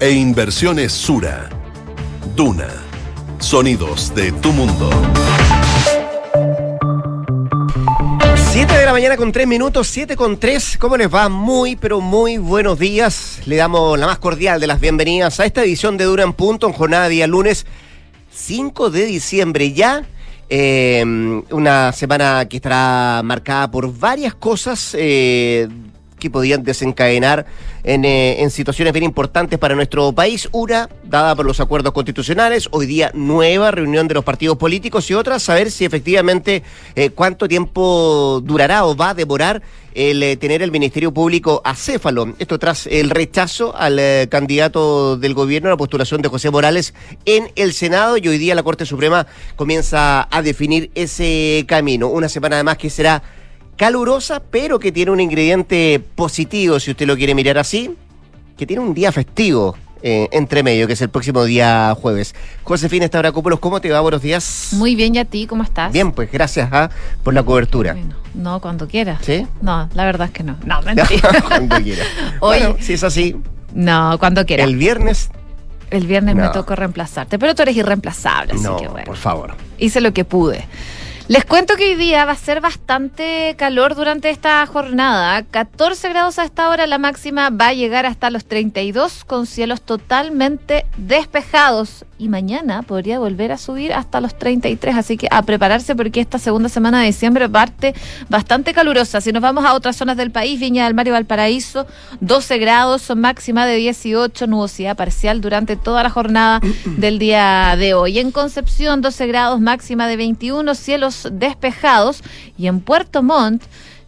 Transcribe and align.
e 0.00 0.10
Inversiones 0.10 0.92
Sura. 0.92 1.48
Duna. 2.34 2.68
Sonidos 3.38 4.14
de 4.14 4.32
tu 4.32 4.52
mundo. 4.52 4.90
7 8.50 8.76
de 8.76 8.84
la 8.84 8.92
mañana 8.92 9.16
con 9.16 9.32
3 9.32 9.46
minutos, 9.46 9.88
7 9.88 10.16
con 10.16 10.38
3. 10.38 10.76
¿Cómo 10.78 10.96
les 10.96 11.12
va? 11.12 11.28
Muy, 11.28 11.76
pero 11.76 12.00
muy 12.00 12.36
buenos 12.36 12.78
días. 12.78 13.40
Le 13.46 13.56
damos 13.56 13.98
la 13.98 14.06
más 14.06 14.18
cordial 14.18 14.60
de 14.60 14.66
las 14.66 14.80
bienvenidas 14.80 15.40
a 15.40 15.46
esta 15.46 15.62
edición 15.62 15.96
de 15.96 16.04
Dura 16.04 16.24
en 16.24 16.32
Punto 16.34 16.66
en 16.66 16.72
jornada 16.72 17.08
día 17.08 17.26
lunes 17.26 17.66
5 18.32 18.90
de 18.90 19.06
diciembre 19.06 19.72
ya. 19.72 20.04
Eh, 20.48 21.02
una 21.50 21.92
semana 21.92 22.46
que 22.48 22.56
estará 22.56 23.22
marcada 23.24 23.70
por 23.70 23.92
varias 23.98 24.34
cosas 24.34 24.94
eh, 24.96 25.68
que 26.26 26.30
podían 26.30 26.64
desencadenar 26.64 27.46
en, 27.84 28.04
eh, 28.04 28.42
en, 28.42 28.50
situaciones 28.50 28.92
bien 28.92 29.04
importantes 29.04 29.58
para 29.58 29.76
nuestro 29.76 30.12
país. 30.12 30.48
Una, 30.50 30.88
dada 31.04 31.36
por 31.36 31.46
los 31.46 31.60
acuerdos 31.60 31.92
constitucionales, 31.92 32.68
hoy 32.72 32.86
día 32.86 33.12
nueva 33.14 33.70
reunión 33.70 34.08
de 34.08 34.14
los 34.14 34.24
partidos 34.24 34.56
políticos 34.56 35.08
y 35.10 35.14
otra, 35.14 35.38
saber 35.38 35.70
si 35.70 35.84
efectivamente 35.84 36.64
eh, 36.96 37.10
cuánto 37.10 37.46
tiempo 37.46 38.42
durará 38.44 38.86
o 38.86 38.96
va 38.96 39.10
a 39.10 39.14
demorar 39.14 39.62
el 39.94 40.22
eh, 40.22 40.36
tener 40.36 40.62
el 40.62 40.72
Ministerio 40.72 41.14
Público 41.14 41.62
acéfalo. 41.64 42.34
Esto 42.38 42.58
tras 42.58 42.86
el 42.88 43.10
rechazo 43.10 43.74
al 43.76 44.00
candidato 44.28 45.16
del 45.16 45.32
gobierno 45.32 45.68
a 45.68 45.72
la 45.72 45.76
postulación 45.76 46.22
de 46.22 46.28
José 46.28 46.50
Morales 46.50 46.92
en 47.24 47.50
el 47.54 47.72
Senado 47.72 48.16
y 48.16 48.26
hoy 48.26 48.38
día 48.38 48.54
la 48.54 48.64
Corte 48.64 48.84
Suprema 48.84 49.26
comienza 49.54 50.26
a 50.30 50.42
definir 50.42 50.90
ese 50.96 51.64
camino. 51.68 52.08
Una 52.08 52.28
semana 52.28 52.56
además 52.56 52.78
que 52.78 52.90
será 52.90 53.22
calurosa, 53.76 54.40
pero 54.50 54.78
que 54.78 54.92
tiene 54.92 55.10
un 55.10 55.20
ingrediente 55.20 56.02
positivo, 56.14 56.80
si 56.80 56.90
usted 56.90 57.06
lo 57.06 57.16
quiere 57.16 57.34
mirar 57.34 57.58
así, 57.58 57.94
que 58.56 58.66
tiene 58.66 58.82
un 58.82 58.94
día 58.94 59.12
festivo. 59.12 59.76
Eh, 60.02 60.28
entre 60.30 60.62
medio, 60.62 60.86
que 60.86 60.92
es 60.92 61.00
el 61.00 61.08
próximo 61.08 61.44
día 61.44 61.96
jueves. 62.00 62.34
Josefina 62.62 63.06
Estabracópolos, 63.06 63.58
¿cómo 63.58 63.80
te 63.80 63.90
va? 63.90 63.98
Buenos 64.00 64.20
días. 64.20 64.68
Muy 64.72 64.94
bien, 64.94 65.14
¿y 65.14 65.18
a 65.18 65.24
ti? 65.24 65.46
¿Cómo 65.46 65.64
estás? 65.64 65.90
Bien, 65.90 66.12
pues 66.12 66.30
gracias 66.30 66.68
¿ah? 66.70 66.90
por 67.24 67.32
la 67.32 67.42
cobertura. 67.42 67.94
Bueno, 67.94 68.14
no, 68.34 68.60
cuando 68.60 68.86
quieras. 68.86 69.20
¿Sí? 69.24 69.46
No, 69.62 69.88
la 69.94 70.04
verdad 70.04 70.28
es 70.28 70.34
que 70.34 70.44
no. 70.44 70.58
No, 70.64 70.80
mentira. 70.82 71.30
cuando 71.48 71.76
quiera. 71.82 72.04
Hoy, 72.40 72.58
bueno, 72.58 72.76
si 72.78 72.92
es 72.92 73.02
así. 73.02 73.36
No, 73.72 74.16
cuando 74.20 74.44
quieras. 74.44 74.68
El 74.68 74.76
viernes. 74.76 75.30
El 75.90 76.06
viernes 76.06 76.36
No. 76.36 76.42
me 76.42 76.48
tocó 76.50 76.76
reemplazarte, 76.76 77.38
pero 77.38 77.54
tú 77.54 77.62
eres 77.62 77.74
irreemplazable, 77.74 78.52
así 78.52 78.62
no, 78.62 78.76
que 78.76 78.88
bueno. 78.88 79.06
por 79.06 79.16
favor. 79.16 79.54
Hice 79.78 80.00
lo 80.00 80.12
que 80.12 80.24
pude. 80.24 80.66
Les 81.28 81.44
cuento 81.44 81.74
que 81.74 81.88
hoy 81.88 81.94
día 81.96 82.24
va 82.24 82.32
a 82.32 82.36
ser 82.36 82.60
bastante 82.60 83.56
calor 83.58 83.96
durante 83.96 84.30
esta 84.30 84.64
jornada. 84.64 85.42
14 85.42 86.08
grados 86.10 86.38
a 86.38 86.44
esta 86.44 86.68
hora, 86.68 86.86
la 86.86 86.98
máxima 86.98 87.50
va 87.50 87.68
a 87.68 87.72
llegar 87.72 88.06
hasta 88.06 88.30
los 88.30 88.44
32 88.44 89.24
con 89.24 89.46
cielos 89.46 89.82
totalmente 89.82 90.86
despejados. 90.96 92.04
Y 92.18 92.28
mañana 92.28 92.80
podría 92.80 93.18
volver 93.18 93.52
a 93.52 93.58
subir 93.58 93.92
hasta 93.92 94.22
los 94.22 94.38
33, 94.38 94.96
así 94.96 95.18
que 95.18 95.28
a 95.30 95.42
prepararse 95.42 95.94
porque 95.94 96.20
esta 96.20 96.38
segunda 96.38 96.70
semana 96.70 97.00
de 97.00 97.08
diciembre 97.08 97.46
parte 97.46 97.94
bastante 98.30 98.72
calurosa. 98.72 99.20
Si 99.20 99.32
nos 99.32 99.42
vamos 99.42 99.66
a 99.66 99.74
otras 99.74 99.96
zonas 99.96 100.16
del 100.16 100.30
país, 100.30 100.58
Viña 100.58 100.86
del 100.86 100.94
Mar 100.94 101.06
y 101.06 101.10
Valparaíso, 101.10 101.86
12 102.22 102.56
grados, 102.56 103.14
máxima 103.14 103.66
de 103.66 103.76
18, 103.76 104.46
nubosidad 104.46 104.96
parcial 104.96 105.42
durante 105.42 105.76
toda 105.76 106.02
la 106.02 106.08
jornada 106.08 106.60
del 106.96 107.18
día 107.18 107.76
de 107.76 107.92
hoy. 107.92 108.18
En 108.18 108.30
Concepción, 108.30 109.02
12 109.02 109.26
grados, 109.26 109.60
máxima 109.60 110.08
de 110.08 110.16
21, 110.16 110.74
cielos 110.74 111.28
despejados. 111.32 112.22
Y 112.56 112.66
en 112.66 112.80
Puerto 112.80 113.22
Montt, 113.22 113.62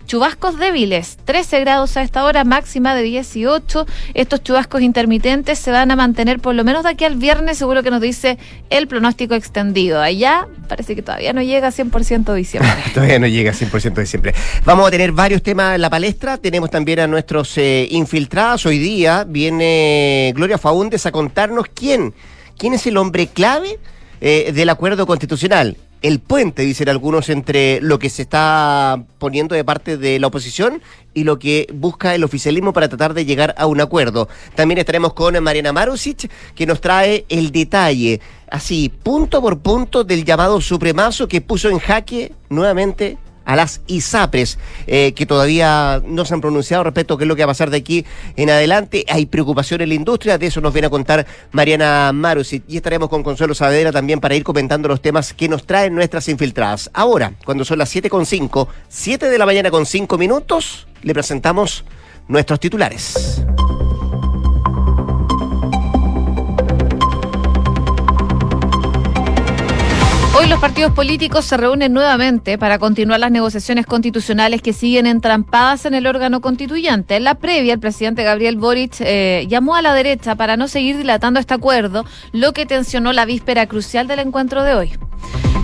Chubascos 0.09 0.59
débiles, 0.59 1.19
13 1.27 1.61
grados 1.61 1.99
a 1.99 2.03
esta 2.03 2.25
hora, 2.25 2.43
máxima 2.43 2.95
de 2.95 3.03
18. 3.03 3.87
Estos 4.15 4.43
chubascos 4.43 4.81
intermitentes 4.81 5.59
se 5.59 5.71
van 5.71 5.91
a 5.91 5.97
mantener 5.97 6.41
por 6.41 6.55
lo 6.55 6.65
menos 6.65 6.85
de 6.85 6.89
aquí 6.89 7.05
al 7.05 7.17
viernes, 7.17 7.59
seguro 7.59 7.83
que 7.83 7.91
nos 7.91 8.01
dice 8.01 8.39
el 8.71 8.89
pronóstico 8.89 9.35
extendido. 9.35 10.01
Allá 10.01 10.49
parece 10.67 10.97
que 10.97 11.03
todavía 11.03 11.35
no 11.35 11.43
llega 11.43 11.69
a 11.69 11.73
100% 11.73 12.33
diciembre. 12.33 12.73
Todavía 12.95 13.19
no 13.19 13.27
llega 13.27 13.51
a 13.51 13.55
100% 13.55 13.93
de 13.93 14.07
siempre. 14.07 14.35
Vamos 14.65 14.89
a 14.89 14.91
tener 14.91 15.13
varios 15.13 15.43
temas 15.43 15.75
en 15.75 15.83
la 15.83 15.91
palestra. 15.91 16.39
Tenemos 16.39 16.71
también 16.71 17.01
a 17.01 17.07
nuestros 17.07 17.59
eh, 17.59 17.87
infiltrados. 17.91 18.65
Hoy 18.65 18.79
día 18.79 19.25
viene 19.29 20.33
Gloria 20.35 20.57
Faúndes 20.57 21.05
a 21.05 21.13
contarnos 21.13 21.67
quién, 21.75 22.15
quién 22.57 22.73
es 22.73 22.87
el 22.87 22.97
hombre 22.97 23.27
clave 23.27 23.79
eh, 24.23 24.53
del 24.55 24.71
acuerdo 24.71 25.07
constitucional. 25.07 25.77
El 26.01 26.21
puente, 26.21 26.63
dicen 26.63 26.89
algunos, 26.89 27.29
entre 27.29 27.81
lo 27.81 27.99
que 27.99 28.09
se 28.09 28.23
está 28.23 29.03
poniendo 29.19 29.57
de 29.57 29.65
parte 29.65 29.97
de 29.97 30.21
la 30.21 30.29
oposición 30.29 30.81
y 31.13 31.25
lo 31.25 31.41
que 31.41 31.67
busca 31.75 32.15
el 32.15 32.23
oficialismo 32.23 32.73
para 32.73 32.89
tratar 32.89 33.15
de 33.15 33.25
llegar 33.25 33.53
a 33.59 33.67
un 33.67 33.81
acuerdo. 33.81 34.29
También 34.55 34.79
estaremos 34.79 35.13
con 35.13 35.43
Mariana 35.43 35.73
Marusic, 35.73 36.31
que 36.55 36.67
nos 36.67 36.81
trae 36.81 37.25
el 37.29 37.51
detalle, 37.51 38.21
así, 38.49 38.89
punto 38.89 39.43
por 39.43 39.59
punto, 39.59 40.05
del 40.05 40.25
llamado 40.25 40.61
supremazo 40.61 41.27
que 41.27 41.41
puso 41.41 41.69
en 41.69 41.81
jaque 41.81 42.33
nuevamente 42.49 43.19
a 43.49 43.57
las 43.57 43.81
ISAPRES, 43.87 44.59
eh, 44.87 45.15
que 45.15 45.25
todavía 45.25 46.03
no 46.07 46.27
se 46.27 46.35
han 46.35 46.43
pronunciado 46.43 46.85
respecto 46.85 47.15
a 47.15 47.19
qué 47.19 47.25
es 47.25 47.29
lo 47.29 47.35
que 47.35 47.43
va 47.43 47.47
a 47.47 47.55
pasar 47.55 47.71
de 47.71 47.79
aquí 47.79 48.05
en 48.37 48.51
adelante. 48.51 49.07
Hay 49.09 49.25
preocupación 49.25 49.81
en 49.81 49.89
la 49.89 49.95
industria, 49.95 50.37
de 50.37 50.47
eso 50.47 50.61
nos 50.61 50.75
viene 50.75 50.89
a 50.89 50.91
contar 50.91 51.27
Mariana 51.53 52.13
Marusic. 52.13 52.65
Y 52.69 52.77
estaremos 52.77 53.09
con 53.09 53.23
Consuelo 53.23 53.55
Saavedra 53.55 53.91
también 53.91 54.21
para 54.21 54.35
ir 54.35 54.45
comentando 54.45 54.87
los 54.87 55.01
temas 55.01 55.33
que 55.33 55.49
nos 55.49 55.65
traen 55.65 55.95
nuestras 55.95 56.29
infiltradas. 56.29 56.91
Ahora, 56.93 57.33
cuando 57.47 57.65
son 57.65 57.79
las 57.79 57.95
7.5, 57.97 58.69
7 58.87 59.31
de 59.31 59.39
la 59.39 59.47
mañana 59.47 59.71
con 59.71 59.87
5 59.87 60.19
minutos, 60.19 60.87
le 61.03 61.15
presentamos 61.15 61.87
nuestros 62.29 62.61
titulares. 62.61 63.41
Los 70.49 70.61
partidos 70.61 70.93
políticos 70.95 71.45
se 71.45 71.59
reúnen 71.59 71.93
nuevamente 71.93 72.57
para 72.57 72.79
continuar 72.79 73.21
las 73.21 73.31
negociaciones 73.31 73.85
constitucionales 73.85 74.63
que 74.63 74.73
siguen 74.73 75.07
entrampadas 75.07 75.85
en 75.85 75.93
el 75.93 76.07
órgano 76.07 76.41
constituyente. 76.41 77.17
En 77.17 77.25
la 77.25 77.35
previa, 77.35 77.75
el 77.75 77.81
presidente 77.81 78.25
Gabriel 78.25 78.57
Boric 78.57 78.97
eh, 79.01 79.47
llamó 79.51 79.77
a 79.77 79.83
la 79.83 79.93
derecha 79.93 80.37
para 80.37 80.57
no 80.57 80.67
seguir 80.67 80.97
dilatando 80.97 81.39
este 81.39 81.53
acuerdo, 81.53 82.07
lo 82.33 82.55
que 82.55 82.65
tensionó 82.65 83.13
la 83.13 83.27
víspera 83.27 83.67
crucial 83.67 84.07
del 84.07 84.21
encuentro 84.21 84.63
de 84.65 84.75
hoy. 84.75 84.93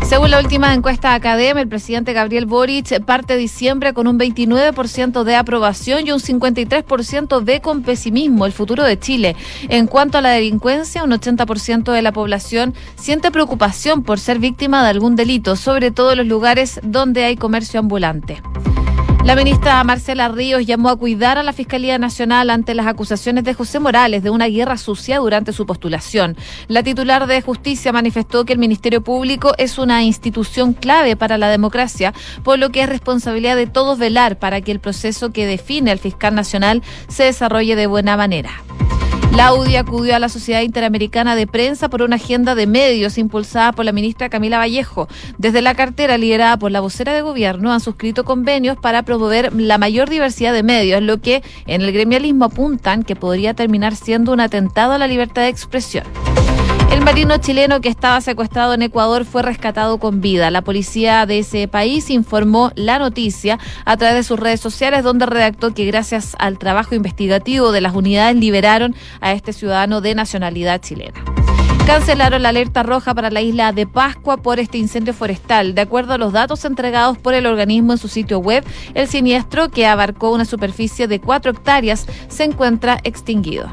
Según 0.07 0.31
la 0.31 0.39
última 0.39 0.75
encuesta 0.75 1.15
Academia, 1.15 1.63
el 1.63 1.69
presidente 1.69 2.13
Gabriel 2.13 2.45
Boric 2.45 3.03
parte 3.05 3.37
diciembre 3.37 3.95
con 3.95 4.07
un 4.07 4.19
29% 4.19 5.25
de 5.25 5.35
aprobación 5.35 6.07
y 6.07 6.13
un 6.13 6.21
53% 6.21 7.41
de 7.41 7.61
con 7.61 7.83
pesimismo 7.83 8.45
el 8.45 8.53
futuro 8.53 8.85
de 8.85 8.99
Chile. 8.99 9.35
En 9.71 9.87
cuanto 9.87 10.19
a 10.19 10.21
la 10.21 10.31
delincuencia, 10.31 11.05
un 11.05 11.11
80% 11.11 11.91
de 11.91 12.03
la 12.03 12.13
población 12.13 12.75
siente 12.97 13.31
preocupación 13.31 14.03
por 14.03 14.21
ser 14.21 14.39
víctima 14.39 14.83
de 14.83 14.91
algún 14.91 15.17
delito, 15.17 15.57
sobre 15.57 15.91
todo 15.91 16.13
en 16.13 16.19
los 16.19 16.27
lugares 16.27 16.81
donde 16.83 17.25
hay 17.25 17.37
comercio 17.37 17.81
ambulante. 17.81 18.43
La 19.25 19.37
ministra 19.37 19.83
Marcela 19.85 20.29
Ríos 20.29 20.67
llamó 20.67 20.91
a 20.91 20.97
cuidar 20.97 21.39
a 21.39 21.43
la 21.43 21.55
Fiscalía 21.55 21.97
Nacional 21.97 22.51
ante 22.51 22.75
las 22.75 22.87
acusaciones 22.87 23.43
de 23.45 23.55
José 23.55 23.81
Morales 23.81 24.23
de 24.23 24.29
una 24.29 24.49
guerra 24.49 24.77
sucia 24.77 25.19
durante 25.19 25.55
su 25.55 25.65
postulación. 25.65 26.37
La 26.69 26.83
titular 26.83 27.27
de 27.27 27.41
Justicia 27.41 27.91
manifestó 27.91 28.45
que 28.45 28.53
el 28.53 28.59
Ministerio 28.59 29.03
Público 29.03 29.55
es 29.57 29.79
una 29.79 30.03
institución 30.03 30.75
clave 30.75 31.17
para 31.17 31.39
la 31.39 31.49
democracia, 31.49 32.13
por 32.43 32.59
lo 32.59 32.69
que 32.69 32.83
es 32.83 32.89
responsabilidad 32.89 33.57
de 33.57 33.67
todos 33.67 33.99
velar 33.99 34.39
para 34.39 34.61
que 34.61 34.73
el 34.73 34.79
proceso 34.79 35.33
que 35.33 35.47
define 35.47 35.91
al 35.91 35.99
fiscal 35.99 36.35
nacional 36.35 36.83
se 37.09 37.25
desarrolle 37.25 37.77
de 37.77 37.87
buena 37.87 38.19
manera. 38.19 38.51
La 39.37 39.53
UDI 39.53 39.77
acudió 39.77 40.15
a 40.15 40.21
la 40.21 40.29
Sociedad 40.29 40.63
Interamericana 40.63 41.35
de 41.35 41.49
Prensa 41.49 41.89
por 41.89 42.03
una 42.03 42.17
agenda 42.17 42.55
de 42.55 42.69
medios 42.69 43.19
impulsada 43.19 43.73
por 43.73 43.85
la 43.85 43.91
ministra 43.91 44.29
Camila 44.29 44.59
Vallejo. 44.59 45.09
Desde 45.39 45.61
la 45.61 45.75
cartera 45.75 46.19
liderada 46.19 46.57
por 46.57 46.71
la 46.71 46.81
vocera 46.81 47.13
de 47.13 47.23
gobierno 47.23 47.73
han 47.73 47.81
suscrito 47.81 48.25
convenios 48.25 48.77
para 48.79 49.03
promover 49.03 49.53
la 49.53 49.77
mayor 49.77 50.09
diversidad 50.09 50.53
de 50.53 50.63
medios, 50.63 51.03
lo 51.03 51.21
que 51.21 51.43
en 51.67 51.83
el 51.83 51.93
gremialismo 51.93 52.45
apuntan 52.45 53.03
que 53.03 53.17
podría 53.17 53.55
terminar 53.55 53.97
siendo 53.97 54.33
un 54.33 54.39
atentado 54.39 54.93
a 54.93 54.99
la 54.99 55.09
libertad 55.09 55.43
de 55.43 55.49
expresión. 55.49 56.05
El 56.91 57.01
marino 57.01 57.37
chileno 57.39 57.81
que 57.81 57.89
estaba 57.89 58.21
secuestrado 58.21 58.75
en 58.75 58.83
Ecuador 58.83 59.25
fue 59.25 59.43
rescatado 59.43 59.99
con 59.99 60.21
vida. 60.21 60.51
La 60.51 60.63
policía 60.63 61.27
de 61.27 61.41
ese 61.41 61.69
país 61.69 62.09
informó 62.11 62.71
la 62.77 62.99
noticia 62.99 63.59
a 63.85 63.97
través 63.97 64.17
de 64.17 64.23
sus 64.23 64.39
redes 64.39 64.61
sociales, 64.61 65.03
donde 65.03 65.27
redactó 65.27 65.75
que 65.75 65.85
gracias 65.87 66.37
al 66.39 66.59
trabajo 66.59 66.95
investigativo 66.95 67.73
de 67.73 67.81
las 67.81 67.95
unidades 67.95 68.37
liberaron 68.37 68.95
a 69.21 69.33
este 69.33 69.53
ciudadano 69.53 70.01
de 70.01 70.15
nacionalidad 70.15 70.81
chilena. 70.81 71.25
Cancelaron 71.87 72.43
la 72.43 72.49
alerta 72.49 72.83
roja 72.83 73.13
para 73.15 73.31
la 73.31 73.43
isla 73.43 73.73
de 73.73 73.87
Pascua 73.87 74.39
por 74.39 74.59
este 74.59 74.79
incendio 74.79 75.13
forestal. 75.13 75.75
De 75.75 75.83
acuerdo 75.83 76.15
a 76.15 76.19
los 76.19 76.33
datos 76.33 76.65
entregados 76.65 77.19
por 77.19 77.35
el 77.35 77.45
organismo 77.45 77.93
en 77.93 77.99
su 77.99 78.09
sitio 78.09 78.39
web, 78.39 78.65
el 78.95 79.07
siniestro, 79.07 79.69
que 79.69 79.87
abarcó 79.87 80.33
una 80.33 80.47
superficie 80.47 81.09
de 81.09 81.21
4 81.21 81.51
hectáreas, 81.51 82.07
se 82.29 82.45
encuentra 82.45 82.99
extinguido. 83.05 83.71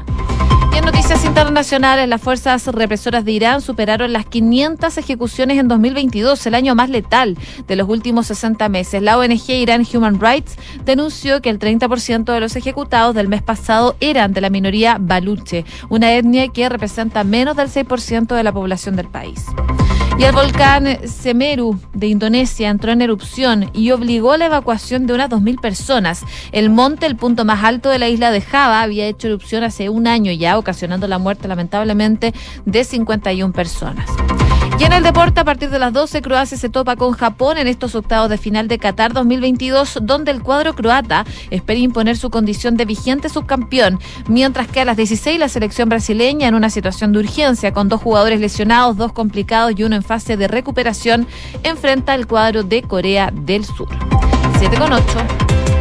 En 0.82 0.86
noticias 0.86 1.24
internacionales, 1.24 2.08
las 2.08 2.20
fuerzas 2.20 2.66
represoras 2.66 3.24
de 3.24 3.30
Irán 3.30 3.60
superaron 3.60 4.12
las 4.12 4.26
500 4.26 4.98
ejecuciones 4.98 5.58
en 5.58 5.68
2022, 5.68 6.44
el 6.44 6.56
año 6.56 6.74
más 6.74 6.90
letal 6.90 7.38
de 7.68 7.76
los 7.76 7.88
últimos 7.88 8.26
60 8.26 8.68
meses. 8.68 9.00
La 9.00 9.16
ONG 9.16 9.48
Iran 9.50 9.86
Human 9.94 10.20
Rights 10.20 10.56
denunció 10.84 11.40
que 11.40 11.50
el 11.50 11.60
30% 11.60 12.32
de 12.32 12.40
los 12.40 12.56
ejecutados 12.56 13.14
del 13.14 13.28
mes 13.28 13.42
pasado 13.42 13.94
eran 14.00 14.32
de 14.32 14.40
la 14.40 14.50
minoría 14.50 14.96
baluche, 14.98 15.64
una 15.88 16.14
etnia 16.14 16.48
que 16.48 16.68
representa 16.68 17.22
menos 17.22 17.56
del 17.56 17.68
6% 17.68 18.34
de 18.34 18.42
la 18.42 18.52
población 18.52 18.96
del 18.96 19.06
país. 19.06 19.46
El 20.22 20.30
volcán 20.30 21.08
Semeru 21.08 21.80
de 21.94 22.06
Indonesia 22.06 22.70
entró 22.70 22.92
en 22.92 23.02
erupción 23.02 23.70
y 23.74 23.90
obligó 23.90 24.36
la 24.36 24.46
evacuación 24.46 25.06
de 25.06 25.14
unas 25.14 25.28
2.000 25.28 25.60
personas. 25.60 26.24
El 26.52 26.70
monte, 26.70 27.06
el 27.06 27.16
punto 27.16 27.44
más 27.44 27.64
alto 27.64 27.88
de 27.88 27.98
la 27.98 28.08
isla 28.08 28.30
de 28.30 28.40
Java, 28.40 28.82
había 28.82 29.08
hecho 29.08 29.26
erupción 29.26 29.64
hace 29.64 29.88
un 29.88 30.06
año 30.06 30.30
ya, 30.30 30.58
ocasionando 30.58 31.08
la 31.08 31.18
muerte 31.18 31.48
lamentablemente 31.48 32.32
de 32.64 32.84
51 32.84 33.52
personas. 33.52 34.08
Y 34.82 34.84
en 34.84 34.94
el 34.94 35.04
deporte, 35.04 35.38
a 35.38 35.44
partir 35.44 35.70
de 35.70 35.78
las 35.78 35.92
12, 35.92 36.22
Croacia 36.22 36.58
se 36.58 36.68
topa 36.68 36.96
con 36.96 37.12
Japón 37.12 37.56
en 37.56 37.68
estos 37.68 37.94
octavos 37.94 38.28
de 38.28 38.36
final 38.36 38.66
de 38.66 38.80
Qatar 38.80 39.12
2022, 39.12 40.00
donde 40.02 40.32
el 40.32 40.42
cuadro 40.42 40.74
croata 40.74 41.24
espera 41.50 41.78
imponer 41.78 42.16
su 42.16 42.30
condición 42.30 42.76
de 42.76 42.84
vigente 42.84 43.28
subcampeón, 43.28 44.00
mientras 44.26 44.66
que 44.66 44.80
a 44.80 44.84
las 44.84 44.96
16 44.96 45.38
la 45.38 45.48
selección 45.48 45.88
brasileña 45.88 46.48
en 46.48 46.56
una 46.56 46.68
situación 46.68 47.12
de 47.12 47.20
urgencia, 47.20 47.72
con 47.72 47.88
dos 47.88 48.00
jugadores 48.00 48.40
lesionados, 48.40 48.96
dos 48.96 49.12
complicados 49.12 49.72
y 49.76 49.84
uno 49.84 49.94
en 49.94 50.02
fase 50.02 50.36
de 50.36 50.48
recuperación, 50.48 51.28
enfrenta 51.62 52.12
al 52.12 52.26
cuadro 52.26 52.64
de 52.64 52.82
Corea 52.82 53.30
del 53.32 53.64
Sur. 53.64 53.86
7 54.58 54.78
con 54.78 54.92
8. 54.94 55.71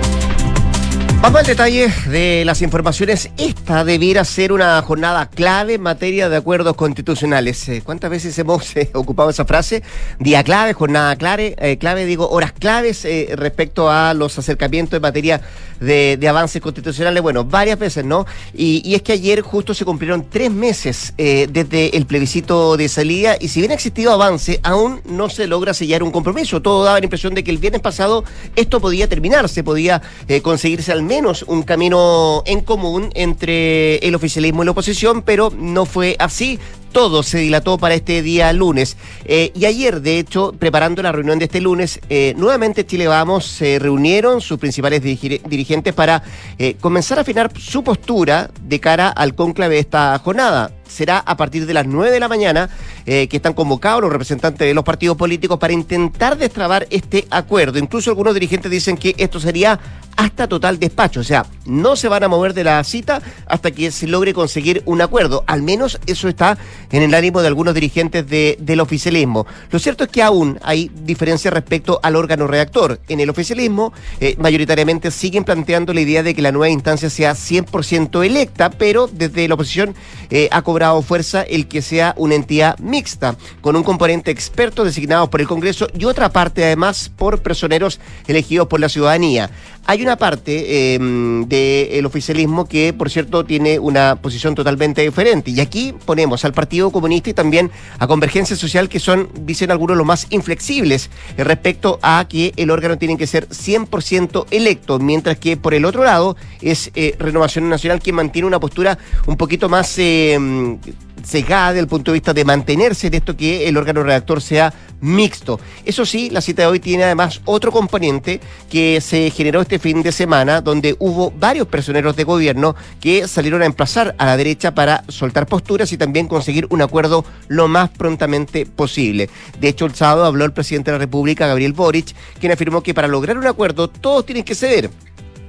Vamos 1.21 1.41
al 1.41 1.45
detalle 1.45 1.93
de 2.07 2.43
las 2.45 2.63
informaciones. 2.63 3.29
Esta 3.37 3.85
debiera 3.85 4.25
ser 4.25 4.51
una 4.51 4.81
jornada 4.81 5.29
clave 5.29 5.75
en 5.75 5.81
materia 5.81 6.29
de 6.29 6.37
acuerdos 6.37 6.75
constitucionales. 6.75 7.69
Eh, 7.69 7.83
¿Cuántas 7.85 8.09
veces 8.09 8.37
hemos 8.39 8.75
eh, 8.75 8.89
ocupado 8.95 9.29
esa 9.29 9.45
frase? 9.45 9.83
Día 10.17 10.43
clave, 10.43 10.73
jornada 10.73 11.15
clave, 11.17 11.55
eh, 11.59 11.77
clave 11.77 12.05
digo, 12.07 12.27
horas 12.27 12.53
claves 12.53 13.07
respecto 13.35 13.91
a 13.91 14.15
los 14.15 14.39
acercamientos 14.39 14.97
en 14.97 15.03
materia 15.03 15.41
de, 15.81 16.17
avances 16.29 16.61
constitucionales. 16.61 17.21
Bueno, 17.21 17.43
varias 17.43 17.77
veces, 17.77 18.05
¿no? 18.05 18.25
Y, 18.53 18.81
y, 18.85 18.95
es 18.95 19.01
que 19.01 19.11
ayer 19.11 19.41
justo 19.41 19.73
se 19.73 19.83
cumplieron 19.83 20.25
tres 20.29 20.49
meses 20.49 21.13
desde 21.17 21.97
el 21.97 22.05
plebiscito 22.05 22.77
de 22.77 22.87
salida 22.87 23.35
y 23.39 23.49
si 23.49 23.59
bien 23.59 23.71
ha 23.71 23.75
existido 23.75 24.13
avance, 24.13 24.59
aún 24.63 25.01
no 25.05 25.29
se 25.29 25.47
logra 25.47 25.73
sellar 25.73 26.03
un 26.03 26.11
compromiso. 26.11 26.61
Todo 26.61 26.83
daba 26.85 26.99
la 26.99 27.05
impresión 27.05 27.33
de 27.33 27.43
que 27.43 27.51
el 27.51 27.57
viernes 27.57 27.81
pasado 27.81 28.23
esto 28.55 28.79
podía 28.79 29.09
terminarse, 29.09 29.63
podía 29.63 30.01
conseguirse 30.41 30.91
al 30.91 31.03
menos 31.03 31.43
un 31.43 31.63
camino 31.63 32.43
en 32.45 32.61
común 32.61 33.09
entre 33.15 33.97
el 33.97 34.15
oficialismo 34.15 34.63
y 34.63 34.65
la 34.65 34.71
oposición, 34.71 35.21
pero 35.21 35.51
no 35.55 35.85
fue 35.85 36.15
así 36.19 36.59
todo 36.91 37.23
se 37.23 37.39
dilató 37.39 37.77
para 37.77 37.95
este 37.95 38.21
día 38.21 38.51
lunes. 38.53 38.97
Eh, 39.25 39.51
y 39.55 39.65
ayer, 39.65 40.01
de 40.01 40.19
hecho, 40.19 40.53
preparando 40.57 41.01
la 41.01 41.11
reunión 41.11 41.39
de 41.39 41.45
este 41.45 41.61
lunes, 41.61 41.99
eh, 42.09 42.33
nuevamente 42.37 42.85
Chile 42.85 43.07
Vamos 43.07 43.45
se 43.45 43.79
reunieron 43.79 44.41
sus 44.41 44.59
principales 44.59 45.01
dirigentes 45.01 45.93
para 45.93 46.23
eh, 46.57 46.75
comenzar 46.79 47.17
a 47.17 47.21
afinar 47.21 47.51
su 47.57 47.83
postura 47.83 48.51
de 48.61 48.79
cara 48.79 49.09
al 49.09 49.35
cónclave 49.35 49.75
de 49.75 49.81
esta 49.81 50.17
jornada. 50.19 50.71
Será 50.91 51.19
a 51.19 51.37
partir 51.37 51.65
de 51.65 51.73
las 51.73 51.85
9 51.85 52.11
de 52.11 52.19
la 52.19 52.27
mañana 52.27 52.69
que 53.05 53.29
están 53.31 53.53
convocados 53.53 54.01
los 54.01 54.11
representantes 54.11 54.67
de 54.67 54.73
los 54.73 54.83
partidos 54.83 55.17
políticos 55.17 55.57
para 55.57 55.73
intentar 55.73 56.37
destrabar 56.37 56.87
este 56.89 57.25
acuerdo. 57.29 57.79
Incluso 57.79 58.09
algunos 58.09 58.33
dirigentes 58.33 58.71
dicen 58.71 58.97
que 58.97 59.15
esto 59.17 59.39
sería 59.39 59.79
hasta 60.15 60.47
total 60.47 60.79
despacho. 60.79 61.19
O 61.19 61.23
sea, 61.23 61.45
no 61.65 61.95
se 61.95 62.07
van 62.07 62.23
a 62.23 62.27
mover 62.27 62.53
de 62.53 62.63
la 62.63 62.83
cita 62.83 63.21
hasta 63.47 63.71
que 63.71 63.91
se 63.91 64.07
logre 64.07 64.33
conseguir 64.33 64.83
un 64.85 65.01
acuerdo. 65.01 65.43
Al 65.47 65.61
menos 65.61 65.99
eso 66.05 66.27
está 66.27 66.57
en 66.91 67.01
el 67.01 67.13
ánimo 67.13 67.41
de 67.41 67.47
algunos 67.47 67.73
dirigentes 67.73 68.27
del 68.27 68.79
oficialismo. 68.79 69.45
Lo 69.71 69.79
cierto 69.79 70.03
es 70.03 70.09
que 70.09 70.23
aún 70.23 70.59
hay 70.61 70.91
diferencias 70.93 71.53
respecto 71.53 71.99
al 72.03 72.15
órgano 72.15 72.47
redactor. 72.47 72.99
En 73.07 73.19
el 73.19 73.29
oficialismo, 73.29 73.93
eh, 74.19 74.35
mayoritariamente 74.37 75.11
siguen 75.11 75.43
planteando 75.43 75.93
la 75.93 76.01
idea 76.01 76.23
de 76.23 76.35
que 76.35 76.41
la 76.41 76.51
nueva 76.51 76.69
instancia 76.69 77.09
sea 77.09 77.33
100% 77.33 78.23
electa, 78.25 78.69
pero 78.69 79.07
desde 79.07 79.47
la 79.47 79.55
oposición 79.55 79.95
eh, 80.29 80.49
ha 80.51 80.61
cobrado 80.61 80.80
fuerza 81.01 81.43
el 81.43 81.67
que 81.67 81.81
sea 81.81 82.13
una 82.17 82.35
entidad 82.35 82.77
mixta, 82.79 83.35
con 83.61 83.75
un 83.75 83.83
componente 83.83 84.31
experto 84.31 84.83
designado 84.83 85.29
por 85.29 85.41
el 85.41 85.47
Congreso 85.47 85.87
y 85.97 86.05
otra 86.05 86.29
parte 86.29 86.63
además 86.65 87.11
por 87.15 87.41
personeros 87.41 87.99
elegidos 88.27 88.67
por 88.67 88.79
la 88.79 88.89
ciudadanía. 88.89 89.49
Hay 89.91 90.01
una 90.01 90.15
parte 90.15 90.93
em, 90.93 91.49
del 91.49 92.05
oficialismo 92.05 92.63
que, 92.63 92.93
por 92.93 93.09
cierto, 93.09 93.43
tiene 93.43 93.77
una 93.77 94.15
posición 94.15 94.55
totalmente 94.55 95.01
diferente. 95.01 95.51
Y 95.51 95.59
aquí 95.59 95.93
ponemos 96.05 96.45
al 96.45 96.53
Partido 96.53 96.91
Comunista 96.91 97.31
y 97.31 97.33
también 97.33 97.69
a 97.99 98.07
Convergencia 98.07 98.55
Social, 98.55 98.87
que 98.87 99.01
son, 99.01 99.27
dicen 99.41 99.69
algunos, 99.69 99.97
los 99.97 100.05
más 100.05 100.27
inflexibles 100.29 101.09
respecto 101.35 101.99
a 102.01 102.25
que 102.29 102.53
el 102.55 102.71
órgano 102.71 102.97
tiene 102.97 103.17
que 103.17 103.27
ser 103.27 103.49
100% 103.49 104.45
electo, 104.51 104.97
mientras 104.97 105.37
que 105.37 105.57
por 105.57 105.73
el 105.73 105.83
otro 105.83 106.05
lado 106.05 106.37
es 106.61 106.89
eh, 106.95 107.17
Renovación 107.19 107.67
Nacional 107.67 107.99
quien 107.99 108.15
mantiene 108.15 108.47
una 108.47 108.61
postura 108.61 108.97
un 109.27 109.35
poquito 109.35 109.67
más... 109.67 109.93
Em, 109.97 110.79
cegada 111.23 111.69
desde 111.69 111.81
el 111.81 111.87
punto 111.87 112.11
de 112.11 112.15
vista 112.15 112.33
de 112.33 112.45
mantenerse 112.45 113.07
en 113.07 113.15
esto 113.15 113.35
que 113.35 113.67
el 113.67 113.77
órgano 113.77 114.03
redactor 114.03 114.41
sea 114.41 114.73
mixto. 115.01 115.59
Eso 115.83 116.05
sí, 116.05 116.29
la 116.29 116.41
cita 116.41 116.61
de 116.61 116.67
hoy 116.67 116.79
tiene 116.79 117.03
además 117.03 117.41
otro 117.45 117.71
componente 117.71 118.39
que 118.69 119.01
se 119.01 119.29
generó 119.31 119.61
este 119.61 119.79
fin 119.79 120.03
de 120.03 120.11
semana, 120.11 120.61
donde 120.61 120.95
hubo 120.99 121.31
varios 121.31 121.67
personeros 121.67 122.15
de 122.15 122.23
gobierno 122.23 122.75
que 122.99 123.27
salieron 123.27 123.61
a 123.61 123.65
emplazar 123.65 124.15
a 124.17 124.25
la 124.25 124.37
derecha 124.37 124.73
para 124.73 125.03
soltar 125.07 125.47
posturas 125.47 125.91
y 125.91 125.97
también 125.97 126.27
conseguir 126.27 126.67
un 126.69 126.81
acuerdo 126.81 127.25
lo 127.47 127.67
más 127.67 127.89
prontamente 127.89 128.65
posible. 128.65 129.29
De 129.59 129.67
hecho, 129.67 129.85
el 129.85 129.95
sábado 129.95 130.25
habló 130.25 130.45
el 130.45 130.53
presidente 130.53 130.91
de 130.91 130.97
la 130.97 131.03
República, 131.03 131.47
Gabriel 131.47 131.73
Boric, 131.73 132.15
quien 132.39 132.51
afirmó 132.51 132.81
que 132.81 132.93
para 132.93 133.07
lograr 133.07 133.37
un 133.37 133.47
acuerdo 133.47 133.89
todos 133.89 134.25
tienen 134.25 134.43
que 134.43 134.55
ceder 134.55 134.89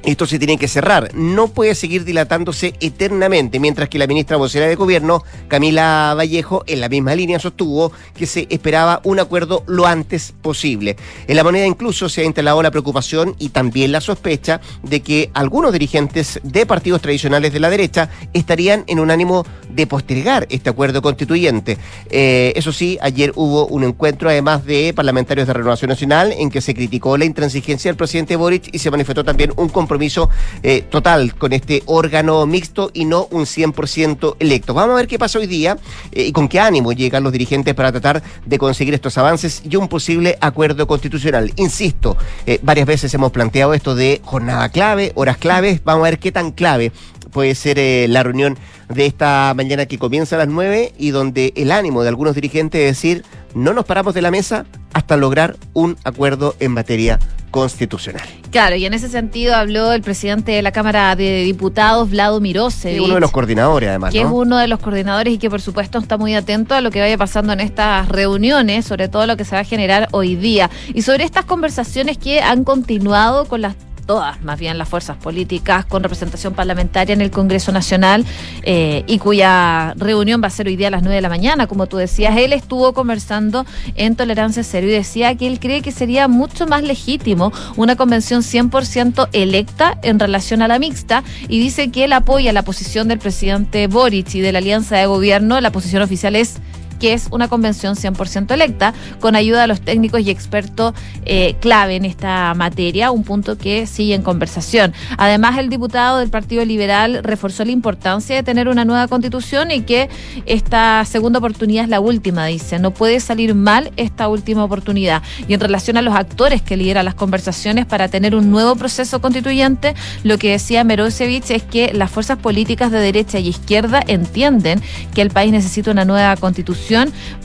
esto 0.05 0.27
se 0.27 0.39
tiene 0.39 0.59
que 0.59 0.69
cerrar. 0.69 1.11
No 1.15 1.49
puede 1.49 1.75
seguir 1.75 2.05
dilatándose 2.05 2.75
eternamente, 2.81 3.61
mientras 3.61 3.89
que 3.89 3.99
la 3.99 4.07
ministra 4.07 4.37
vocera 4.37 4.67
de 4.67 4.75
Gobierno, 4.75 5.23
Camila 5.49 6.15
Vallejo, 6.17 6.65
en 6.67 6.81
la 6.81 6.89
misma 6.89 7.15
línea 7.15 7.39
sostuvo 7.39 7.93
que 8.15 8.27
se 8.27 8.47
esperaba 8.51 9.01
un 9.05 9.21
acuerdo 9.21 9.63
lo 9.67 9.87
antes 9.87 10.35
posible. 10.43 10.97
En 11.29 11.37
la 11.37 11.45
moneda 11.45 11.67
incluso 11.67 12.09
se 12.09 12.23
ha 12.23 12.25
instalado 12.25 12.63
la 12.63 12.71
preocupación 12.71 13.37
y 13.39 13.51
también 13.51 13.93
la 13.93 14.01
sospecha 14.01 14.61
de 14.83 15.01
que 15.01 15.31
algunos 15.35 15.73
dirigentes 15.73 16.41
de 16.43 16.67
partidos 16.67 17.01
tradicionales 17.01 17.53
de 17.53 17.61
la 17.61 17.71
derecha 17.71 18.11
estarían 18.33 18.85
en 18.89 18.99
un 18.99 19.11
ánimo 19.11 19.47
de 19.71 19.87
postergar 19.87 20.47
este 20.51 20.71
acuerdo 20.71 21.01
constituyente. 21.01 21.79
Eh, 22.11 22.53
eso 22.57 22.73
sí, 22.73 22.99
ayer 23.01 23.33
hubo 23.37 23.67
un 23.67 23.85
encuentro 23.85 24.29
además 24.29 24.65
de 24.65 24.93
parlamentarios 24.95 25.47
de 25.47 25.53
Renovación 25.53 25.91
Nacional 25.91 26.33
en 26.33 26.51
que 26.51 26.61
se 26.61 26.75
criticó 26.75 27.17
la 27.17 27.25
intransigencia 27.25 27.89
del 27.89 27.97
presidente 27.97 28.37
Boric 28.37 28.69
y 28.73 28.79
se 28.79 28.91
manifestó 28.91 29.25
también 29.25 29.53
un 29.57 29.69
compromiso 29.69 29.92
compromiso 29.93 30.31
eh, 30.63 30.85
total 30.89 31.35
con 31.35 31.53
este 31.53 31.83
órgano 31.85 32.47
mixto 32.47 32.91
y 32.95 33.05
no 33.05 33.29
un 33.31 33.45
100% 33.45 34.37
electo. 34.39 34.73
Vamos 34.73 34.95
a 34.95 34.97
ver 34.97 35.07
qué 35.07 35.19
pasa 35.19 35.39
hoy 35.39 35.47
día 35.47 35.77
eh, 36.13 36.29
y 36.29 36.33
con 36.33 36.49
qué 36.49 36.61
ánimo 36.61 36.93
llegan 36.93 37.23
los 37.23 37.31
dirigentes 37.31 37.75
para 37.75 37.93
tratar 37.93 38.23
de 38.47 38.59
conseguir 38.59 38.95
estos 38.95 39.19
avances 39.19 39.63
y 39.69 39.77
un 39.77 39.89
posible 39.89 40.39
acuerdo 40.41 40.87
constitucional. 40.87 41.53
Insisto, 41.57 42.17
eh, 42.47 42.59
varias 42.63 42.87
veces 42.87 43.13
hemos 43.13 43.33
planteado 43.33 43.75
esto 43.75 43.95
de 43.95 44.23
jornada 44.25 44.71
clave, 44.71 45.13
horas 45.15 45.37
claves. 45.37 45.85
Vamos 45.85 46.07
a 46.07 46.11
ver 46.11 46.19
qué 46.19 46.33
tan 46.33 46.53
clave 46.53 46.91
puede 47.31 47.55
ser 47.55 47.79
la 48.09 48.23
reunión 48.23 48.57
de 48.89 49.07
esta 49.07 49.53
mañana 49.55 49.87
que 49.87 49.99
comienza 49.99 50.37
a 50.37 50.39
las 50.41 50.49
9 50.49 50.93
y 50.99 51.11
donde 51.11 51.53
el 51.57 51.71
ánimo 51.71 52.03
de 52.03 52.09
algunos 52.09 52.35
dirigentes 52.35 52.81
es 52.81 52.97
decir, 52.97 53.25
no 53.55 53.73
nos 53.73 53.85
paramos 53.85 54.15
de 54.15 54.23
la 54.23 54.31
mesa 54.31 54.67
hasta 54.93 55.17
lograr 55.17 55.57
un 55.73 55.97
acuerdo 56.05 56.55
en 56.61 56.73
materia 56.73 57.19
constitucional. 57.53 58.27
Claro, 58.51 58.75
y 58.75 58.85
en 58.85 58.95
ese 58.95 59.09
sentido 59.09 59.55
habló 59.55 59.93
el 59.93 60.03
presidente 60.03 60.53
de 60.53 60.63
la 60.63 60.73
Cámara 60.73 61.15
de 61.15 61.45
Diputados, 61.45 62.11
Vlado 62.11 62.41
Mirose. 62.41 63.01
uno 63.01 63.15
de 63.15 63.21
los 63.21 63.31
coordinadores, 63.31 63.91
además. 63.91 64.13
Que 64.13 64.23
es 64.23 64.27
uno 64.29 64.59
de 64.59 64.67
los 64.67 64.81
coordinadores 64.81 65.35
y 65.35 65.39
que, 65.39 65.49
por 65.49 65.61
supuesto, 65.61 65.99
está 65.99 66.17
muy 66.17 66.35
atento 66.35 66.75
a 66.75 66.81
lo 66.81 66.91
que 66.91 67.01
vaya 67.01 67.17
pasando 67.17 67.53
en 67.53 67.61
estas 67.61 68.09
reuniones, 68.09 68.87
sobre 68.87 69.09
todo 69.09 69.27
lo 69.27 69.37
que 69.37 69.45
se 69.45 69.55
va 69.55 69.61
a 69.61 69.65
generar 69.65 70.09
hoy 70.11 70.35
día. 70.35 70.71
Y 70.93 71.03
sobre 71.03 71.25
estas 71.25 71.45
conversaciones 71.45 72.19
que 72.19 72.41
han 72.41 72.65
continuado 72.65 73.45
con 73.45 73.61
las 73.61 73.77
todas 74.07 74.43
más 74.43 74.59
bien 74.59 74.79
las 74.79 74.89
fuerzas 74.89 75.17
políticas 75.17 75.85
con 75.85 76.03
representación 76.03 76.55
parlamentaria 76.55 77.13
en 77.13 77.21
el 77.21 77.31
Congreso 77.31 77.73
Nacional 77.73 78.25
eh, 78.63 79.05
y 79.07 79.19
cuya 79.19 79.95
reunión 79.97 80.43
va 80.43 80.49
a 80.49 80.51
ser 80.51 80.67
hoy 80.67 80.77
día 80.77 80.89
a 80.89 80.91
las 80.91 81.03
9 81.03 81.17
de 81.17 81.23
la 81.23 81.29
mañana, 81.29 81.67
como 81.67 81.87
tú 81.87 81.97
decías. 81.97 82.37
Él 82.37 82.53
estuvo 82.53 82.93
conversando 82.93 83.65
en 83.95 84.17
Tolerancia 84.17 84.63
Cero 84.63 84.87
y 84.87 84.91
decía 84.91 85.35
que 85.37 85.47
él 85.47 85.61
cree 85.61 85.83
que 85.83 85.93
sería 85.93 86.29
mucho 86.29 86.67
más 86.67 86.83
legítimo 86.83 87.53
una 87.77 87.97
convención 87.97 88.43
100% 88.43 89.29
electa 89.33 89.99
en 90.03 90.19
relación 90.19 90.63
a 90.63 90.69
la 90.69 90.79
mixta 90.79 91.23
y 91.49 91.59
dice 91.61 91.91
que 91.91 92.05
él 92.05 92.13
apoya 92.13 92.53
la 92.53 92.63
posición 92.63 93.09
del 93.09 93.19
presidente 93.19 93.87
Boric 93.87 94.35
y 94.35 94.41
de 94.41 94.53
la 94.53 94.59
alianza 94.59 94.97
de 94.97 95.07
gobierno. 95.07 95.61
La 95.61 95.73
posición 95.73 96.03
oficial 96.03 96.37
es 96.37 96.59
que 97.03 97.15
es 97.15 97.27
una 97.33 97.49
convención 97.49 97.97
100% 97.97 98.53
electa, 98.53 98.95
con 99.19 99.35
ayuda 99.35 99.63
de 99.63 99.67
los 99.67 99.81
técnicos 99.81 100.21
y 100.21 100.31
expertos 100.31 100.95
eh, 101.25 101.57
clave 101.61 101.97
en 101.97 102.05
esta 102.05 102.55
materia, 102.55 103.11
un 103.11 103.25
punto 103.25 103.59
que 103.59 103.89
sigue 103.89 104.15
en 104.15 104.23
conversación. 104.23 104.95
Además, 105.19 105.59
el 105.59 105.69
diputado 105.69 106.19
del 106.19 106.31
Partido 106.31 106.65
Liberal 106.65 107.25
reforzó 107.25 107.65
la 107.65 107.73
importancia 107.73 108.37
de 108.37 108.45
tener 108.45 108.69
una 108.69 108.85
nueva 108.85 109.09
constitución 109.09 109.73
y 109.73 109.81
que 109.81 110.11
esta 110.47 111.05
segunda 111.05 111.41
oportunidad 111.41 111.83
es 111.83 111.91
la 111.91 111.99
última, 111.99 112.47
dice. 112.47 112.79
No 112.79 112.93
puede 112.93 113.19
salir 113.19 113.57
mal 113.57 113.91
esta 113.97 114.29
última 114.29 114.63
oportunidad. 114.63 115.25
Y 115.49 115.55
en 115.55 115.61
relación 115.61 115.97
a 115.97 116.03
los 116.03 116.15
actores 116.15 116.63
que 116.63 116.77
lideran 116.77 117.05
las 117.05 117.17
conversaciones 117.17 117.85
para 117.85 118.07
tener 118.07 118.37
un 118.37 118.53
nuevo 118.53 118.77
proceso 118.77 119.21
constituyente, 119.21 119.97
lo 120.23 120.39
que 120.39 120.53
decía 120.53 120.85
Merosevich 120.85 121.51
es 121.51 121.65
que 121.65 121.93
las 121.95 122.13
fuerzas 122.13 122.39
políticas 122.39 122.93
de 122.93 123.01
derecha 123.01 123.41
y 123.41 123.49
izquierda 123.49 124.05
entienden 124.07 124.81
que 125.15 125.23
el 125.23 125.31
país 125.31 125.51
necesita 125.51 125.91
una 125.91 126.05
nueva 126.05 126.37
constitución 126.37 126.92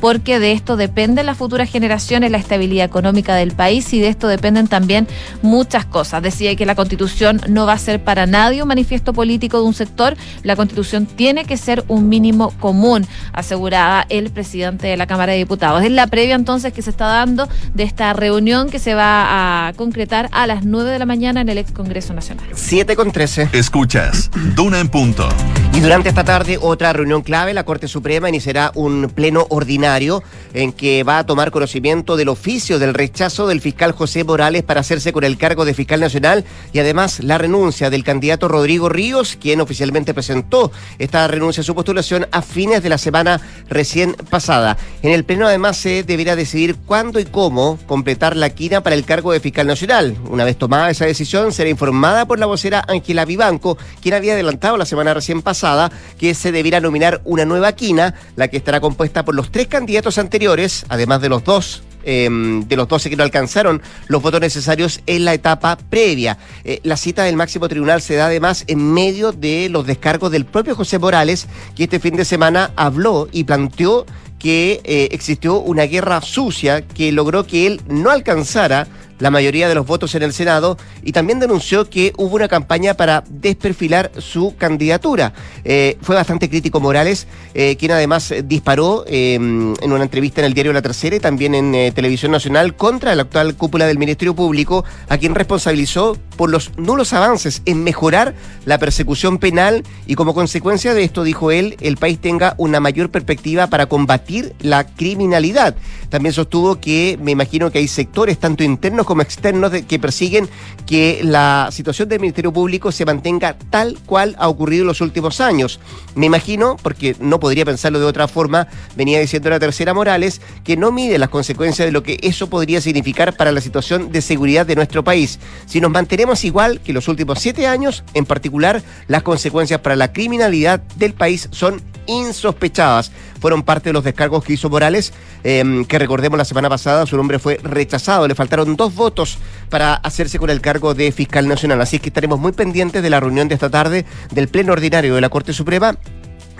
porque 0.02 0.40
de 0.40 0.52
esto 0.52 0.78
dependen 0.78 1.26
las 1.26 1.38
futuras 1.38 1.70
generaciones, 1.70 2.32
la 2.32 2.38
estabilidad 2.38 2.86
económica 2.86 3.36
del 3.36 3.52
país 3.52 3.94
y 3.94 4.00
de 4.00 4.08
esto 4.08 4.28
dependen 4.28 4.68
también 4.68 5.08
muchas 5.42 5.86
cosas. 5.86 6.22
Decía 6.22 6.56
que 6.56 6.66
la 6.66 6.76
constitución 6.76 7.42
no 7.48 7.66
va 7.66 7.74
a 7.74 7.78
ser 7.78 8.04
para 8.04 8.26
nadie 8.26 8.62
un 8.62 8.68
manifiesto 8.68 9.14
político 9.14 9.60
de 9.60 9.64
un 9.64 9.74
sector, 9.74 10.16
la 10.44 10.56
constitución 10.56 11.06
tiene 11.06 11.46
que 11.46 11.58
ser 11.58 11.84
un 11.88 12.10
mínimo 12.10 12.52
común, 12.60 13.06
aseguraba 13.34 14.06
el 14.10 14.30
presidente 14.32 14.88
de 14.88 14.98
la 14.98 15.08
Cámara 15.08 15.34
de 15.34 15.40
Diputados. 15.40 15.84
Es 15.84 15.92
la 15.92 16.08
previa 16.08 16.36
entonces 16.36 16.74
que 16.74 16.82
se 16.82 16.90
está 16.90 17.08
dando 17.08 17.48
de 17.74 17.84
esta 17.84 18.14
reunión 18.14 18.70
que 18.70 18.80
se 18.80 18.96
va 18.96 19.68
a 19.68 19.74
concretar 19.74 20.30
a 20.32 20.48
las 20.48 20.66
9 20.66 20.92
de 20.92 21.00
la 21.00 21.06
mañana 21.06 21.42
en 21.42 21.50
el 21.50 21.58
ex 21.58 21.72
Congreso 21.72 22.14
Nacional. 22.14 22.46
7 22.54 22.96
con 22.96 23.12
13. 23.12 23.50
Escuchas, 23.54 24.30
Duna 24.56 24.80
en 24.80 24.90
punto. 24.90 25.28
Y 25.74 25.80
durante 25.80 26.10
esta 26.10 26.24
tarde, 26.24 26.58
otra 26.60 26.92
reunión 26.92 27.22
clave, 27.22 27.54
la 27.54 27.64
Corte 27.64 27.88
Suprema 27.88 28.30
iniciará 28.30 28.72
un 28.74 29.12
pleno 29.14 29.27
ordinario 29.50 30.24
en 30.54 30.72
que 30.72 31.04
va 31.04 31.20
a 31.20 31.26
tomar 31.26 31.52
conocimiento 31.52 32.16
del 32.16 32.30
oficio 32.30 32.80
del 32.80 32.94
rechazo 32.94 33.48
del 33.48 33.62
fiscal 33.62 33.92
José 33.92 34.24
Morales 34.24 34.64
para 34.64 34.80
hacerse 34.80 35.12
con 35.12 35.24
el 35.24 35.38
cargo 35.38 35.66
de 35.66 35.74
fiscal 35.74 36.00
nacional 36.00 36.46
y 36.74 36.80
además 36.80 37.20
la 37.20 37.38
renuncia 37.38 37.90
del 37.90 38.04
candidato 38.04 38.48
Rodrigo 38.48 38.90
Ríos, 38.90 39.38
quien 39.40 39.62
oficialmente 39.62 40.14
presentó 40.14 40.72
esta 41.00 41.28
renuncia 41.28 41.62
a 41.62 41.64
su 41.64 41.76
postulación 41.76 42.28
a 42.32 42.42
fines 42.42 42.82
de 42.82 42.90
la 42.90 42.98
semana 42.98 43.42
recién 43.70 44.16
pasada. 44.30 44.78
En 45.02 45.12
el 45.12 45.26
pleno 45.26 45.48
además 45.48 45.78
se 45.78 46.04
deberá 46.04 46.36
decidir 46.36 46.76
cuándo 46.86 47.20
y 47.20 47.26
cómo 47.26 47.78
completar 47.86 48.36
la 48.36 48.50
quina 48.50 48.82
para 48.82 48.96
el 48.96 49.06
cargo 49.06 49.32
de 49.32 49.40
fiscal 49.40 49.68
nacional. 49.68 50.16
Una 50.30 50.44
vez 50.44 50.58
tomada 50.58 50.90
esa 50.90 51.06
decisión, 51.06 51.52
será 51.52 51.70
informada 51.70 52.26
por 52.26 52.40
la 52.40 52.46
vocera 52.46 52.84
Ángela 52.88 53.26
Vivanco, 53.26 53.78
quien 54.02 54.16
había 54.16 54.34
adelantado 54.34 54.78
la 54.78 54.86
semana 54.86 55.14
recién 55.14 55.42
pasada 55.42 55.92
que 56.18 56.34
se 56.34 56.52
debiera 56.52 56.80
nominar 56.80 57.22
una 57.26 57.46
nueva 57.46 57.74
quina, 57.74 58.16
la 58.36 58.48
que 58.48 58.58
estará 58.58 58.80
compuesta 58.80 59.17
por 59.24 59.36
los 59.36 59.52
tres 59.52 59.68
candidatos 59.68 60.18
anteriores, 60.18 60.86
además 60.90 61.22
de 61.22 61.30
los 61.30 61.44
dos 61.44 61.84
em, 62.04 62.68
de 62.68 62.76
los 62.76 62.88
12 62.88 63.10
que 63.10 63.16
no 63.16 63.24
alcanzaron 63.24 63.82
los 64.08 64.22
votos 64.22 64.40
necesarios 64.40 65.02
en 65.08 65.26
la 65.26 65.34
etapa 65.34 65.78
previa. 65.78 66.38
Eh, 66.64 66.80
la 66.84 66.96
cita 66.96 67.24
del 67.24 67.36
máximo 67.36 67.68
tribunal 67.68 68.02
se 68.02 68.16
da 68.16 68.28
además 68.28 68.64
en 68.68 68.94
medio 68.94 69.32
de 69.32 69.70
los 69.70 69.86
descargos 69.86 70.32
del 70.32 70.46
propio 70.46 70.76
José 70.76 71.00
Morales, 71.00 71.48
que 71.76 71.84
este 71.84 72.00
fin 72.00 72.16
de 72.16 72.26
semana 72.26 72.72
habló 72.76 73.28
y 73.32 73.44
planteó 73.44 74.06
que 74.40 74.82
eh, 74.84 75.10
existió 75.12 75.60
una 75.60 75.84
guerra 75.84 76.22
sucia 76.22 76.82
que 76.82 77.12
logró 77.12 77.46
que 77.46 77.68
él 77.68 77.82
no 77.88 78.12
alcanzara 78.12 78.88
la 79.20 79.32
mayoría 79.32 79.68
de 79.68 79.76
los 79.76 79.86
votos 79.86 80.14
en 80.16 80.24
el 80.24 80.34
Senado 80.34 80.78
y 81.04 81.12
también 81.12 81.40
denunció 81.40 81.90
que 81.90 82.14
hubo 82.18 82.36
una 82.36 82.48
campaña 82.48 82.96
para 82.96 83.24
desperfilar 83.30 84.12
su 84.18 84.56
candidatura. 84.58 85.34
Eh, 85.64 85.98
fue 86.02 86.16
bastante 86.16 86.50
crítico 86.50 86.80
Morales, 86.80 87.28
eh, 87.54 87.76
quien 87.78 87.92
además 87.92 88.34
disparó 88.46 89.06
eh, 89.08 89.36
en 89.36 89.92
una 89.92 90.04
entrevista 90.04 90.42
en 90.42 90.46
el 90.46 90.54
diario 90.54 90.74
La 90.74 90.82
Tercera 90.82 91.16
y 91.16 91.20
también 91.20 91.56
en 91.56 91.94
Televisión 91.94 92.32
Nacional 92.32 92.76
contra 92.76 93.16
la 93.16 93.24
actual 93.24 93.56
cúpula 93.56 93.88
del 93.88 93.98
Ministerio 93.98 94.36
Público, 94.36 94.84
a 95.10 95.18
quien 95.18 95.36
responsabilizó 95.36 96.18
por 96.38 96.50
los 96.50 96.78
nulos 96.78 97.12
avances 97.14 97.62
en 97.66 97.84
mejorar 97.84 98.36
la 98.66 98.78
persecución 98.78 99.40
penal 99.40 99.84
y 100.06 100.16
como 100.16 100.34
consecuencia 100.34 100.94
de 100.94 101.04
esto, 101.04 101.24
dijo 101.24 101.52
él, 101.52 101.76
el 101.82 101.98
país 101.98 102.20
tenga 102.20 102.54
una 102.58 102.80
mayor 102.80 103.10
perspectiva 103.10 103.68
para 103.68 103.88
combatir 103.88 104.54
la 104.60 104.86
criminalidad. 104.86 105.76
También 106.10 106.34
sostuvo 106.34 106.80
que 106.80 107.18
me 107.22 107.32
imagino 107.32 107.72
que 107.72 107.80
hay 107.80 107.88
sectores 107.88 108.38
tanto 108.38 108.64
internos 108.64 109.06
como 109.06 109.22
externos 109.22 109.72
que 109.88 110.00
persiguen 110.00 110.48
que 110.86 111.22
la 111.24 111.70
situación 111.72 112.08
del 112.08 112.20
Ministerio 112.20 112.54
Público 112.54 112.92
se 112.92 113.06
mantenga 113.06 113.58
tal 113.70 113.98
cual 114.06 114.36
ha 114.40 114.48
ocurrido 114.48 114.84
en 114.84 114.88
los 114.88 115.02
últimos 115.02 115.42
años. 115.42 115.80
Me 116.16 116.28
imagino, 116.28 116.78
porque 116.82 117.16
no 117.20 117.40
podría 117.40 117.66
pensarlo 117.66 118.00
de 118.00 118.06
otra 118.06 118.28
forma, 118.28 118.68
venía 118.96 119.20
diciendo 119.20 119.50
la 119.50 119.60
tercera 119.60 119.94
Morales, 119.94 120.42
que 120.64 120.78
no 120.78 120.92
mide 120.92 121.18
las 121.18 121.30
consecuencias 121.30 121.88
de 121.88 121.92
lo 121.92 122.04
que 122.04 122.20
eso 122.22 122.48
podría 122.48 122.80
significar 122.80 123.36
para 123.36 123.52
la 123.52 123.62
situación 123.62 124.12
de 124.12 124.22
seguridad 124.22 124.66
de 124.66 124.76
nuestro 124.76 125.04
país. 125.04 125.40
Si 125.66 125.82
nos 125.82 125.92
mantenemos 125.92 126.27
igual 126.44 126.82
que 126.82 126.94
los 126.94 127.08
últimos 127.08 127.40
siete 127.40 127.68
años, 127.68 128.04
en 128.14 128.26
particular, 128.26 128.82
las 129.08 129.24
consecuencias 129.24 129.82
para 129.82 129.96
la 129.96 130.12
criminalidad 130.12 130.80
del 130.96 131.14
país 131.14 131.50
son 131.52 131.82
insospechadas. 132.08 133.12
Fueron 133.40 133.64
parte 133.64 133.90
de 133.90 133.94
los 133.94 134.04
descargos 134.04 134.44
que 134.44 134.54
hizo 134.54 134.70
Morales, 134.70 135.14
em, 135.44 135.86
que 135.86 136.00
recordemos 136.00 136.38
la 136.38 136.46
semana 136.46 136.70
pasada 136.70 137.06
su 137.06 137.16
nombre 137.18 137.40
fue 137.40 137.60
rechazado. 137.62 138.28
Le 138.28 138.36
faltaron 138.36 138.76
dos 138.76 138.96
votos 138.96 139.38
para 139.70 139.94
hacerse 139.94 140.40
con 140.40 140.50
el 140.50 140.62
cargo 140.62 140.94
de 140.94 141.12
fiscal 141.12 141.48
nacional. 141.48 141.82
Así 141.82 142.00
que 142.00 142.10
estaremos 142.10 142.40
muy 142.40 142.52
pendientes 142.52 143.04
de 143.04 143.10
la 143.10 143.20
reunión 143.20 143.48
de 143.48 143.56
esta 143.56 143.70
tarde 143.70 144.06
del 144.32 144.48
Pleno 144.48 144.74
Ordinario 144.74 145.16
de 145.16 145.22
la 145.22 145.30
Corte 145.30 145.54
Suprema 145.54 145.98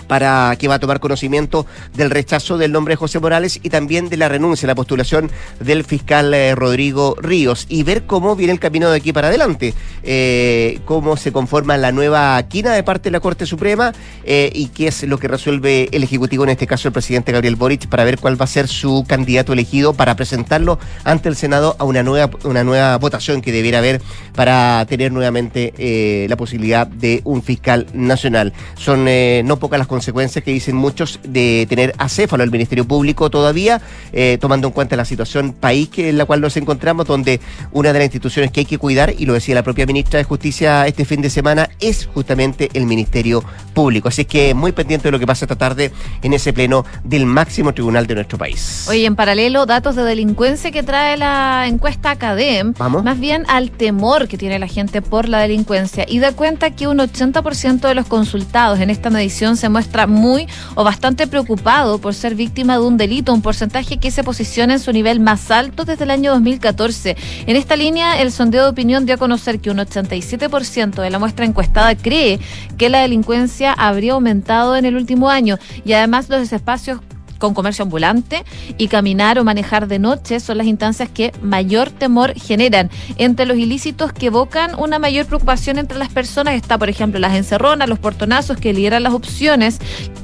para 0.08 0.56
que 0.58 0.66
va 0.66 0.76
a 0.76 0.78
tomar 0.80 0.98
conocimiento 0.98 1.66
del 1.94 2.10
rechazo 2.10 2.58
del 2.58 2.72
nombre 2.72 2.92
de 2.92 2.96
José 2.96 3.20
Morales 3.20 3.60
y 3.62 3.68
también 3.68 4.08
de 4.08 4.16
la 4.16 4.28
renuncia, 4.28 4.66
la 4.66 4.74
postulación 4.74 5.30
del 5.60 5.84
fiscal 5.84 6.34
eh, 6.34 6.54
Rodrigo 6.54 7.14
Ríos 7.20 7.66
y 7.68 7.82
ver 7.82 8.04
cómo 8.04 8.34
viene 8.34 8.54
el 8.54 8.58
camino 8.58 8.90
de 8.90 8.96
aquí 8.96 9.12
para 9.12 9.28
adelante, 9.28 9.74
eh, 10.02 10.80
cómo 10.86 11.16
se 11.16 11.30
conforma 11.30 11.76
la 11.76 11.92
nueva 11.92 12.42
quina 12.44 12.72
de 12.72 12.82
parte 12.82 13.04
de 13.04 13.12
la 13.12 13.20
Corte 13.20 13.46
Suprema 13.46 13.92
eh, 14.24 14.50
y 14.54 14.68
qué 14.68 14.88
es 14.88 15.02
lo 15.04 15.18
que 15.18 15.28
resuelve 15.28 15.88
el 15.92 16.02
Ejecutivo, 16.02 16.44
en 16.44 16.50
este 16.50 16.66
caso 16.66 16.88
el 16.88 16.92
presidente 16.92 17.32
Gabriel 17.32 17.56
Boric, 17.56 17.86
para 17.88 18.04
ver 18.04 18.18
cuál 18.18 18.40
va 18.40 18.44
a 18.44 18.48
ser 18.48 18.66
su 18.66 19.04
candidato 19.06 19.52
elegido 19.52 19.92
para 19.92 20.16
presentarlo 20.16 20.78
ante 21.04 21.28
el 21.28 21.36
Senado 21.36 21.76
a 21.78 21.84
una 21.84 22.02
nueva, 22.02 22.30
una 22.44 22.64
nueva 22.64 22.96
votación 22.96 23.42
que 23.42 23.52
debiera 23.52 23.78
haber 23.78 24.00
para 24.34 24.84
tener 24.88 25.12
nuevamente 25.12 26.26
la 26.28 26.36
posibilidad 26.36 26.86
de 26.86 27.20
un 27.24 27.42
fiscal 27.42 27.86
nacional. 27.92 28.54
Son 28.76 29.04
no 29.44 29.58
pocas 29.58 29.78
las 29.78 29.86
consecuencias 29.86 29.97
que 30.04 30.52
dicen 30.52 30.76
muchos 30.76 31.20
de 31.22 31.66
tener 31.68 31.94
acéfalo 31.98 32.44
el 32.44 32.50
Ministerio 32.50 32.86
Público 32.86 33.30
todavía, 33.30 33.80
eh, 34.12 34.38
tomando 34.40 34.68
en 34.68 34.72
cuenta 34.72 34.96
la 34.96 35.04
situación 35.04 35.52
país 35.52 35.88
que, 35.88 36.08
en 36.08 36.18
la 36.18 36.24
cual 36.24 36.40
nos 36.40 36.56
encontramos, 36.56 37.06
donde 37.06 37.40
una 37.72 37.92
de 37.92 37.98
las 37.98 38.06
instituciones 38.06 38.50
que 38.50 38.60
hay 38.60 38.66
que 38.66 38.78
cuidar, 38.78 39.14
y 39.16 39.26
lo 39.26 39.34
decía 39.34 39.54
la 39.54 39.62
propia 39.62 39.86
ministra 39.86 40.18
de 40.18 40.24
Justicia 40.24 40.86
este 40.86 41.04
fin 41.04 41.22
de 41.22 41.30
semana, 41.30 41.68
es 41.80 42.08
justamente 42.12 42.68
el 42.74 42.86
Ministerio 42.86 43.42
Público. 43.74 44.08
Así 44.08 44.24
que 44.24 44.54
muy 44.54 44.72
pendiente 44.72 45.08
de 45.08 45.12
lo 45.12 45.18
que 45.18 45.26
pasa 45.26 45.44
esta 45.44 45.56
tarde 45.56 45.92
en 46.22 46.32
ese 46.32 46.52
pleno 46.52 46.84
del 47.04 47.26
máximo 47.26 47.72
tribunal 47.72 48.06
de 48.06 48.14
nuestro 48.14 48.38
país. 48.38 48.86
Oye, 48.88 49.06
en 49.06 49.16
paralelo, 49.16 49.66
datos 49.66 49.96
de 49.96 50.02
delincuencia 50.02 50.70
que 50.70 50.82
trae 50.82 51.16
la 51.16 51.66
encuesta 51.66 52.10
Academ, 52.10 52.74
Vamos. 52.78 53.04
más 53.04 53.18
bien 53.18 53.44
al 53.48 53.70
temor 53.70 54.28
que 54.28 54.38
tiene 54.38 54.58
la 54.58 54.66
gente 54.66 55.02
por 55.02 55.28
la 55.28 55.40
delincuencia 55.40 56.04
y 56.08 56.18
da 56.18 56.32
cuenta 56.32 56.70
que 56.70 56.88
un 56.88 56.98
80% 56.98 57.80
de 57.80 57.94
los 57.94 58.06
consultados 58.06 58.80
en 58.80 58.90
esta 58.90 59.10
medición 59.10 59.56
se 59.56 59.68
muy 60.06 60.46
o 60.74 60.84
bastante 60.84 61.26
preocupado 61.26 61.98
por 61.98 62.14
ser 62.14 62.34
víctima 62.34 62.74
de 62.74 62.84
un 62.84 62.96
delito, 62.96 63.32
un 63.32 63.42
porcentaje 63.42 63.98
que 63.98 64.10
se 64.10 64.22
posiciona 64.22 64.74
en 64.74 64.80
su 64.80 64.92
nivel 64.92 65.20
más 65.20 65.50
alto 65.50 65.84
desde 65.84 66.04
el 66.04 66.10
año 66.10 66.32
2014. 66.32 67.16
En 67.46 67.56
esta 67.56 67.76
línea, 67.76 68.20
el 68.20 68.30
sondeo 68.32 68.64
de 68.64 68.70
opinión 68.70 69.06
dio 69.06 69.14
a 69.14 69.18
conocer 69.18 69.60
que 69.60 69.70
un 69.70 69.78
87% 69.78 71.02
de 71.02 71.10
la 71.10 71.18
muestra 71.18 71.44
encuestada 71.44 71.94
cree 71.96 72.38
que 72.76 72.88
la 72.88 73.00
delincuencia 73.00 73.72
habría 73.72 74.12
aumentado 74.12 74.76
en 74.76 74.84
el 74.84 74.96
último 74.96 75.28
año 75.28 75.58
y 75.84 75.92
además 75.92 76.28
los 76.28 76.52
espacios 76.52 77.00
con 77.38 77.54
comercio 77.54 77.84
ambulante 77.84 78.44
y 78.76 78.88
caminar 78.88 79.38
o 79.38 79.44
manejar 79.44 79.88
de 79.88 79.98
noche 79.98 80.40
son 80.40 80.58
las 80.58 80.66
instancias 80.66 81.08
que 81.08 81.32
mayor 81.42 81.90
temor 81.90 82.34
generan. 82.34 82.90
Entre 83.16 83.46
los 83.46 83.56
ilícitos 83.56 84.12
que 84.12 84.26
evocan 84.26 84.74
una 84.78 84.98
mayor 84.98 85.26
preocupación 85.26 85.78
entre 85.78 85.98
las 85.98 86.08
personas 86.08 86.54
está, 86.54 86.78
por 86.78 86.88
ejemplo, 86.88 87.20
las 87.20 87.34
encerronas, 87.34 87.88
los 87.88 87.98
portonazos 87.98 88.56
que 88.56 88.72
lideran 88.72 89.02
las 89.02 89.12
opciones, 89.12 89.78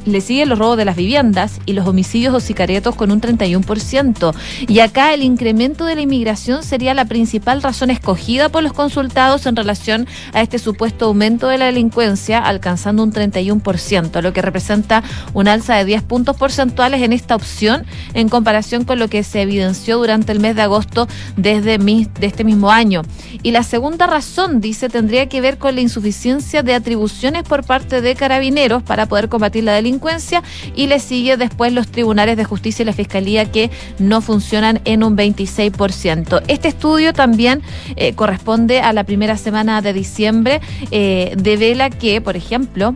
le 0.07 0.21
siguen 0.21 0.49
los 0.49 0.59
robos 0.59 0.77
de 0.77 0.85
las 0.85 0.97
viviendas 0.97 1.61
y 1.67 1.73
los 1.73 1.87
homicidios 1.87 2.35
o 2.35 2.41
sicaretos 2.41 2.95
con 2.95 3.11
un 3.11 3.21
31%. 3.21 4.35
Y 4.69 4.81
acá 4.81 5.15
el 5.15 5.23
incremento 5.23 5.87
de 5.87 5.95
la 5.95 6.03
inmigración 6.03 6.63
sería 6.63 6.95
la 6.95 7.05
principal 7.05 7.63
razón 7.63 7.91
escogida 7.91 8.49
por 8.49 8.63
los 8.63 8.73
consultados 8.73 9.47
en 9.47 9.57
relación 9.57 10.07
a 10.33 10.43
este 10.43 10.59
supuesto 10.59 11.07
aumento 11.07 11.49
de 11.49 11.59
la 11.59 11.67
delincuencia, 11.67 12.39
alcanzando 12.39 13.03
un 13.03 13.13
31%, 13.13 14.21
lo 14.21 14.33
que 14.33 14.43
representa 14.43 15.03
un 15.33 15.49
alza 15.49 15.77
de 15.77 15.85
10 15.85 16.03
puntos 16.03 16.37
porcentuales 16.37 17.03
en 17.05 17.13
esta 17.13 17.37
opción 17.37 17.85
en 18.15 18.29
comparación 18.29 18.85
con 18.85 18.99
lo 18.99 19.09
que 19.09 19.23
se 19.23 19.43
evidenció 19.43 19.99
durante 19.99 20.33
el 20.33 20.41
mes 20.41 20.57
de 20.57 20.63
agosto 20.63 21.09
desde 21.37 21.79
de 21.79 22.27
este 22.27 22.45
mismo 22.45 22.71
año. 22.71 23.03
Y 23.43 23.51
la 23.51 23.63
segunda 23.63 24.07
razón, 24.07 24.61
dice, 24.61 24.89
tendría 24.89 25.29
que 25.29 25.41
ver 25.41 25.59
con 25.59 25.75
la 25.75 25.81
insuficiencia 25.81 26.63
de 26.63 26.75
atribuciones 26.75 27.43
por 27.43 27.65
parte 27.65 28.01
de 28.01 28.15
carabineros 28.15 28.83
para 28.83 29.07
poder 29.07 29.29
combatir 29.29 29.65
la 29.65 29.73
delincuencia 29.73 30.43
y 30.75 30.87
le 30.87 30.99
sigue 30.99 31.37
después 31.37 31.73
los 31.73 31.89
tribunales 31.89 32.37
de 32.37 32.45
justicia 32.45 32.83
y 32.83 32.87
la 32.87 32.93
fiscalía 32.93 33.51
que 33.51 33.71
no 33.99 34.21
funcionan 34.21 34.81
en 34.85 35.03
un 35.03 35.17
26%. 35.17 36.43
Este 36.49 36.69
estudio 36.69 37.13
también 37.13 37.63
eh, 37.97 38.15
corresponde 38.15 38.81
a 38.81 38.93
la 38.93 39.05
primera 39.05 39.37
semana 39.37 39.83
de 39.83 39.93
diciembre, 39.93 40.61
eh, 40.91 41.35
devela 41.37 41.91
que, 41.91 42.21
por 42.21 42.37
ejemplo, 42.37 42.95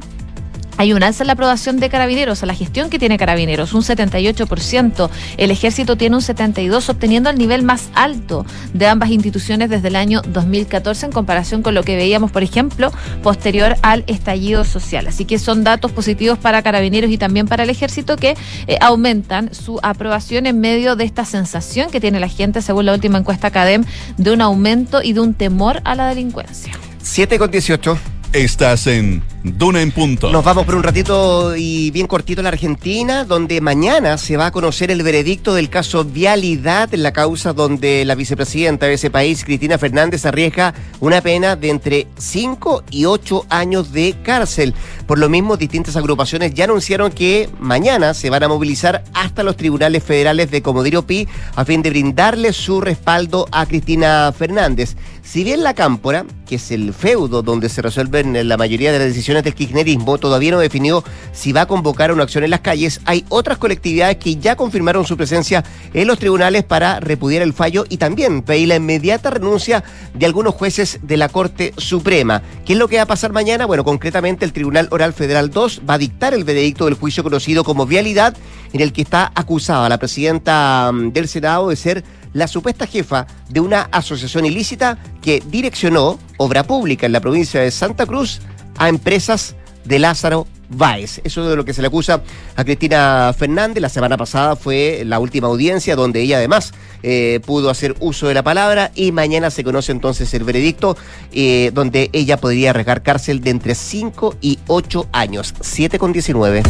hay 0.79 0.93
un 0.93 1.03
alza 1.03 1.25
en 1.25 1.27
la 1.27 1.33
aprobación 1.35 1.79
de 1.79 1.91
carabineros, 1.91 2.43
a 2.43 2.47
la 2.47 2.55
gestión 2.55 2.89
que 2.89 2.99
tiene 2.99 3.19
carabineros, 3.19 3.75
un 3.75 3.83
78%. 3.83 5.11
El 5.37 5.51
ejército 5.51 5.97
tiene 5.97 6.17
un 6.17 6.23
72%, 6.23 6.89
obteniendo 6.89 7.29
el 7.31 7.37
nivel 7.37 7.65
más 7.65 7.91
alto 7.95 8.47
de 8.73 8.87
ambas 8.87 9.11
instituciones 9.11 9.71
desde 9.71 9.89
el 9.89 9.97
año 9.97 10.23
2014 10.23 11.07
en 11.07 11.13
comparación 11.13 11.63
con 11.63 11.75
lo 11.75 11.83
que 11.83 11.97
veíamos, 11.97 12.31
por 12.31 12.45
ejemplo, 12.45 12.93
posterior 13.25 13.77
al 13.83 14.05
estallido 14.07 14.65
social. 14.65 15.09
Así 15.09 15.25
que 15.25 15.41
son 15.41 15.65
datos 15.65 15.91
positivos 15.91 16.39
para 16.39 16.63
carabineros 16.63 17.11
y 17.11 17.19
también 17.19 17.49
para 17.49 17.65
el 17.65 17.71
ejército 17.71 18.17
que 18.17 18.37
eh, 18.69 18.79
aumentan 18.81 19.53
su 19.53 19.81
aprobación 19.83 20.47
en 20.47 20.61
medio 20.61 20.95
de 20.95 21.05
esta 21.05 21.25
sensación 21.25 21.91
que 21.91 22.01
tiene 22.01 22.21
la 22.21 22.29
gente, 22.29 22.63
según 22.63 22.87
la 22.87 22.95
última 22.95 23.19
encuesta 23.19 23.51
CADEM, 23.51 23.85
de 24.17 24.31
un 24.31 24.41
aumento 24.41 25.03
y 25.03 25.13
de 25.13 25.21
un 25.21 25.35
temor 25.35 25.81
a 25.85 25.97
la 25.97 26.09
delincuencia. 26.09 26.73
7 27.03 27.37
con 27.37 27.51
18. 27.51 28.18
Estás 28.35 28.87
en 28.87 29.23
Duna 29.43 29.81
en 29.81 29.91
Punto. 29.91 30.31
Nos 30.31 30.45
vamos 30.45 30.67
por 30.67 30.75
un 30.75 30.83
ratito 30.83 31.57
y 31.57 31.91
bien 31.93 32.07
cortito 32.07 32.41
a 32.41 32.43
la 32.43 32.51
Argentina, 32.51 33.25
donde 33.25 33.63
mañana 33.63 34.19
se 34.19 34.37
va 34.37 34.47
a 34.47 34.51
conocer 34.51 34.91
el 34.91 35.03
veredicto 35.03 35.55
del 35.55 35.71
caso 35.71 36.05
Vialidad, 36.05 36.93
la 36.93 37.15
causa 37.15 37.55
donde 37.55 38.05
la 38.05 38.15
vicepresidenta 38.15 38.85
de 38.85 38.95
ese 38.95 39.11
país, 39.11 39.45
Cristina 39.45 39.79
Fernández, 39.79 40.27
arriesga 40.27 40.75
una 41.01 41.23
pena 41.23 41.57
de 41.57 41.71
entre 41.71 42.07
5 42.19 42.85
y 42.91 43.07
8 43.07 43.47
años 43.49 43.93
de 43.93 44.15
cárcel. 44.23 44.75
Por 45.07 45.19
lo 45.19 45.31
mismo, 45.31 45.57
distintas 45.57 45.97
agrupaciones 45.97 46.53
ya 46.53 46.65
anunciaron 46.65 47.11
que 47.11 47.49
mañana 47.59 48.13
se 48.13 48.29
van 48.29 48.43
a 48.43 48.49
movilizar 48.49 49.05
hasta 49.15 49.43
los 49.43 49.57
tribunales 49.57 50.05
federales 50.05 50.51
de 50.51 50.61
Comodoro 50.61 51.07
Pi 51.07 51.27
a 51.57 51.65
fin 51.65 51.81
de 51.81 51.89
brindarle 51.89 52.53
su 52.53 52.83
respaldo 52.83 53.49
a 53.53 53.65
Cristina 53.65 54.31
Fernández. 54.37 54.97
Si 55.23 55.45
bien 55.45 55.63
la 55.63 55.73
Cámpora, 55.73 56.27
que 56.49 56.57
es 56.57 56.71
el 56.71 56.95
feudo 56.95 57.43
donde 57.43 57.69
se 57.69 57.83
resuelven 57.83 58.49
la 58.49 58.57
mayoría 58.57 58.91
de 58.91 58.99
las 58.99 59.09
decisiones 59.09 59.45
del 59.45 59.55
kirchnerismo, 59.55 60.17
todavía 60.17 60.53
no 60.53 60.59
definió 60.59 61.05
si 61.33 61.53
va 61.53 61.63
a 61.63 61.67
convocar 61.67 62.11
una 62.11 62.23
acción 62.23 62.43
en 62.43 62.51
las 62.51 62.61
calles, 62.61 63.01
hay 63.05 63.25
otras 63.29 63.59
colectividades 63.59 64.17
que 64.17 64.37
ya 64.37 64.57
confirmaron 64.57 65.05
su 65.05 65.17
presencia 65.17 65.63
en 65.93 66.07
los 66.07 66.19
tribunales 66.19 66.65
para 66.65 67.01
repudiar 67.01 67.43
el 67.43 67.53
fallo 67.53 67.85
y 67.89 67.99
también 67.99 68.41
pedir 68.43 68.69
la 68.69 68.77
inmediata 68.77 69.31
renuncia 69.31 69.85
de 70.15 70.27
algunos 70.27 70.55
jueces 70.55 71.01
de 71.03 71.19
la 71.19 71.29
Corte 71.29 71.75
Suprema. 71.77 72.43
¿Qué 72.65 72.73
es 72.73 72.79
lo 72.79 72.89
que 72.89 72.97
va 72.97 73.03
a 73.03 73.07
pasar 73.07 73.33
mañana? 73.33 73.67
Bueno, 73.67 73.85
concretamente 73.85 74.47
el 74.47 74.55
Tribunal 74.55 74.89
Oral 74.91 75.13
Federal 75.13 75.51
2 75.51 75.83
va 75.89 75.95
a 75.95 75.99
dictar 75.99 76.33
el 76.33 76.45
veredicto 76.45 76.87
del 76.87 76.95
juicio 76.95 77.23
conocido 77.23 77.63
como 77.63 77.85
vialidad, 77.85 78.35
en 78.73 78.81
el 78.81 78.93
que 78.93 79.03
está 79.03 79.31
acusada 79.35 79.89
la 79.89 79.99
presidenta 79.99 80.91
mm, 80.93 81.13
del 81.13 81.29
Senado 81.29 81.69
de 81.69 81.77
ser 81.77 82.05
la 82.33 82.49
supuesta 82.49 82.87
jefa 82.87 83.27
de 83.49 83.61
una 83.61 83.83
asociación 83.93 84.47
ilícita 84.47 84.99
que 85.23 85.43
direccionó 85.47 86.19
obra 86.37 86.65
pública 86.65 87.07
en 87.07 87.13
la 87.13 87.21
provincia 87.21 87.61
de 87.61 87.71
Santa 87.71 88.07
Cruz 88.07 88.41
a 88.77 88.89
empresas 88.89 89.55
de 89.85 89.99
Lázaro 89.99 90.47
Báez. 90.69 91.21
Eso 91.25 91.43
es 91.43 91.49
de 91.49 91.57
lo 91.57 91.65
que 91.65 91.73
se 91.73 91.81
le 91.81 91.89
acusa 91.89 92.23
a 92.57 92.65
Cristina 92.65 93.35
Fernández. 93.37 93.81
La 93.81 93.89
semana 93.89 94.17
pasada 94.17 94.57
fue 94.57 95.03
la 95.05 95.19
última 95.19 95.49
audiencia 95.49 95.97
donde 95.97 96.21
ella 96.21 96.37
además 96.37 96.73
eh, 97.03 97.41
pudo 97.45 97.71
hacer 97.71 97.97
uso 98.01 98.29
de 98.29 98.35
la 98.35 98.43
palabra 98.43 98.91
y 98.95 99.13
mañana 99.13 99.51
se 99.51 99.65
conoce 99.65 99.93
entonces 99.93 100.33
el 100.35 100.45
veredicto 100.45 100.97
eh, 101.33 101.71
donde 101.73 102.11
ella 102.13 102.37
podría 102.37 102.71
arriesgar 102.71 103.03
cárcel 103.03 103.41
de 103.41 103.51
entre 103.51 103.75
5 103.75 104.37
y 104.41 104.59
8 104.67 105.09
años. 105.13 105.55
7 105.61 105.99
con 105.99 106.13
19. 106.13 106.63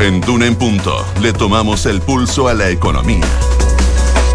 En 0.00 0.20
Duna 0.20 0.46
en 0.46 0.54
Punto 0.54 1.04
le 1.20 1.32
tomamos 1.32 1.86
el 1.86 2.00
pulso 2.00 2.46
a 2.46 2.54
la 2.54 2.70
economía. 2.70 3.26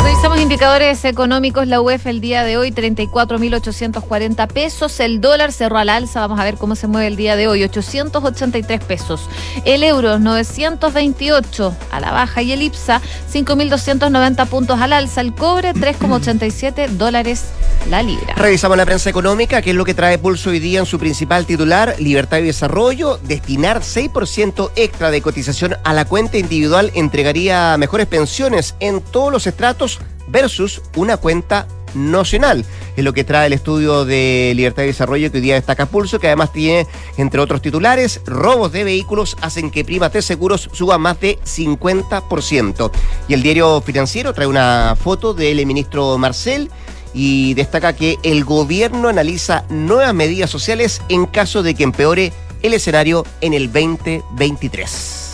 Revisamos 0.03 0.41
indicadores 0.41 1.05
económicos. 1.05 1.65
La 1.65 1.79
UEF 1.79 2.07
el 2.07 2.19
día 2.19 2.43
de 2.43 2.57
hoy, 2.57 2.71
34.840 2.71 4.47
pesos. 4.47 4.99
El 4.99 5.21
dólar 5.21 5.53
cerró 5.53 5.77
al 5.77 5.87
alza. 5.87 6.19
Vamos 6.19 6.41
a 6.41 6.43
ver 6.43 6.55
cómo 6.55 6.75
se 6.75 6.87
mueve 6.87 7.07
el 7.07 7.15
día 7.15 7.37
de 7.37 7.47
hoy, 7.47 7.63
883 7.63 8.83
pesos. 8.83 9.29
El 9.63 9.81
euro, 9.81 10.19
928 10.19 11.75
a 11.89 11.99
la 12.01 12.11
baja. 12.11 12.41
Y 12.41 12.51
el 12.51 12.63
IPSA, 12.63 13.01
5.290 13.31 14.45
puntos 14.47 14.81
al 14.81 14.91
alza. 14.91 15.21
El 15.21 15.33
cobre, 15.33 15.73
3,87 15.73 16.89
dólares 16.89 17.45
la 17.89 18.03
libra. 18.03 18.35
Revisamos 18.35 18.77
la 18.77 18.85
prensa 18.85 19.09
económica, 19.09 19.61
que 19.61 19.71
es 19.71 19.75
lo 19.75 19.85
que 19.85 19.93
trae 19.93 20.17
Pulso 20.17 20.49
hoy 20.49 20.59
día 20.59 20.79
en 20.79 20.85
su 20.85 20.99
principal 20.99 21.45
titular, 21.45 21.95
Libertad 21.99 22.39
y 22.39 22.43
Desarrollo. 22.43 23.19
Destinar 23.23 23.81
6% 23.81 24.71
extra 24.75 25.11
de 25.11 25.21
cotización 25.21 25.77
a 25.83 25.93
la 25.93 26.05
cuenta 26.05 26.37
individual 26.37 26.91
entregaría 26.93 27.75
mejores 27.77 28.07
pensiones 28.07 28.75
en 28.79 29.01
todos 29.01 29.31
los 29.31 29.47
estratos 29.47 29.92
versus 30.27 30.81
una 30.95 31.17
cuenta 31.17 31.67
nacional. 31.95 32.65
Es 32.95 33.03
lo 33.03 33.13
que 33.13 33.23
trae 33.23 33.47
el 33.47 33.53
estudio 33.53 34.05
de 34.05 34.53
Libertad 34.55 34.83
y 34.83 34.87
Desarrollo 34.87 35.31
que 35.31 35.37
hoy 35.37 35.43
día 35.43 35.55
destaca 35.55 35.85
Pulso, 35.85 36.19
que 36.19 36.27
además 36.27 36.51
tiene, 36.51 36.87
entre 37.17 37.39
otros 37.39 37.61
titulares, 37.61 38.21
robos 38.25 38.71
de 38.71 38.83
vehículos 38.83 39.35
hacen 39.41 39.71
que 39.71 39.85
primas 39.85 40.13
de 40.13 40.21
seguros 40.21 40.69
suba 40.73 40.97
más 40.97 41.19
de 41.19 41.39
50%. 41.39 42.91
Y 43.27 43.33
el 43.33 43.43
diario 43.43 43.81
financiero 43.81 44.33
trae 44.33 44.47
una 44.47 44.95
foto 44.99 45.33
del 45.33 45.65
ministro 45.65 46.17
Marcel 46.17 46.69
y 47.13 47.53
destaca 47.53 47.93
que 47.93 48.17
el 48.23 48.43
gobierno 48.43 49.07
analiza 49.07 49.65
nuevas 49.69 50.13
medidas 50.13 50.49
sociales 50.49 51.01
en 51.09 51.25
caso 51.25 51.61
de 51.61 51.75
que 51.75 51.83
empeore 51.83 52.33
el 52.61 52.73
escenario 52.73 53.25
en 53.41 53.53
el 53.53 53.71
2023. 53.71 55.32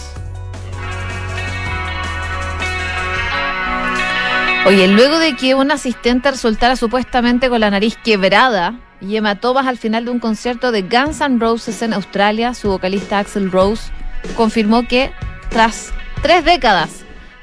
Oye, 4.65 4.87
luego 4.87 5.17
de 5.19 5.35
que 5.35 5.55
un 5.55 5.71
asistente 5.71 6.29
resultara 6.29 6.75
supuestamente 6.75 7.49
con 7.49 7.61
la 7.61 7.71
nariz 7.71 7.97
quebrada 8.03 8.79
y 9.01 9.15
hematomas 9.15 9.65
al 9.67 9.77
final 9.77 10.05
de 10.05 10.11
un 10.11 10.19
concierto 10.19 10.71
de 10.71 10.83
Guns 10.83 11.21
N' 11.21 11.39
Roses 11.39 11.81
en 11.81 11.93
Australia, 11.93 12.53
su 12.53 12.69
vocalista 12.69 13.19
Axel 13.19 13.51
Rose 13.51 13.91
confirmó 14.35 14.87
que 14.87 15.11
tras 15.49 15.91
tres 16.21 16.43
décadas 16.43 16.89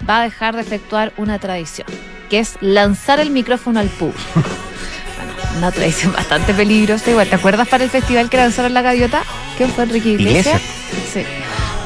va 0.09 0.20
a 0.20 0.22
dejar 0.24 0.55
de 0.55 0.62
efectuar 0.62 1.12
una 1.16 1.38
tradición, 1.38 1.88
que 2.29 2.38
es 2.38 2.57
lanzar 2.61 3.18
el 3.18 3.31
micrófono 3.31 3.81
al 3.81 3.88
público. 3.88 4.20
bueno, 4.35 5.33
una 5.57 5.72
tradición 5.72 6.12
bastante 6.12 6.52
peligrosa. 6.55 7.11
Igual, 7.11 7.29
¿te 7.29 7.37
acuerdas 7.37 7.66
para 7.66 7.85
el 7.85 7.90
festival 7.90 8.29
que 8.29 8.37
lanzaron 8.37 8.74
la 8.74 8.83
gaviota? 8.83 9.22
¿Quién 9.57 9.70
fue 9.70 9.85
Enrique 9.85 10.11
Iglesias? 10.11 10.61
Sí. 11.12 11.24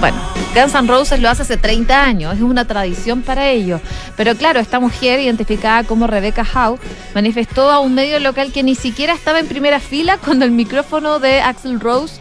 Bueno, 0.00 0.16
Guns 0.54 0.74
N' 0.74 0.88
Roses 0.88 1.20
lo 1.20 1.28
hace 1.28 1.42
hace 1.42 1.58
30 1.58 2.02
años, 2.02 2.34
es 2.34 2.40
una 2.40 2.64
tradición 2.64 3.20
para 3.20 3.50
ellos. 3.50 3.82
Pero 4.16 4.34
claro, 4.34 4.58
esta 4.58 4.80
mujer, 4.80 5.20
identificada 5.20 5.84
como 5.84 6.06
Rebecca 6.06 6.42
Howe, 6.42 6.78
manifestó 7.14 7.70
a 7.70 7.80
un 7.80 7.94
medio 7.94 8.18
local 8.18 8.50
que 8.50 8.62
ni 8.62 8.74
siquiera 8.74 9.12
estaba 9.12 9.40
en 9.40 9.46
primera 9.46 9.78
fila 9.78 10.16
cuando 10.24 10.46
el 10.46 10.52
micrófono 10.52 11.18
de 11.18 11.42
Axel 11.42 11.78
Rose, 11.78 12.18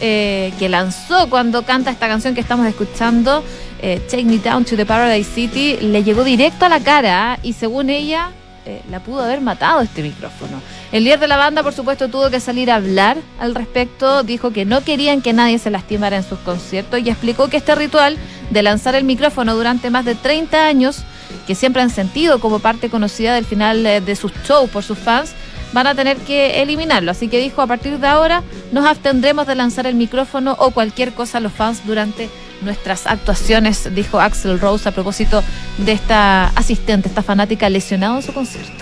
eh, 0.00 0.52
que 0.58 0.68
lanzó 0.68 1.30
cuando 1.30 1.62
canta 1.64 1.90
esta 1.90 2.06
canción 2.06 2.34
que 2.34 2.42
estamos 2.42 2.66
escuchando, 2.66 3.42
eh, 3.80 3.98
Take 4.10 4.24
Me 4.24 4.36
Down 4.36 4.66
to 4.66 4.76
the 4.76 4.84
Paradise 4.84 5.30
City, 5.34 5.78
le 5.80 6.04
llegó 6.04 6.24
directo 6.24 6.66
a 6.66 6.68
la 6.68 6.80
cara 6.80 7.38
y 7.42 7.54
según 7.54 7.88
ella, 7.88 8.30
eh, 8.64 8.80
la 8.90 9.00
pudo 9.00 9.22
haber 9.22 9.40
matado 9.40 9.80
este 9.80 10.02
micrófono. 10.02 10.60
El 10.92 11.04
líder 11.04 11.18
de 11.18 11.28
la 11.28 11.36
banda, 11.36 11.62
por 11.62 11.72
supuesto, 11.72 12.08
tuvo 12.08 12.30
que 12.30 12.38
salir 12.38 12.70
a 12.70 12.76
hablar 12.76 13.16
al 13.40 13.54
respecto. 13.54 14.22
Dijo 14.22 14.52
que 14.52 14.64
no 14.64 14.84
querían 14.84 15.20
que 15.20 15.32
nadie 15.32 15.58
se 15.58 15.70
lastimara 15.70 16.16
en 16.16 16.22
sus 16.22 16.38
conciertos 16.40 17.00
y 17.00 17.10
explicó 17.10 17.48
que 17.48 17.56
este 17.56 17.74
ritual 17.74 18.16
de 18.50 18.62
lanzar 18.62 18.94
el 18.94 19.04
micrófono 19.04 19.56
durante 19.56 19.90
más 19.90 20.04
de 20.04 20.14
30 20.14 20.66
años, 20.66 21.02
que 21.46 21.56
siempre 21.56 21.82
han 21.82 21.90
sentido 21.90 22.38
como 22.38 22.60
parte 22.60 22.88
conocida 22.88 23.34
del 23.34 23.46
final 23.46 23.84
eh, 23.84 24.00
de 24.00 24.14
sus 24.14 24.32
shows 24.44 24.70
por 24.70 24.84
sus 24.84 24.98
fans, 24.98 25.32
van 25.72 25.88
a 25.88 25.94
tener 25.94 26.18
que 26.18 26.62
eliminarlo. 26.62 27.10
Así 27.10 27.28
que 27.28 27.40
dijo, 27.40 27.62
a 27.62 27.66
partir 27.66 27.98
de 27.98 28.06
ahora 28.06 28.44
nos 28.70 28.84
abstendremos 28.84 29.46
de 29.46 29.56
lanzar 29.56 29.86
el 29.86 29.96
micrófono 29.96 30.54
o 30.58 30.70
cualquier 30.70 31.14
cosa 31.14 31.38
a 31.38 31.40
los 31.40 31.52
fans 31.52 31.84
durante 31.84 32.30
nuestras 32.62 33.06
actuaciones, 33.06 33.94
dijo 33.94 34.20
Axel 34.20 34.60
Rose 34.60 34.88
a 34.88 34.92
propósito 34.92 35.42
de 35.78 35.92
esta 35.92 36.48
asistente, 36.48 37.08
esta 37.08 37.22
fanática 37.22 37.68
lesionada 37.68 38.16
en 38.16 38.22
su 38.22 38.32
concierto. 38.32 38.72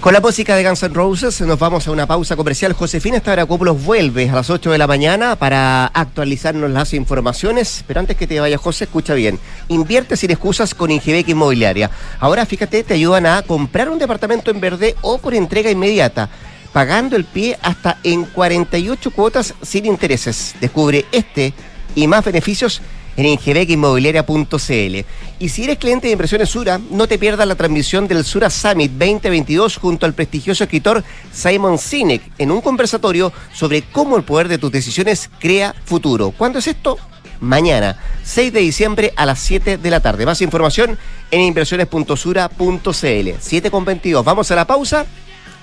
Con 0.00 0.14
la 0.14 0.20
música 0.20 0.56
de 0.56 0.64
Guns 0.64 0.82
N' 0.82 0.94
Roses 0.94 1.42
nos 1.42 1.58
vamos 1.58 1.86
a 1.86 1.90
una 1.90 2.06
pausa 2.06 2.34
comercial. 2.34 2.72
Josefina 2.72 3.18
Estabracópulos 3.18 3.84
vuelve 3.84 4.30
a 4.30 4.36
las 4.36 4.48
8 4.48 4.70
de 4.70 4.78
la 4.78 4.86
mañana 4.86 5.36
para 5.36 5.88
actualizarnos 5.88 6.70
las 6.70 6.94
informaciones. 6.94 7.84
Pero 7.86 8.00
antes 8.00 8.16
que 8.16 8.26
te 8.26 8.40
vaya, 8.40 8.56
José, 8.56 8.84
escucha 8.84 9.12
bien. 9.12 9.38
Invierte 9.68 10.16
sin 10.16 10.30
excusas 10.30 10.74
con 10.74 10.90
Ingebec 10.90 11.28
Inmobiliaria. 11.28 11.90
Ahora, 12.18 12.46
fíjate, 12.46 12.82
te 12.82 12.94
ayudan 12.94 13.26
a 13.26 13.42
comprar 13.42 13.90
un 13.90 13.98
departamento 13.98 14.50
en 14.50 14.62
verde 14.62 14.96
o 15.02 15.18
por 15.18 15.34
entrega 15.34 15.70
inmediata, 15.70 16.30
pagando 16.72 17.14
el 17.14 17.26
pie 17.26 17.58
hasta 17.60 17.98
en 18.02 18.24
48 18.24 19.10
cuotas 19.10 19.52
sin 19.60 19.84
intereses. 19.84 20.54
Descubre 20.62 21.04
este 21.12 21.52
y 21.94 22.06
más 22.06 22.24
beneficios 22.24 22.80
en 23.16 23.26
ingebecinmobiliaria.cl. 23.26 25.06
Y 25.38 25.48
si 25.48 25.64
eres 25.64 25.78
cliente 25.78 26.06
de 26.06 26.12
Impresiones 26.12 26.48
Sura, 26.48 26.80
no 26.90 27.06
te 27.06 27.18
pierdas 27.18 27.46
la 27.46 27.54
transmisión 27.54 28.08
del 28.08 28.24
Sura 28.24 28.50
Summit 28.50 28.92
2022 28.92 29.76
junto 29.76 30.06
al 30.06 30.14
prestigioso 30.14 30.64
escritor 30.64 31.04
Simon 31.32 31.78
Sinek 31.78 32.22
en 32.38 32.50
un 32.50 32.60
conversatorio 32.60 33.32
sobre 33.52 33.82
cómo 33.82 34.16
el 34.16 34.24
poder 34.24 34.48
de 34.48 34.58
tus 34.58 34.72
decisiones 34.72 35.30
crea 35.38 35.74
futuro. 35.84 36.30
¿Cuándo 36.30 36.58
es 36.58 36.66
esto? 36.66 36.98
Mañana, 37.40 37.96
6 38.22 38.52
de 38.52 38.60
diciembre 38.60 39.14
a 39.16 39.24
las 39.24 39.38
7 39.40 39.78
de 39.78 39.90
la 39.90 40.00
tarde. 40.00 40.26
Más 40.26 40.42
información 40.42 40.98
en 41.30 41.40
inversiones.sura.cl. 41.40 43.28
7 43.40 43.70
con 43.70 43.84
22. 43.84 44.24
Vamos 44.24 44.50
a 44.50 44.56
la 44.56 44.66
pausa. 44.66 45.06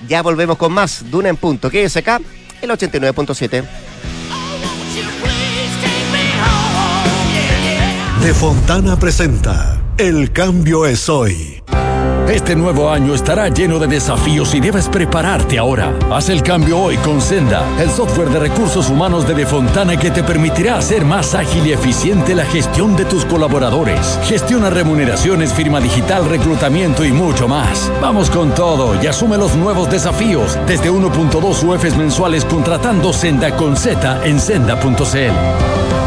Ya 0.07 0.23
volvemos 0.23 0.57
con 0.57 0.73
más. 0.73 1.09
Duna 1.11 1.29
en 1.29 1.37
punto. 1.37 1.69
Quédese 1.69 1.99
acá, 1.99 2.19
el 2.61 2.69
89.7. 2.69 3.63
De 8.27 8.33
Fontana 8.33 8.99
presenta 8.99 9.81
El 9.97 10.33
cambio 10.33 10.85
es 10.85 11.07
hoy. 11.07 11.63
Este 12.27 12.57
nuevo 12.57 12.89
año 12.89 13.15
estará 13.15 13.47
lleno 13.47 13.79
de 13.79 13.87
desafíos 13.87 14.53
y 14.53 14.59
debes 14.59 14.89
prepararte 14.89 15.57
ahora. 15.57 15.97
Haz 16.11 16.27
el 16.27 16.43
cambio 16.43 16.77
hoy 16.77 16.97
con 16.97 17.21
Senda, 17.21 17.63
el 17.79 17.89
software 17.89 18.27
de 18.27 18.39
recursos 18.39 18.89
humanos 18.89 19.25
de 19.25 19.33
Defontana 19.33 19.95
que 19.95 20.11
te 20.11 20.23
permitirá 20.23 20.77
hacer 20.77 21.05
más 21.05 21.35
ágil 21.35 21.67
y 21.67 21.71
eficiente 21.71 22.35
la 22.35 22.43
gestión 22.43 22.97
de 22.97 23.05
tus 23.05 23.23
colaboradores. 23.23 24.19
Gestiona 24.25 24.69
remuneraciones, 24.69 25.53
firma 25.53 25.79
digital, 25.79 26.27
reclutamiento 26.27 27.05
y 27.05 27.13
mucho 27.13 27.47
más. 27.47 27.89
Vamos 28.01 28.29
con 28.29 28.53
todo 28.53 29.01
y 29.01 29.07
asume 29.07 29.37
los 29.37 29.55
nuevos 29.55 29.89
desafíos 29.89 30.59
desde 30.67 30.91
1.2 30.91 31.63
UFs 31.63 31.95
mensuales 31.95 32.43
contratando 32.43 33.13
Senda 33.13 33.55
con 33.55 33.77
Z 33.77 34.25
en 34.25 34.37
senda.cl. 34.41 36.06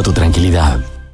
tu 0.00 0.12
tranquilidad. 0.12 0.80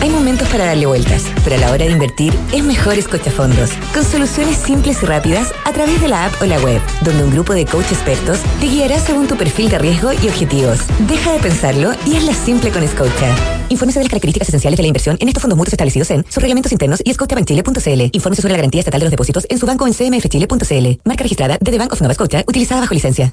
Hay 0.00 0.10
momentos 0.10 0.48
para 0.48 0.66
darle 0.66 0.86
vueltas, 0.86 1.24
pero 1.44 1.56
a 1.56 1.58
la 1.58 1.70
hora 1.70 1.84
de 1.84 1.90
invertir 1.90 2.32
es 2.52 2.64
mejor 2.64 2.90
fondos, 3.30 3.70
con 3.92 4.04
soluciones 4.04 4.56
simples 4.56 5.02
y 5.02 5.06
rápidas 5.06 5.52
a 5.64 5.72
través 5.72 6.00
de 6.00 6.08
la 6.08 6.26
app 6.26 6.42
o 6.42 6.46
la 6.46 6.58
web, 6.60 6.80
donde 7.02 7.24
un 7.24 7.30
grupo 7.30 7.54
de 7.54 7.64
coach 7.64 7.90
expertos 7.92 8.40
te 8.60 8.66
guiará 8.66 8.98
según 8.98 9.26
tu 9.26 9.36
perfil 9.36 9.68
de 9.68 9.78
riesgo 9.78 10.12
y 10.12 10.28
objetivos. 10.28 10.80
Deja 11.08 11.32
de 11.32 11.38
pensarlo 11.38 11.92
y 12.06 12.16
hazla 12.16 12.34
simple 12.34 12.70
con 12.70 12.86
Scotia. 12.86 13.34
Infórmese 13.68 13.98
de 13.98 14.04
las 14.04 14.10
características 14.10 14.48
esenciales 14.48 14.76
de 14.76 14.82
la 14.82 14.88
inversión 14.88 15.16
en 15.20 15.28
estos 15.28 15.42
fondos 15.42 15.56
mutuos 15.56 15.72
establecidos 15.72 16.10
en 16.10 16.24
sus 16.24 16.42
reglamentos 16.42 16.72
internos 16.72 17.00
y 17.04 17.12
scotiabankchile.cl. 17.12 18.10
Infórmese 18.12 18.42
sobre 18.42 18.52
la 18.52 18.58
garantía 18.58 18.80
estatal 18.80 19.00
de 19.00 19.04
los 19.04 19.10
depósitos 19.10 19.46
en 19.48 19.58
su 19.58 19.66
banco 19.66 19.86
en 19.86 19.92
cmfchile.cl. 19.92 21.00
Marca 21.04 21.22
registrada 21.22 21.58
de 21.60 21.70
The 21.70 21.78
Bank 21.78 21.92
of 21.92 22.00
Nova 22.00 22.14
Scotia, 22.14 22.44
utilizada 22.46 22.80
bajo 22.80 22.94
licencia. 22.94 23.32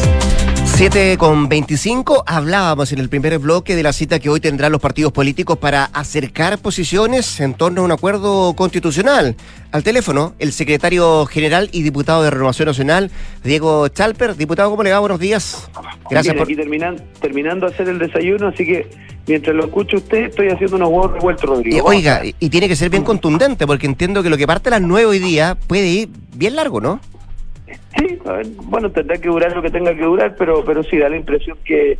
7 0.81 1.15
con 1.19 1.47
25, 1.47 2.23
hablábamos 2.25 2.91
en 2.91 2.97
el 2.97 3.07
primer 3.07 3.37
bloque 3.37 3.75
de 3.75 3.83
la 3.83 3.93
cita 3.93 4.17
que 4.17 4.29
hoy 4.29 4.39
tendrán 4.39 4.71
los 4.71 4.81
partidos 4.81 5.11
políticos 5.11 5.59
para 5.59 5.83
acercar 5.83 6.57
posiciones 6.57 7.39
en 7.39 7.53
torno 7.53 7.81
a 7.81 7.85
un 7.85 7.91
acuerdo 7.91 8.55
constitucional. 8.55 9.35
Al 9.71 9.83
teléfono, 9.83 10.33
el 10.39 10.51
secretario 10.51 11.27
general 11.27 11.69
y 11.71 11.83
diputado 11.83 12.23
de 12.23 12.31
Renovación 12.31 12.65
Nacional, 12.65 13.11
Diego 13.43 13.89
Chalper. 13.89 14.35
Diputado, 14.35 14.71
¿cómo 14.71 14.81
le 14.81 14.91
va? 14.91 14.97
Buenos 14.97 15.19
días. 15.19 15.69
Gracias 16.09 16.33
por... 16.33 16.45
aquí 16.45 16.55
terminando, 16.55 17.03
terminando 17.21 17.67
de 17.67 17.75
hacer 17.75 17.87
el 17.87 17.99
desayuno, 17.99 18.47
así 18.47 18.65
que 18.65 18.89
mientras 19.27 19.55
lo 19.55 19.65
escucho 19.65 19.97
usted, 19.97 20.29
estoy 20.29 20.47
haciendo 20.47 20.77
unos 20.77 20.89
huevos 20.89 21.11
revueltos, 21.11 21.47
Rodrigo. 21.47 21.77
Eh, 21.77 21.81
oiga, 21.85 22.23
y 22.25 22.49
tiene 22.49 22.67
que 22.67 22.75
ser 22.75 22.89
bien 22.89 23.03
contundente, 23.03 23.67
porque 23.67 23.85
entiendo 23.85 24.23
que 24.23 24.31
lo 24.31 24.37
que 24.37 24.47
parte 24.47 24.69
a 24.69 24.71
las 24.71 24.81
9 24.81 25.05
hoy 25.05 25.19
día 25.19 25.55
puede 25.67 25.85
ir 25.85 26.09
bien 26.33 26.55
largo, 26.55 26.81
¿no? 26.81 26.99
Sí, 27.97 28.19
bueno, 28.63 28.89
tendrá 28.91 29.17
que 29.17 29.27
durar 29.27 29.55
lo 29.55 29.61
que 29.61 29.69
tenga 29.69 29.95
que 29.95 30.03
durar, 30.03 30.35
pero 30.37 30.63
pero 30.65 30.83
sí, 30.83 30.97
da 30.97 31.09
la 31.09 31.17
impresión 31.17 31.57
que, 31.63 31.97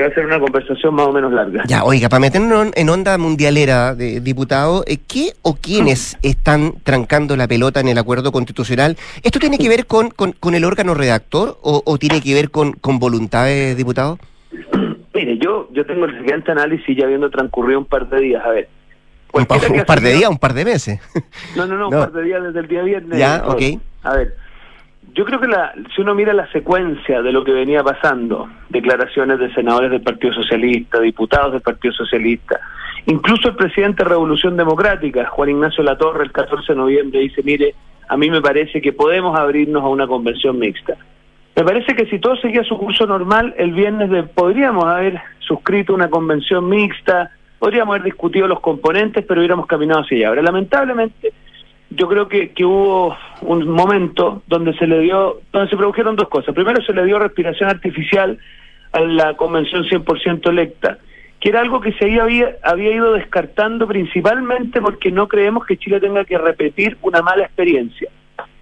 va 0.00 0.06
a 0.06 0.10
ser 0.10 0.26
una 0.26 0.40
conversación 0.40 0.94
más 0.94 1.06
o 1.06 1.12
menos 1.12 1.32
larga. 1.32 1.64
Ya, 1.66 1.84
oiga, 1.84 2.08
para 2.08 2.20
meternos 2.20 2.70
en 2.74 2.88
onda 2.88 3.16
mundialera, 3.18 3.94
de, 3.94 4.20
diputado, 4.20 4.84
eh, 4.86 4.98
¿qué 5.06 5.32
o 5.42 5.54
quiénes 5.54 6.18
están 6.22 6.74
trancando 6.82 7.36
la 7.36 7.46
pelota 7.46 7.80
en 7.80 7.88
el 7.88 7.98
acuerdo 7.98 8.32
constitucional? 8.32 8.96
¿Esto 9.22 9.38
tiene 9.38 9.58
que 9.58 9.68
ver 9.68 9.86
con, 9.86 10.10
con, 10.10 10.54
el 10.54 10.64
órgano 10.64 10.94
redactor 10.94 11.58
o, 11.62 11.98
tiene 11.98 12.20
que 12.20 12.34
ver 12.34 12.50
con, 12.50 12.72
con 12.72 12.98
voluntades, 12.98 13.76
diputado? 13.76 14.18
Mire, 15.14 15.38
yo, 15.38 15.68
yo 15.72 15.86
tengo 15.86 16.06
el 16.06 16.18
siguiente 16.18 16.50
análisis 16.50 16.96
ya 16.96 17.04
habiendo 17.04 17.30
transcurrido 17.30 17.78
un 17.78 17.86
par 17.86 18.08
de 18.08 18.20
días. 18.20 18.44
A 18.44 18.48
ver, 18.48 18.68
un, 19.34 19.46
par 19.84 20.00
de 20.00 20.12
días, 20.12 20.30
un 20.30 20.38
par 20.38 20.54
de 20.54 20.64
meses. 20.64 21.00
No, 21.56 21.66
no, 21.66 21.76
no, 21.78 21.88
un 21.88 21.92
par 21.92 22.12
de 22.12 22.22
días 22.22 22.42
desde 22.42 22.60
el 22.60 22.68
día 22.68 22.82
viernes. 22.82 23.18
Ya, 23.18 23.42
ok. 23.46 23.62
A 24.02 24.14
ver, 24.14 24.36
yo 25.14 25.24
creo 25.24 25.40
que 25.40 25.46
la, 25.46 25.72
si 25.94 26.02
uno 26.02 26.14
mira 26.14 26.32
la 26.32 26.50
secuencia 26.50 27.22
de 27.22 27.30
lo 27.30 27.44
que 27.44 27.52
venía 27.52 27.84
pasando, 27.84 28.48
declaraciones 28.68 29.38
de 29.38 29.52
senadores 29.54 29.92
del 29.92 30.02
Partido 30.02 30.34
Socialista, 30.34 31.00
diputados 31.00 31.52
del 31.52 31.60
Partido 31.60 31.94
Socialista, 31.94 32.60
incluso 33.06 33.48
el 33.48 33.54
presidente 33.54 34.02
de 34.02 34.10
Revolución 34.10 34.56
Democrática, 34.56 35.26
Juan 35.26 35.50
Ignacio 35.50 35.84
Latorre, 35.84 36.24
el 36.24 36.32
14 36.32 36.72
de 36.72 36.76
noviembre 36.76 37.20
dice, 37.20 37.42
mire, 37.44 37.74
a 38.08 38.16
mí 38.16 38.28
me 38.28 38.42
parece 38.42 38.80
que 38.80 38.92
podemos 38.92 39.38
abrirnos 39.38 39.84
a 39.84 39.88
una 39.88 40.08
convención 40.08 40.58
mixta. 40.58 40.96
Me 41.54 41.62
parece 41.62 41.94
que 41.94 42.06
si 42.06 42.18
todo 42.18 42.36
seguía 42.36 42.64
su 42.64 42.76
curso 42.76 43.06
normal, 43.06 43.54
el 43.56 43.72
viernes 43.72 44.10
de, 44.10 44.24
podríamos 44.24 44.84
haber 44.86 45.20
suscrito 45.38 45.94
una 45.94 46.10
convención 46.10 46.68
mixta, 46.68 47.30
podríamos 47.60 47.94
haber 47.94 48.02
discutido 48.02 48.48
los 48.48 48.58
componentes, 48.58 49.24
pero 49.24 49.40
hubiéramos 49.40 49.66
caminado 49.66 50.00
hacia 50.00 50.16
allá. 50.16 50.28
Ahora, 50.30 50.42
lamentablemente, 50.42 51.32
yo 51.94 52.08
creo 52.08 52.28
que, 52.28 52.50
que 52.50 52.64
hubo 52.64 53.16
un 53.42 53.68
momento 53.68 54.42
donde 54.46 54.74
se 54.74 54.86
le 54.86 55.00
dio, 55.00 55.40
donde 55.52 55.70
se 55.70 55.76
produjeron 55.76 56.16
dos 56.16 56.28
cosas. 56.28 56.54
Primero 56.54 56.82
se 56.82 56.92
le 56.92 57.04
dio 57.04 57.18
respiración 57.18 57.70
artificial 57.70 58.38
a 58.92 59.00
la 59.00 59.34
convención 59.34 59.84
100% 59.84 60.48
electa, 60.48 60.98
que 61.40 61.48
era 61.48 61.60
algo 61.60 61.80
que 61.80 61.92
se 61.92 62.20
había, 62.20 62.56
había 62.62 62.92
ido 62.92 63.12
descartando 63.12 63.86
principalmente 63.86 64.80
porque 64.80 65.10
no 65.10 65.28
creemos 65.28 65.66
que 65.66 65.76
Chile 65.76 66.00
tenga 66.00 66.24
que 66.24 66.38
repetir 66.38 66.96
una 67.02 67.20
mala 67.22 67.44
experiencia. 67.44 68.08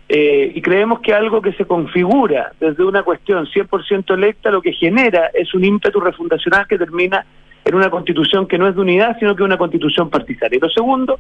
Eh, 0.09 0.53
y 0.55 0.61
creemos 0.61 1.01
que 1.01 1.15
algo 1.15 1.41
que 1.41 1.53
se 1.53 1.65
configura 1.65 2.53
desde 2.61 2.85
una 2.85 3.03
cuestión 3.03 3.47
100% 3.47 4.13
electa 4.15 4.51
lo 4.51 4.61
que 4.61 4.73
genera 4.73 5.31
es 5.33 5.55
un 5.55 5.65
ímpetu 5.65 6.01
refundacional 6.01 6.67
que 6.67 6.77
termina 6.77 7.25
en 7.65 7.75
una 7.75 7.89
constitución 7.89 8.47
que 8.47 8.59
no 8.59 8.67
es 8.69 8.75
de 8.75 8.81
unidad, 8.81 9.17
sino 9.19 9.37
que 9.37 9.43
una 9.43 9.57
constitución 9.57 10.11
partidaria. 10.11 10.59
Lo 10.61 10.69
segundo, 10.69 11.19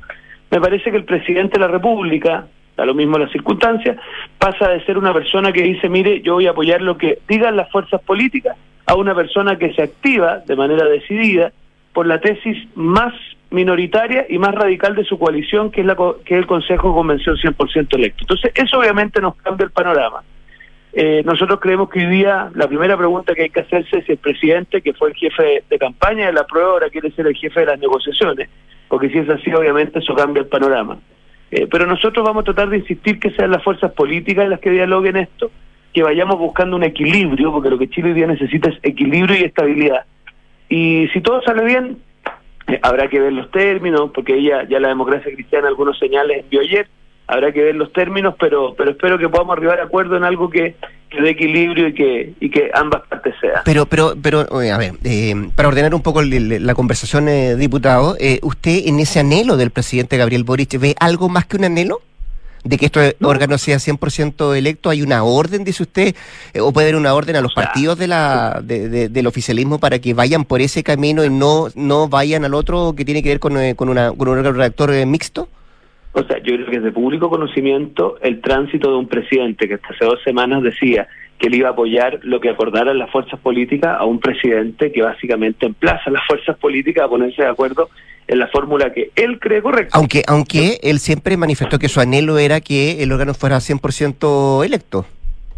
me 0.53 0.61
parece 0.61 0.91
que 0.91 0.99
el 0.99 1.07
presidente 1.07 1.55
de 1.55 1.61
la 1.61 1.69
República, 1.69 2.47
da 2.77 2.85
lo 2.85 2.93
mismo 2.95 3.17
las 3.19 3.33
circunstancias, 3.33 3.97
pasa 4.39 4.69
de 4.69 4.85
ser 4.85 4.99
una 4.99 5.15
persona 5.15 5.51
que 5.51 5.63
dice, 5.63 5.89
mire, 5.89 6.21
yo 6.21 6.35
voy 6.35 6.47
a 6.47 6.51
apoyar 6.51 6.83
lo 6.83 6.99
que 6.99 7.21
digan 7.27 7.57
las 7.57 7.71
fuerzas 7.71 8.03
políticas, 8.03 8.55
a 8.85 8.95
una 8.95 9.15
persona 9.15 9.57
que 9.57 9.73
se 9.73 9.83
activa 9.83 10.41
de 10.47 10.55
manera 10.55 10.85
decidida 10.85 11.53
por 11.95 12.07
la 12.07 12.21
tesis 12.21 12.69
más 12.75 13.15
minoritaria 13.51 14.27
y 14.29 14.37
más 14.39 14.55
radical 14.55 14.95
de 14.95 15.05
su 15.05 15.19
coalición, 15.19 15.71
que 15.71 15.81
es, 15.81 15.87
la, 15.87 15.97
que 15.97 16.35
es 16.35 16.41
el 16.41 16.47
Consejo 16.47 16.89
de 16.89 16.95
Convención 16.95 17.37
100% 17.37 17.97
electo. 17.97 18.25
Entonces, 18.25 18.53
eso 18.55 18.79
obviamente 18.79 19.23
nos 19.23 19.37
cambia 19.37 19.65
el 19.65 19.71
panorama. 19.71 20.23
Eh, 20.93 21.23
nosotros 21.25 21.61
creemos 21.61 21.89
que 21.89 22.01
hoy 22.01 22.07
día 22.17 22.51
la 22.55 22.69
primera 22.69 22.99
pregunta 22.99 23.35
que 23.35 23.45
hay 23.45 23.51
que 23.51 23.61
hacerse 23.61 23.99
es 24.01 24.05
si 24.05 24.13
el 24.13 24.19
presidente, 24.19 24.83
que 24.83 24.93
fue 24.93 25.09
el 25.09 25.15
jefe 25.15 25.65
de 25.71 25.79
campaña 25.79 26.27
de 26.27 26.35
la 26.35 26.45
prueba, 26.45 26.73
ahora 26.73 26.91
quiere 26.91 27.11
ser 27.13 27.27
el 27.27 27.37
jefe 27.37 27.61
de 27.61 27.67
las 27.67 27.81
negociaciones, 27.81 28.51
porque 28.93 29.09
si 29.09 29.17
es 29.17 29.29
así, 29.31 29.51
obviamente 29.55 30.01
eso 30.01 30.15
cambia 30.15 30.43
el 30.43 30.49
panorama. 30.49 30.99
Eh, 31.51 31.67
pero 31.71 31.87
nosotros 31.87 32.23
vamos 32.23 32.43
a 32.43 32.45
tratar 32.45 32.69
de 32.69 32.77
insistir 32.77 33.19
que 33.19 33.31
sean 33.31 33.51
las 33.51 33.65
fuerzas 33.65 33.91
políticas 33.93 34.47
las 34.47 34.61
que 34.61 34.69
dialoguen 34.69 35.17
esto, 35.17 35.51
que 35.95 36.03
vayamos 36.03 36.39
buscando 36.39 36.77
un 36.77 36.83
equilibrio, 36.83 37.53
porque 37.53 37.71
lo 37.71 37.79
que 37.79 37.89
Chile 37.89 38.09
hoy 38.09 38.15
día 38.17 38.27
necesita 38.27 38.69
es 38.69 38.79
equilibrio 38.83 39.35
y 39.39 39.45
estabilidad. 39.45 40.05
Y 40.69 41.09
si 41.15 41.23
todo 41.23 41.41
sale 41.41 41.65
bien, 41.65 42.03
eh, 42.67 42.81
habrá 42.83 43.09
que 43.09 43.19
ver 43.19 43.33
los 43.33 43.51
términos, 43.51 44.11
porque 44.13 44.35
ella, 44.35 44.69
ya 44.69 44.79
la 44.79 44.89
democracia 44.89 45.33
cristiana 45.33 45.69
algunos 45.69 45.99
señales 45.99 46.45
envió 46.45 46.61
ayer, 46.61 46.87
habrá 47.33 47.51
que 47.51 47.63
ver 47.63 47.75
los 47.75 47.93
términos, 47.93 48.35
pero 48.39 48.75
pero 48.77 48.91
espero 48.91 49.19
que 49.19 49.29
podamos 49.29 49.57
arribar 49.57 49.81
a 49.81 49.85
acuerdo 49.85 50.17
en 50.17 50.25
algo 50.25 50.51
que, 50.51 50.77
dé 51.11 51.31
equilibrio 51.31 51.89
y 51.89 51.95
que 51.95 52.35
y 52.41 52.51
que 52.51 52.71
ambas 52.75 53.03
partes 53.09 53.35
sean. 53.41 53.63
Pero 53.65 53.87
pero 53.87 54.15
pero 54.21 54.41
a 54.41 54.79
ver, 54.79 54.95
eh, 55.05 55.35
para 55.55 55.69
ordenar 55.69 55.95
un 55.95 56.03
poco 56.03 56.23
la 56.23 56.75
conversación, 56.75 57.29
eh, 57.29 57.57
diputado, 57.57 58.17
eh, 58.21 58.39
¿usted 58.43 58.87
en 58.87 59.01
ese 59.01 59.21
anhelo 59.21 59.57
del 59.57 59.71
presidente 59.71 60.17
Gabriel 60.17 60.45
Boric 60.45 60.79
ve 60.79 60.95
algo 61.01 61.29
más 61.29 61.47
que 61.47 61.57
un 61.57 61.65
anhelo? 61.65 62.01
de 62.65 62.79
que 62.79 62.87
este 62.87 63.17
órgano 63.23 63.59
sea 63.59 63.79
100% 63.79 64.57
electo, 64.57 64.89
¿hay 64.89 65.03
una 65.03 65.25
orden, 65.25 65.65
dice 65.65 65.83
usted, 65.83 66.15
o 66.61 66.73
puede 66.73 66.87
haber 66.87 66.95
una 66.95 67.13
orden 67.13 67.35
a 67.35 67.41
los 67.41 67.53
partidos 67.55 67.99
de 67.99 68.07
la, 68.07 68.61
del 68.63 69.27
oficialismo 69.27 69.81
para 69.81 69.99
que 69.99 70.15
vayan 70.15 70.45
por 70.45 70.61
ese 70.61 70.85
camino 70.85 71.25
y 71.25 71.29
no, 71.29 71.71
no 71.75 72.09
vayan 72.09 72.45
al 72.45 72.55
otro 72.55 72.95
que 72.97 73.05
tiene 73.05 73.21
que 73.21 73.31
ver 73.31 73.41
con, 73.41 73.55
con, 73.75 73.89
una, 73.89 74.13
con 74.13 74.29
un 74.29 74.39
órgano 74.39 74.53
redactor 74.53 74.93
mixto? 75.07 75.49
O 76.15 76.23
sea, 76.25 76.39
yo 76.39 76.55
creo 76.55 76.67
que 76.67 76.77
es 76.77 76.83
de 76.83 76.93
público 76.93 77.31
conocimiento 77.31 78.19
el 78.21 78.41
tránsito 78.41 78.91
de 78.91 78.97
un 78.97 79.09
presidente 79.09 79.67
que 79.67 79.75
hasta 79.75 79.89
hace 79.95 80.05
dos 80.05 80.23
semanas 80.23 80.63
decía 80.63 81.09
que 81.39 81.47
él 81.47 81.55
iba 81.55 81.69
a 81.69 81.73
apoyar 81.73 82.21
lo 82.23 82.39
que 82.39 82.51
acordaran 82.51 82.99
las 82.99 83.11
fuerzas 83.11 83.41
políticas 83.41 83.97
a 83.99 84.05
un 84.05 84.21
presidente 84.21 84.93
que 84.93 85.03
básicamente 85.03 85.67
emplaza 85.67 86.03
a 86.07 86.11
las 86.11 86.23
fuerzas 86.27 86.57
políticas 86.59 87.05
a 87.05 87.09
ponerse 87.09 87.43
de 87.43 87.49
acuerdo 87.49 87.89
en 88.29 88.39
la 88.39 88.47
fórmula 88.49 88.93
que 88.93 89.11
él 89.17 89.41
cree 89.41 89.63
correcta. 89.63 89.97
Aunque, 89.97 90.23
aunque 90.29 90.79
él 90.83 90.99
siempre 90.99 91.37
manifestó 91.37 91.79
que 91.79 91.89
su 91.89 92.01
anhelo 92.01 92.39
era 92.39 92.61
que 92.61 93.03
el 93.03 93.11
órgano 93.11 93.33
fuera 93.33 93.57
100% 93.57 94.65
electo. 94.65 95.07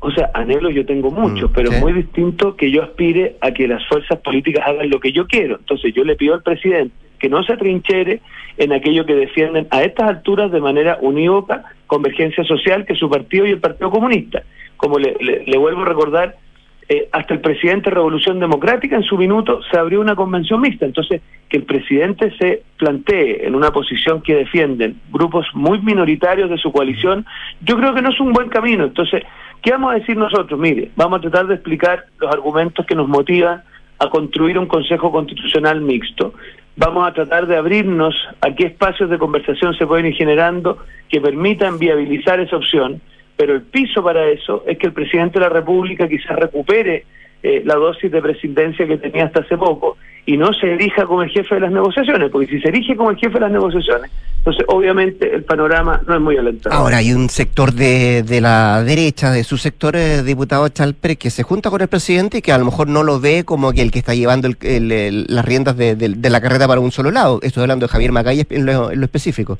O 0.01 0.11
sea, 0.13 0.31
anhelo 0.35 0.71
yo 0.71 0.87
tengo 0.87 1.11
mucho, 1.11 1.49
mm, 1.49 1.53
pero 1.53 1.73
es 1.73 1.81
muy 1.81 1.93
distinto 1.93 2.57
que 2.57 2.71
yo 2.71 2.83
aspire 2.83 3.37
a 3.41 3.51
que 3.51 3.67
las 3.67 3.87
fuerzas 3.89 4.19
políticas 4.21 4.67
hagan 4.67 4.89
lo 4.89 5.01
que 5.01 5.13
yo 5.13 5.27
quiero. 5.27 5.57
Entonces 5.57 5.93
yo 5.95 6.05
le 6.05 6.15
pido 6.15 6.35
al 6.35 6.43
presidente 6.43 6.95
que 7.25 7.31
no 7.31 7.43
se 7.43 7.57
trinchere 7.57 8.21
en 8.59 8.75
aquello 8.75 9.07
que 9.07 9.15
defienden 9.15 9.67
a 9.71 9.83
estas 9.83 10.11
alturas 10.11 10.53
de 10.53 10.61
manera 10.61 10.99
unívoca 11.01 11.65
Convergencia 11.87 12.45
Social, 12.45 12.85
que 12.85 12.95
su 12.97 13.09
partido 13.09 13.47
y 13.47 13.51
el 13.53 13.61
Partido 13.61 13.91
Comunista. 13.91 14.43
Como 14.77 14.99
le, 14.99 15.57
vuelvo 15.57 15.81
a 15.81 15.87
recordar, 15.87 16.37
eh, 16.87 17.09
hasta 17.13 17.33
el 17.33 17.41
presidente 17.41 17.89
de 17.89 17.95
Revolución 17.95 18.41
Democrática 18.41 18.97
en 18.97 19.05
su 19.05 19.17
minuto 19.17 19.63
se 19.71 19.79
abrió 19.79 20.03
una 20.03 20.15
convención 20.15 20.61
mixta. 20.61 20.85
Entonces, 20.85 21.23
que 21.49 21.57
el 21.57 21.63
presidente 21.63 22.31
se 22.37 22.63
plantee 22.77 23.47
en 23.47 23.55
una 23.55 23.71
posición 23.71 24.21
que 24.21 24.35
defienden 24.35 25.01
grupos 25.11 25.47
muy 25.55 25.81
minoritarios 25.81 26.51
de 26.51 26.59
su 26.59 26.73
coalición, 26.73 27.25
yo 27.63 27.79
creo 27.79 27.95
que 27.95 28.03
no 28.03 28.11
es 28.11 28.21
un 28.21 28.35
buen 28.35 28.51
camino. 28.51 28.85
Entonces, 28.85 29.23
¿qué 29.63 29.71
vamos 29.71 29.93
a 29.93 29.99
decir 29.99 30.19
nosotros? 30.19 30.61
Mire, 30.61 30.91
vamos 30.95 31.21
a 31.21 31.23
tratar 31.23 31.47
de 31.47 31.55
explicar 31.55 32.05
los 32.19 32.31
argumentos 32.31 32.85
que 32.85 32.95
nos 32.95 33.09
motivan 33.09 33.63
a 33.99 34.11
construir 34.11 34.59
un 34.59 34.67
Consejo 34.67 35.11
Constitucional 35.11 35.81
mixto 35.81 36.35
vamos 36.77 37.07
a 37.07 37.13
tratar 37.13 37.47
de 37.47 37.57
abrirnos 37.57 38.15
a 38.41 38.55
qué 38.55 38.67
espacios 38.67 39.11
de 39.11 39.19
conversación 39.19 39.75
se 39.75 39.87
pueden 39.87 40.07
ir 40.07 40.15
generando 40.15 40.79
que 41.09 41.21
permitan 41.21 41.79
viabilizar 41.79 42.41
esa 42.41 42.57
opción, 42.57 43.01
pero 43.37 43.55
el 43.55 43.63
piso 43.63 44.03
para 44.03 44.27
eso 44.27 44.65
es 44.67 44.79
que 44.79 44.87
el 44.87 44.93
presidente 44.93 45.39
de 45.39 45.47
la 45.47 45.51
República 45.51 46.09
quizás 46.09 46.37
recupere 46.37 47.05
eh, 47.43 47.63
la 47.65 47.75
dosis 47.75 48.11
de 48.11 48.23
presidencia 48.23 48.87
que 48.87 48.97
tenía 48.97 49.27
hasta 49.27 49.41
hace 49.41 49.57
poco 49.57 49.97
y 50.27 50.37
no 50.37 50.53
se 50.55 50.73
elija 50.73 51.05
como 51.05 51.23
el 51.23 51.31
jefe 51.31 51.57
de 51.57 51.61
las 51.63 51.73
negociaciones, 51.73 52.31
porque 52.31 52.47
si 52.47 52.61
se 52.61 52.69
elige 52.71 52.97
como 52.97 53.11
el 53.11 53.17
jefe 53.17 53.35
de 53.35 53.41
las 53.41 53.53
negociaciones, 53.53 54.11
entonces 54.39 54.65
obviamente 54.69 55.35
el 55.35 55.43
panorama 55.45 56.01
no 56.07 56.15
es 56.15 56.21
muy 56.21 56.37
alentador. 56.37 56.79
Ahora 56.79 56.99
hay 56.99 57.13
un 57.13 57.29
sector 57.29 57.73
de, 57.73 58.23
de 58.23 58.41
la 58.41 58.83
derecha, 58.83 59.31
de 59.31 59.45
su 59.45 59.59
sector, 59.59 59.97
eh, 59.97 60.23
diputado 60.23 60.69
Chalpre, 60.69 61.17
que 61.17 61.31
se 61.31 61.43
junta 61.43 61.71
con 61.71 61.83
el 61.83 61.89
presidente 61.89 62.39
y 62.39 62.43
que 62.43 62.53
a 62.53 62.59
lo 62.59 62.65
mejor 62.65 62.89
no 62.89 63.03
lo 63.03 63.21
ve 63.21 63.45
como 63.45 63.73
que 63.73 63.83
el 63.83 63.91
que 63.91 63.99
está 63.99 64.15
llevando 64.15 64.49
las 64.49 65.45
riendas 65.45 65.77
de, 65.77 66.31
la 66.31 66.41
carrera 66.41 66.67
para 66.67 66.81
un 66.81 66.91
solo 66.91 67.11
lado. 67.11 67.41
Estoy 67.43 67.63
hablando 67.63 67.87
de 67.87 67.93
Javier 67.93 68.13
Macaya 68.13 68.45
en 68.49 68.67
lo, 68.67 68.91
específico. 68.91 69.59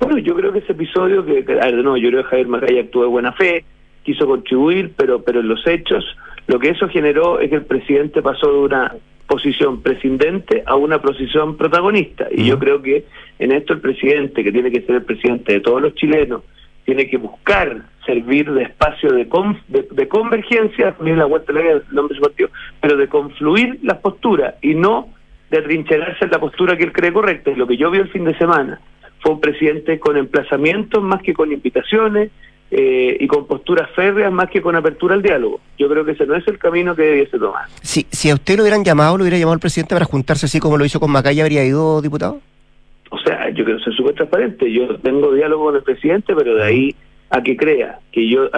Bueno, 0.00 0.18
yo 0.18 0.34
creo 0.34 0.52
que 0.52 0.58
ese 0.58 0.72
episodio, 0.72 1.24
que, 1.24 1.44
a 1.60 1.66
ver, 1.66 1.74
no, 1.76 1.96
yo 1.96 2.08
creo 2.08 2.22
que 2.24 2.30
Javier 2.30 2.48
Macaya 2.48 2.80
actuó 2.80 3.02
de 3.02 3.08
buena 3.08 3.32
fe, 3.32 3.64
quiso 4.02 4.26
contribuir, 4.26 4.92
pero, 4.96 5.22
pero 5.22 5.40
en 5.40 5.48
los 5.48 5.64
hechos 5.66 6.04
lo 6.48 6.58
que 6.58 6.70
eso 6.70 6.88
generó 6.88 7.40
es 7.40 7.50
que 7.50 7.56
el 7.56 7.64
presidente 7.64 8.20
pasó 8.20 8.48
de 8.52 8.58
una 8.58 8.94
posición 9.26 9.82
prescindente 9.82 10.62
a 10.66 10.76
una 10.76 11.00
posición 11.00 11.56
protagonista. 11.56 12.28
Y 12.30 12.46
yo 12.46 12.58
creo 12.58 12.82
que 12.82 13.04
en 13.38 13.52
esto 13.52 13.72
el 13.72 13.80
presidente, 13.80 14.44
que 14.44 14.52
tiene 14.52 14.70
que 14.70 14.82
ser 14.82 14.96
el 14.96 15.04
presidente 15.04 15.54
de 15.54 15.60
todos 15.60 15.80
los 15.80 15.94
chilenos, 15.94 16.42
tiene 16.84 17.08
que 17.08 17.16
buscar 17.16 17.82
servir 18.04 18.50
de 18.50 18.64
espacio 18.64 19.12
de, 19.12 19.28
de, 19.90 20.08
convergencia, 20.08 20.96
la 21.00 21.24
vuelta 21.26 21.52
el 21.52 21.82
nombre 21.92 22.18
partido, 22.20 22.50
pero 22.80 22.96
de 22.96 23.08
confluir 23.08 23.78
las 23.82 23.98
posturas 23.98 24.56
y 24.60 24.74
no 24.74 25.08
de 25.50 25.58
atrincherarse 25.58 26.24
en 26.24 26.30
la 26.30 26.40
postura 26.40 26.76
que 26.76 26.84
él 26.84 26.92
cree 26.92 27.12
correcta. 27.12 27.52
Lo 27.54 27.66
que 27.66 27.76
yo 27.76 27.90
vi 27.90 27.98
el 27.98 28.08
fin 28.08 28.24
de 28.24 28.36
semana 28.36 28.80
fue 29.20 29.32
un 29.32 29.40
presidente 29.40 30.00
con 30.00 30.16
emplazamientos 30.16 31.02
más 31.02 31.22
que 31.22 31.34
con 31.34 31.52
invitaciones, 31.52 32.30
eh, 32.74 33.18
y 33.20 33.26
con 33.26 33.46
posturas 33.46 33.90
férreas 33.90 34.32
más 34.32 34.48
que 34.48 34.62
con 34.62 34.74
apertura 34.74 35.14
al 35.14 35.20
diálogo. 35.20 35.60
Yo 35.78 35.90
creo 35.90 36.06
que 36.06 36.12
ese 36.12 36.24
no 36.24 36.34
es 36.34 36.48
el 36.48 36.58
camino 36.58 36.96
que 36.96 37.02
debiese 37.02 37.38
tomar. 37.38 37.66
Si, 37.82 38.06
si 38.10 38.30
a 38.30 38.34
usted 38.34 38.56
lo 38.56 38.62
hubieran 38.62 38.82
llamado, 38.82 39.18
lo 39.18 39.24
hubiera 39.24 39.36
llamado 39.36 39.52
el 39.52 39.60
presidente 39.60 39.94
para 39.94 40.06
juntarse 40.06 40.46
así 40.46 40.58
como 40.58 40.78
lo 40.78 40.84
hizo 40.86 40.98
con 40.98 41.10
Macaya, 41.10 41.42
¿habría 41.42 41.66
ido, 41.66 42.00
diputado? 42.00 42.40
O 43.10 43.18
sea, 43.18 43.50
yo 43.50 43.66
quiero 43.66 43.78
ser 43.80 43.92
súper 43.92 44.14
transparente. 44.14 44.72
Yo 44.72 44.96
tengo 45.00 45.34
diálogo 45.34 45.66
con 45.66 45.76
el 45.76 45.82
presidente, 45.82 46.34
pero 46.34 46.54
de 46.54 46.64
ahí 46.64 46.94
a 47.28 47.42
que 47.42 47.58
crea 47.58 47.98
que 48.10 48.26
yo... 48.26 48.48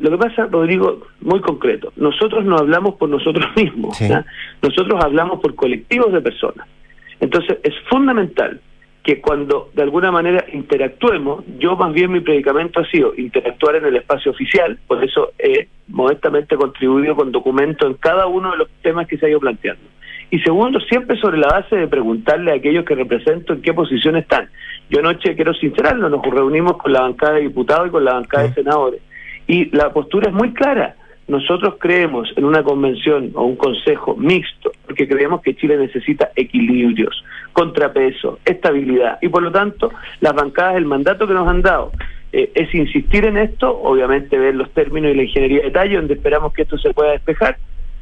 lo 0.00 0.10
que 0.10 0.18
pasa, 0.18 0.46
Rodrigo, 0.46 1.06
muy 1.20 1.40
concreto, 1.40 1.92
nosotros 1.94 2.44
no 2.44 2.56
hablamos 2.56 2.96
por 2.96 3.08
nosotros 3.08 3.46
mismos, 3.54 3.96
nosotros 4.62 5.00
hablamos 5.00 5.38
por 5.38 5.54
colectivos 5.54 6.12
de 6.12 6.20
personas. 6.20 6.66
Entonces, 7.20 7.56
es 7.62 7.74
fundamental 7.88 8.60
que 9.04 9.20
cuando 9.20 9.70
de 9.74 9.82
alguna 9.82 10.10
manera 10.10 10.46
interactuemos, 10.50 11.44
yo 11.58 11.76
más 11.76 11.92
bien 11.92 12.10
mi 12.10 12.20
predicamento 12.20 12.80
ha 12.80 12.86
sido 12.86 13.12
interactuar 13.14 13.76
en 13.76 13.84
el 13.84 13.96
espacio 13.96 14.32
oficial, 14.32 14.78
por 14.86 15.04
eso 15.04 15.32
he 15.38 15.68
modestamente 15.88 16.56
contribuido 16.56 17.14
con 17.14 17.30
documentos 17.30 17.86
en 17.86 17.94
cada 17.98 18.26
uno 18.26 18.52
de 18.52 18.56
los 18.56 18.68
temas 18.82 19.06
que 19.06 19.18
se 19.18 19.26
ha 19.26 19.28
ido 19.28 19.40
planteando. 19.40 19.82
Y 20.30 20.38
segundo, 20.40 20.80
siempre 20.80 21.18
sobre 21.18 21.36
la 21.36 21.48
base 21.48 21.76
de 21.76 21.86
preguntarle 21.86 22.50
a 22.50 22.54
aquellos 22.54 22.86
que 22.86 22.94
represento 22.94 23.52
en 23.52 23.60
qué 23.60 23.74
posición 23.74 24.16
están. 24.16 24.48
Yo 24.88 25.00
anoche, 25.00 25.36
quiero 25.36 25.52
sincerarlo, 25.52 26.08
nos 26.08 26.22
reunimos 26.24 26.78
con 26.78 26.92
la 26.92 27.02
bancada 27.02 27.34
de 27.34 27.42
diputados 27.42 27.88
y 27.88 27.90
con 27.90 28.04
la 28.06 28.14
bancada 28.14 28.44
de 28.44 28.54
senadores. 28.54 29.02
Y 29.46 29.66
la 29.76 29.92
postura 29.92 30.30
es 30.30 30.34
muy 30.34 30.54
clara. 30.54 30.96
Nosotros 31.26 31.76
creemos 31.78 32.30
en 32.36 32.44
una 32.44 32.62
convención 32.62 33.30
o 33.34 33.44
un 33.44 33.56
consejo 33.56 34.14
mixto, 34.16 34.72
porque 34.86 35.08
creemos 35.08 35.40
que 35.40 35.56
Chile 35.56 35.78
necesita 35.78 36.30
equilibrios, 36.36 37.24
contrapeso, 37.52 38.38
estabilidad. 38.44 39.18
Y 39.22 39.28
por 39.28 39.42
lo 39.42 39.50
tanto, 39.50 39.90
las 40.20 40.34
bancadas, 40.34 40.76
el 40.76 40.84
mandato 40.84 41.26
que 41.26 41.32
nos 41.32 41.48
han 41.48 41.62
dado 41.62 41.92
eh, 42.32 42.50
es 42.54 42.74
insistir 42.74 43.24
en 43.24 43.38
esto, 43.38 43.70
obviamente 43.70 44.38
ver 44.38 44.54
los 44.54 44.70
términos 44.72 45.12
y 45.12 45.14
la 45.14 45.22
ingeniería 45.22 45.58
de 45.60 45.64
detalle, 45.66 45.96
donde 45.96 46.14
esperamos 46.14 46.52
que 46.52 46.62
esto 46.62 46.76
se 46.76 46.92
pueda 46.92 47.12
despejar, 47.12 47.56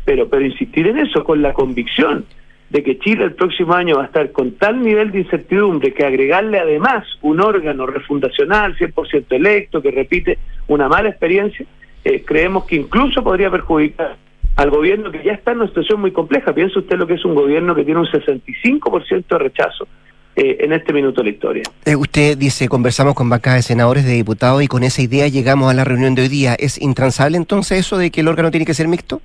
pero, 0.04 0.28
pero 0.28 0.44
insistir 0.44 0.88
en 0.88 0.98
eso 0.98 1.22
con 1.22 1.42
la 1.42 1.52
convicción 1.52 2.24
de 2.72 2.82
que 2.82 2.98
Chile 2.98 3.24
el 3.24 3.34
próximo 3.34 3.74
año 3.74 3.96
va 3.96 4.04
a 4.04 4.06
estar 4.06 4.32
con 4.32 4.52
tal 4.52 4.80
nivel 4.80 5.12
de 5.12 5.20
incertidumbre 5.20 5.92
que 5.92 6.06
agregarle 6.06 6.58
además 6.58 7.04
un 7.20 7.40
órgano 7.40 7.86
refundacional 7.86 8.74
100% 8.78 9.26
electo 9.28 9.82
que 9.82 9.90
repite 9.90 10.38
una 10.68 10.88
mala 10.88 11.10
experiencia, 11.10 11.66
eh, 12.04 12.24
creemos 12.24 12.64
que 12.64 12.76
incluso 12.76 13.22
podría 13.22 13.50
perjudicar 13.50 14.16
al 14.56 14.70
gobierno 14.70 15.10
que 15.10 15.22
ya 15.22 15.32
está 15.32 15.52
en 15.52 15.58
una 15.58 15.68
situación 15.68 16.00
muy 16.00 16.12
compleja. 16.12 16.52
Piensa 16.52 16.78
usted 16.78 16.96
lo 16.96 17.06
que 17.06 17.14
es 17.14 17.24
un 17.24 17.34
gobierno 17.34 17.74
que 17.74 17.84
tiene 17.84 18.00
un 18.00 18.06
65% 18.06 19.26
de 19.26 19.38
rechazo 19.38 19.88
eh, 20.36 20.58
en 20.60 20.72
este 20.72 20.92
minuto 20.92 21.20
de 21.20 21.30
la 21.30 21.34
historia. 21.34 21.62
Eh, 21.84 21.96
usted 21.96 22.36
dice, 22.36 22.68
conversamos 22.68 23.14
con 23.14 23.28
bancas 23.28 23.54
de 23.54 23.62
senadores, 23.62 24.04
de 24.04 24.12
diputados 24.12 24.62
y 24.62 24.66
con 24.66 24.82
esa 24.82 25.02
idea 25.02 25.28
llegamos 25.28 25.70
a 25.70 25.74
la 25.74 25.84
reunión 25.84 26.14
de 26.14 26.22
hoy 26.22 26.28
día. 26.28 26.54
¿Es 26.54 26.80
intransable 26.80 27.36
entonces 27.36 27.78
eso 27.78 27.98
de 27.98 28.10
que 28.10 28.20
el 28.20 28.28
órgano 28.28 28.50
tiene 28.50 28.66
que 28.66 28.74
ser 28.74 28.88
mixto? 28.88 29.20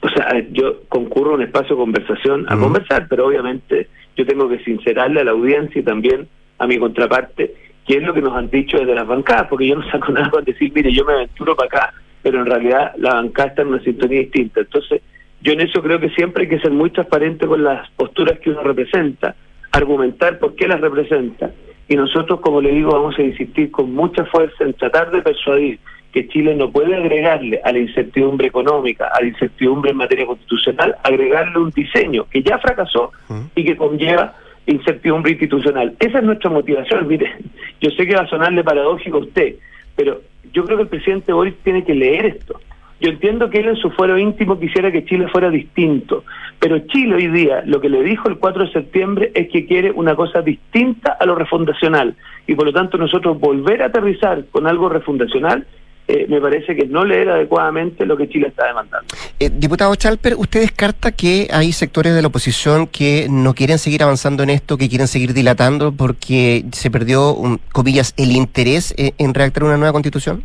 O 0.00 0.08
sea, 0.08 0.28
yo 0.52 0.82
concurro 0.88 1.32
a 1.32 1.34
un 1.34 1.42
espacio 1.42 1.74
de 1.74 1.82
conversación 1.82 2.46
a 2.48 2.56
conversar, 2.56 3.06
pero 3.08 3.26
obviamente 3.26 3.88
yo 4.16 4.24
tengo 4.24 4.48
que 4.48 4.58
sincerarle 4.60 5.20
a 5.20 5.24
la 5.24 5.32
audiencia 5.32 5.80
y 5.80 5.84
también 5.84 6.28
a 6.58 6.66
mi 6.66 6.78
contraparte 6.78 7.54
que 7.88 7.96
es 7.96 8.02
lo 8.02 8.12
que 8.12 8.20
nos 8.20 8.36
han 8.36 8.50
dicho 8.50 8.78
desde 8.78 8.94
las 8.94 9.06
bancadas, 9.06 9.46
porque 9.48 9.66
yo 9.66 9.76
no 9.76 9.90
saco 9.90 10.12
nada 10.12 10.30
con 10.30 10.44
decir, 10.44 10.70
mire, 10.74 10.92
yo 10.92 11.06
me 11.06 11.14
aventuro 11.14 11.56
para 11.56 11.66
acá, 11.66 11.94
pero 12.22 12.40
en 12.40 12.46
realidad 12.46 12.92
la 12.98 13.14
bancada 13.14 13.48
está 13.48 13.62
en 13.62 13.68
una 13.68 13.82
sintonía 13.82 14.20
distinta. 14.20 14.60
Entonces, 14.60 15.00
yo 15.40 15.52
en 15.52 15.62
eso 15.62 15.82
creo 15.82 15.98
que 15.98 16.10
siempre 16.10 16.42
hay 16.42 16.48
que 16.50 16.60
ser 16.60 16.70
muy 16.70 16.90
transparente 16.90 17.46
con 17.46 17.64
las 17.64 17.90
posturas 17.92 18.38
que 18.40 18.50
uno 18.50 18.62
representa, 18.62 19.34
argumentar 19.72 20.38
por 20.38 20.54
qué 20.54 20.68
las 20.68 20.80
representa, 20.80 21.50
y 21.88 21.96
nosotros, 21.96 22.40
como 22.40 22.60
le 22.60 22.72
digo, 22.72 22.92
vamos 22.92 23.18
a 23.18 23.22
insistir 23.22 23.70
con 23.70 23.94
mucha 23.94 24.26
fuerza 24.26 24.64
en 24.64 24.74
tratar 24.74 25.10
de 25.10 25.22
persuadir 25.22 25.78
que 26.12 26.28
Chile 26.28 26.54
no 26.54 26.70
puede 26.70 26.94
agregarle 26.94 27.60
a 27.64 27.72
la 27.72 27.78
incertidumbre 27.78 28.48
económica, 28.48 29.10
a 29.14 29.22
la 29.22 29.28
incertidumbre 29.28 29.92
en 29.92 29.96
materia 29.96 30.26
constitucional, 30.26 30.94
agregarle 31.02 31.58
un 31.58 31.70
diseño 31.70 32.26
que 32.30 32.42
ya 32.42 32.58
fracasó 32.58 33.12
y 33.54 33.64
que 33.64 33.76
conlleva 33.76 34.34
incertidumbre 34.68 35.32
institucional. 35.32 35.96
Esa 35.98 36.18
es 36.18 36.24
nuestra 36.24 36.50
motivación. 36.50 37.06
Mire, 37.08 37.36
yo 37.80 37.90
sé 37.90 38.06
que 38.06 38.14
va 38.14 38.22
a 38.22 38.28
sonarle 38.28 38.62
paradójico 38.62 39.18
a 39.18 39.20
usted, 39.20 39.56
pero 39.96 40.20
yo 40.52 40.64
creo 40.64 40.76
que 40.76 40.82
el 40.84 40.88
presidente 40.88 41.32
Boris 41.32 41.54
tiene 41.62 41.84
que 41.84 41.94
leer 41.94 42.26
esto. 42.26 42.60
Yo 43.00 43.10
entiendo 43.10 43.48
que 43.48 43.58
él 43.58 43.68
en 43.68 43.76
su 43.76 43.90
fuero 43.90 44.18
íntimo 44.18 44.58
quisiera 44.58 44.90
que 44.90 45.04
Chile 45.04 45.28
fuera 45.28 45.50
distinto, 45.50 46.24
pero 46.58 46.80
Chile 46.80 47.14
hoy 47.14 47.28
día 47.28 47.62
lo 47.64 47.80
que 47.80 47.88
le 47.88 48.02
dijo 48.02 48.28
el 48.28 48.38
4 48.38 48.66
de 48.66 48.72
septiembre 48.72 49.30
es 49.34 49.48
que 49.50 49.66
quiere 49.66 49.92
una 49.92 50.16
cosa 50.16 50.42
distinta 50.42 51.16
a 51.18 51.24
lo 51.24 51.36
refundacional 51.36 52.16
y 52.48 52.56
por 52.56 52.66
lo 52.66 52.72
tanto 52.72 52.98
nosotros 52.98 53.38
volver 53.38 53.82
a 53.82 53.86
aterrizar 53.86 54.46
con 54.50 54.66
algo 54.66 54.88
refundacional 54.88 55.64
eh, 56.08 56.26
me 56.26 56.40
parece 56.40 56.74
que 56.74 56.86
no 56.86 57.04
leer 57.04 57.28
adecuadamente 57.28 58.06
lo 58.06 58.16
que 58.16 58.28
Chile 58.28 58.48
está 58.48 58.66
demandando. 58.66 59.06
Eh, 59.38 59.50
diputado 59.52 59.94
Chalper, 59.94 60.36
¿usted 60.36 60.60
descarta 60.60 61.12
que 61.12 61.48
hay 61.52 61.70
sectores 61.72 62.14
de 62.14 62.22
la 62.22 62.28
oposición 62.28 62.86
que 62.86 63.26
no 63.28 63.52
quieren 63.52 63.78
seguir 63.78 64.02
avanzando 64.02 64.42
en 64.42 64.48
esto, 64.48 64.78
que 64.78 64.88
quieren 64.88 65.06
seguir 65.06 65.34
dilatando 65.34 65.92
porque 65.92 66.64
se 66.72 66.90
perdió, 66.90 67.36
comillas, 67.72 68.14
el 68.16 68.32
interés 68.32 68.94
en, 68.96 69.12
en 69.18 69.34
redactar 69.34 69.64
una 69.64 69.76
nueva 69.76 69.92
constitución? 69.92 70.42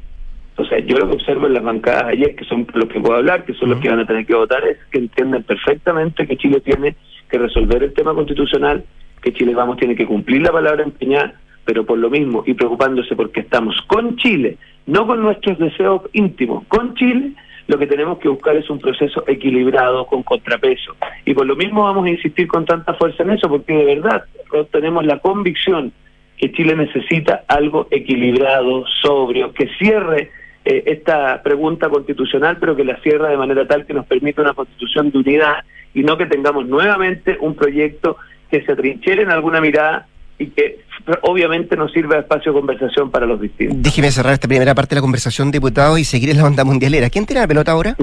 O 0.57 0.65
sea, 0.65 0.79
yo 0.79 0.97
lo 0.97 1.07
que 1.07 1.15
observo 1.15 1.47
en 1.47 1.53
las 1.53 1.63
bancadas 1.63 2.05
ayer, 2.09 2.35
que 2.35 2.43
son 2.45 2.67
los 2.73 2.89
que 2.89 2.99
puedo 2.99 3.15
hablar, 3.15 3.45
que 3.45 3.53
son 3.53 3.69
los 3.69 3.79
que 3.79 3.89
van 3.89 3.99
a 3.99 4.05
tener 4.05 4.25
que 4.25 4.35
votar, 4.35 4.67
es 4.67 4.77
que 4.91 4.99
entienden 4.99 5.43
perfectamente 5.43 6.27
que 6.27 6.37
Chile 6.37 6.59
tiene 6.59 6.95
que 7.29 7.37
resolver 7.37 7.81
el 7.83 7.93
tema 7.93 8.13
constitucional, 8.13 8.83
que 9.21 9.33
Chile, 9.33 9.55
vamos, 9.55 9.77
tiene 9.77 9.95
que 9.95 10.05
cumplir 10.05 10.41
la 10.41 10.51
palabra 10.51 10.83
empeñada, 10.83 11.39
pero 11.65 11.85
por 11.85 11.97
lo 11.97 12.09
mismo, 12.09 12.43
y 12.45 12.53
preocupándose 12.53 13.15
porque 13.15 13.39
estamos 13.39 13.75
con 13.87 14.17
Chile, 14.17 14.57
no 14.85 15.07
con 15.07 15.21
nuestros 15.21 15.57
deseos 15.57 16.01
íntimos, 16.13 16.65
con 16.67 16.95
Chile, 16.95 17.33
lo 17.67 17.77
que 17.77 17.87
tenemos 17.87 18.19
que 18.19 18.27
buscar 18.27 18.55
es 18.57 18.69
un 18.69 18.79
proceso 18.79 19.23
equilibrado, 19.27 20.05
con 20.05 20.23
contrapeso. 20.23 20.95
Y 21.25 21.33
por 21.33 21.45
lo 21.45 21.55
mismo 21.55 21.83
vamos 21.83 22.05
a 22.05 22.09
insistir 22.09 22.47
con 22.47 22.65
tanta 22.65 22.93
fuerza 22.95 23.23
en 23.23 23.31
eso, 23.31 23.47
porque 23.47 23.73
de 23.73 23.85
verdad 23.85 24.23
tenemos 24.71 25.05
la 25.05 25.19
convicción 25.19 25.93
que 26.37 26.51
Chile 26.51 26.75
necesita 26.75 27.43
algo 27.47 27.87
equilibrado, 27.89 28.83
sobrio, 29.01 29.53
que 29.53 29.69
cierre 29.79 30.31
eh, 30.65 30.83
esta 30.87 31.41
pregunta 31.41 31.89
constitucional, 31.89 32.57
pero 32.59 32.75
que 32.75 32.83
la 32.83 32.99
cierre 33.01 33.29
de 33.29 33.37
manera 33.37 33.65
tal 33.65 33.85
que 33.85 33.93
nos 33.93 34.05
permita 34.05 34.41
una 34.41 34.53
constitución 34.53 35.11
de 35.11 35.19
unidad 35.19 35.63
y 35.93 36.03
no 36.03 36.17
que 36.17 36.25
tengamos 36.25 36.67
nuevamente 36.67 37.37
un 37.39 37.55
proyecto 37.55 38.17
que 38.49 38.61
se 38.63 38.71
atrinchere 38.73 39.23
en 39.23 39.31
alguna 39.31 39.61
mirada 39.61 40.07
y 40.37 40.47
que 40.47 40.79
obviamente 41.21 41.75
nos 41.75 41.91
sirva 41.91 42.15
de 42.15 42.21
espacio 42.21 42.51
de 42.51 42.59
conversación 42.59 43.11
para 43.11 43.25
los 43.25 43.39
distintos. 43.39 43.81
Déjeme 43.81 44.11
cerrar 44.11 44.33
esta 44.33 44.47
primera 44.47 44.73
parte 44.73 44.95
de 44.95 44.99
la 44.99 45.01
conversación, 45.01 45.51
diputado, 45.51 45.97
y 45.97 46.03
seguir 46.03 46.29
en 46.29 46.37
la 46.37 46.45
onda 46.45 46.63
mundialera. 46.63 47.09
¿Quién 47.09 47.25
tiene 47.25 47.41
la 47.41 47.47
pelota 47.47 47.71
ahora? 47.71 47.95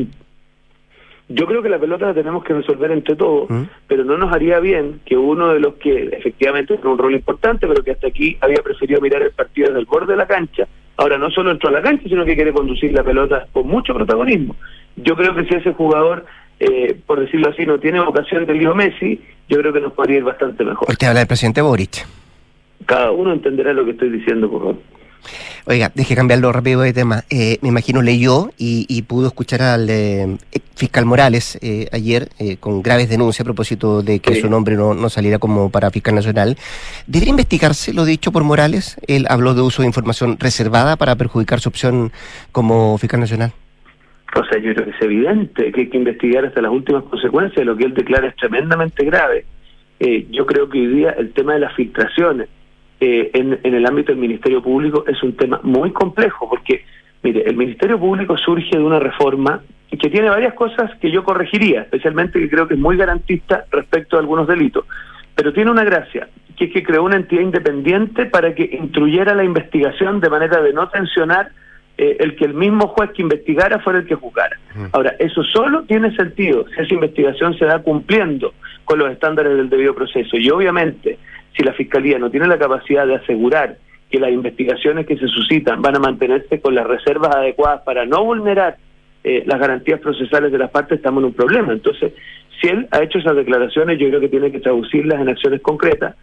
Yo 1.32 1.46
creo 1.46 1.62
que 1.62 1.68
la 1.68 1.78
pelota 1.78 2.06
la 2.06 2.14
tenemos 2.14 2.42
que 2.42 2.54
resolver 2.54 2.90
entre 2.90 3.14
todos, 3.14 3.48
¿Mm? 3.48 3.62
pero 3.86 4.04
no 4.04 4.18
nos 4.18 4.32
haría 4.32 4.58
bien 4.58 5.00
que 5.06 5.16
uno 5.16 5.54
de 5.54 5.60
los 5.60 5.74
que 5.74 6.10
efectivamente 6.12 6.74
tiene 6.74 6.90
un 6.90 6.98
rol 6.98 7.14
importante, 7.14 7.68
pero 7.68 7.84
que 7.84 7.92
hasta 7.92 8.08
aquí 8.08 8.36
había 8.40 8.60
preferido 8.62 9.00
mirar 9.00 9.22
el 9.22 9.30
partido 9.30 9.68
desde 9.68 9.78
el 9.78 9.86
borde 9.86 10.12
de 10.12 10.16
la 10.16 10.26
cancha, 10.26 10.66
ahora 10.96 11.18
no 11.18 11.30
solo 11.30 11.52
entró 11.52 11.68
a 11.68 11.72
la 11.72 11.82
cancha, 11.82 12.08
sino 12.08 12.24
que 12.24 12.34
quiere 12.34 12.52
conducir 12.52 12.92
la 12.92 13.04
pelota 13.04 13.46
con 13.52 13.68
mucho 13.68 13.94
protagonismo. 13.94 14.56
Yo 14.96 15.14
creo 15.14 15.32
que 15.36 15.44
si 15.44 15.54
ese 15.54 15.72
jugador, 15.72 16.26
eh, 16.58 16.98
por 17.06 17.20
decirlo 17.20 17.50
así, 17.50 17.64
no 17.64 17.78
tiene 17.78 18.00
vocación 18.00 18.44
de 18.44 18.54
Leo 18.54 18.74
Messi, 18.74 19.20
yo 19.48 19.58
creo 19.58 19.72
que 19.72 19.80
nos 19.80 19.92
podría 19.92 20.18
ir 20.18 20.24
bastante 20.24 20.64
mejor. 20.64 20.90
Usted 20.90 21.06
habla 21.06 21.20
del 21.20 21.28
presidente 21.28 21.62
Boric 21.62 22.04
cada 22.86 23.10
uno 23.10 23.32
entenderá 23.32 23.72
lo 23.72 23.84
que 23.84 23.92
estoy 23.92 24.10
diciendo, 24.10 24.50
por 24.50 24.60
favor. 24.60 24.76
Oiga, 25.66 25.90
deje 25.94 26.14
cambiarlo 26.14 26.52
rápido 26.52 26.80
de 26.80 26.92
tema. 26.92 27.22
Eh, 27.30 27.58
me 27.62 27.68
imagino 27.68 28.02
leyó 28.02 28.50
y, 28.58 29.02
pudo 29.02 29.26
escuchar 29.26 29.62
al 29.62 29.88
eh, 29.90 30.36
fiscal 30.74 31.04
Morales 31.04 31.58
eh, 31.62 31.88
ayer 31.92 32.28
con 32.60 32.82
graves 32.82 33.08
denuncias 33.08 33.40
a 33.40 33.44
propósito 33.44 34.02
de 34.02 34.20
que 34.20 34.36
su 34.36 34.48
nombre 34.48 34.76
no, 34.76 34.94
no, 34.94 35.08
saliera 35.08 35.38
como 35.38 35.70
para 35.70 35.90
fiscal 35.90 36.14
nacional. 36.14 36.56
¿Debería 37.06 37.30
investigarse 37.30 37.92
lo 37.92 38.04
dicho 38.04 38.32
por 38.32 38.44
Morales? 38.44 38.98
Él 39.06 39.26
habló 39.28 39.54
de 39.54 39.62
uso 39.62 39.82
de 39.82 39.88
información 39.88 40.38
reservada 40.38 40.96
para 40.96 41.16
perjudicar 41.16 41.60
su 41.60 41.68
opción 41.68 42.12
como 42.52 42.96
fiscal 42.98 43.20
nacional. 43.20 43.52
O 44.34 44.44
sea, 44.44 44.58
yo 44.58 44.74
creo 44.74 44.86
que 44.86 44.92
es 44.92 45.02
evidente 45.02 45.72
que 45.72 45.80
hay 45.82 45.88
que 45.88 45.98
investigar 45.98 46.44
hasta 46.46 46.62
las 46.62 46.72
últimas 46.72 47.02
consecuencias. 47.04 47.56
de 47.56 47.64
Lo 47.64 47.76
que 47.76 47.84
él 47.84 47.94
declara 47.94 48.28
es 48.28 48.36
tremendamente 48.36 49.04
grave. 49.04 49.44
yo 50.30 50.46
creo 50.46 50.68
que 50.68 50.78
hoy 50.78 50.86
día 50.86 51.10
el 51.10 51.32
tema 51.32 51.54
de 51.54 51.60
las 51.60 51.74
filtraciones 51.74 52.48
eh, 53.00 53.30
en, 53.32 53.74
el 53.74 53.86
ámbito 53.86 54.12
del 54.12 54.20
Ministerio 54.20 54.62
Público 54.62 55.04
es 55.06 55.22
un 55.22 55.34
tema 55.34 55.58
muy 55.62 55.90
complejo, 55.90 56.48
porque, 56.48 56.84
mire, 57.22 57.42
el 57.46 57.56
Ministerio 57.56 57.98
Público 57.98 58.36
surge 58.36 58.76
de 58.76 58.82
una 58.82 58.98
reforma 58.98 59.62
que 59.88 60.10
tiene 60.10 60.30
varias 60.30 60.54
cosas 60.54 60.90
que 61.00 61.10
yo 61.10 61.24
corregiría, 61.24 61.82
especialmente 61.82 62.38
que 62.38 62.48
creo 62.48 62.68
que 62.68 62.74
es 62.74 62.80
muy 62.80 62.96
garantista 62.96 63.64
respecto 63.70 64.16
a 64.16 64.20
algunos 64.20 64.46
delitos, 64.46 64.84
pero 65.34 65.52
tiene 65.52 65.70
una 65.70 65.84
gracia, 65.84 66.28
que 66.56 66.66
es 66.66 66.72
que 66.72 66.82
creó 66.82 67.04
una 67.04 67.16
entidad 67.16 67.42
independiente 67.42 68.26
para 68.26 68.54
que 68.54 68.68
instruyera 68.78 69.34
la 69.34 69.44
investigación 69.44 70.20
de 70.20 70.30
manera 70.30 70.60
de 70.60 70.72
no 70.72 70.88
tensionar 70.88 71.50
eh, 71.98 72.16
el 72.20 72.36
que 72.36 72.44
el 72.44 72.54
mismo 72.54 72.88
juez 72.88 73.10
que 73.10 73.22
investigara 73.22 73.78
fuera 73.80 73.98
el 73.98 74.06
que 74.06 74.14
juzgara. 74.14 74.58
Ahora, 74.92 75.16
eso 75.18 75.42
solo 75.42 75.82
tiene 75.82 76.14
sentido 76.16 76.64
si 76.68 76.80
esa 76.80 76.94
investigación 76.94 77.58
se 77.58 77.66
da 77.66 77.80
cumpliendo 77.80 78.54
con 78.84 78.98
los 78.98 79.10
estándares 79.10 79.56
del 79.56 79.68
debido 79.68 79.94
proceso. 79.94 80.36
Y 80.36 80.50
obviamente, 80.50 81.18
si 81.56 81.62
la 81.62 81.72
Fiscalía 81.72 82.18
no 82.18 82.30
tiene 82.30 82.46
la 82.46 82.58
capacidad 82.58 83.06
de 83.06 83.16
asegurar 83.16 83.76
que 84.10 84.18
las 84.18 84.30
investigaciones 84.30 85.06
que 85.06 85.16
se 85.16 85.28
suscitan 85.28 85.82
van 85.82 85.96
a 85.96 86.00
mantenerse 86.00 86.60
con 86.60 86.74
las 86.74 86.86
reservas 86.86 87.34
adecuadas 87.34 87.82
para 87.82 88.04
no 88.06 88.24
vulnerar 88.24 88.76
eh, 89.22 89.44
las 89.46 89.60
garantías 89.60 90.00
procesales 90.00 90.50
de 90.50 90.58
las 90.58 90.70
partes, 90.70 90.98
estamos 90.98 91.22
en 91.22 91.26
un 91.26 91.34
problema. 91.34 91.72
Entonces, 91.72 92.12
si 92.60 92.68
él 92.68 92.88
ha 92.90 93.02
hecho 93.02 93.18
esas 93.18 93.36
declaraciones, 93.36 93.98
yo 93.98 94.08
creo 94.08 94.20
que 94.20 94.28
tiene 94.28 94.50
que 94.50 94.60
traducirlas 94.60 95.20
en 95.20 95.28
acciones 95.28 95.60
concretas 95.60 96.16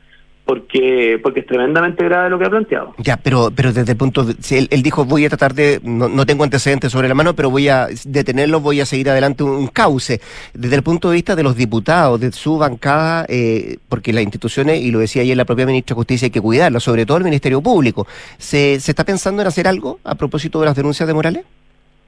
porque 0.47 1.19
porque 1.21 1.41
es 1.41 1.45
tremendamente 1.45 2.05
grave 2.05 2.29
lo 2.29 2.39
que 2.39 2.45
ha 2.45 2.49
planteado. 2.49 2.95
Ya, 2.97 3.17
pero 3.17 3.51
pero 3.53 3.73
desde 3.73 3.91
el 3.91 3.97
punto 3.97 4.23
de, 4.23 4.33
él, 4.57 4.67
él, 4.71 4.81
dijo 4.81 5.03
voy 5.03 5.25
a 5.25 5.29
tratar 5.29 5.53
de 5.53 5.81
no, 5.83 6.07
no, 6.07 6.25
tengo 6.25 6.45
antecedentes 6.45 6.91
sobre 6.91 7.09
la 7.09 7.13
mano, 7.13 7.35
pero 7.35 7.49
voy 7.49 7.67
a 7.67 7.87
detenerlo, 8.05 8.61
voy 8.61 8.79
a 8.79 8.85
seguir 8.85 9.09
adelante 9.09 9.43
un, 9.43 9.67
cauce. 9.67 10.21
Desde 10.53 10.77
el 10.77 10.83
punto 10.83 11.09
de 11.09 11.15
vista 11.15 11.35
de 11.35 11.43
los 11.43 11.57
diputados, 11.57 12.19
de 12.21 12.31
su 12.31 12.57
bancada, 12.57 13.25
eh, 13.27 13.77
porque 13.89 14.13
las 14.13 14.23
instituciones 14.23 14.81
y 14.81 14.89
lo 14.89 14.99
decía 14.99 15.21
ayer 15.21 15.35
la 15.35 15.43
propia 15.43 15.65
ministra 15.65 15.93
de 15.93 15.97
Justicia 15.97 16.27
hay 16.27 16.31
que 16.31 16.41
cuidarlas, 16.41 16.81
sobre 16.81 17.05
todo 17.05 17.17
el 17.17 17.25
Ministerio 17.25 17.61
Público. 17.61 18.07
¿Se, 18.37 18.79
se 18.79 18.91
está 18.91 19.03
pensando 19.03 19.41
en 19.41 19.49
hacer 19.49 19.67
algo 19.67 19.99
a 20.05 20.15
propósito 20.15 20.61
de 20.61 20.67
las 20.67 20.75
denuncias 20.77 21.05
de 21.05 21.13
Morales? 21.13 21.43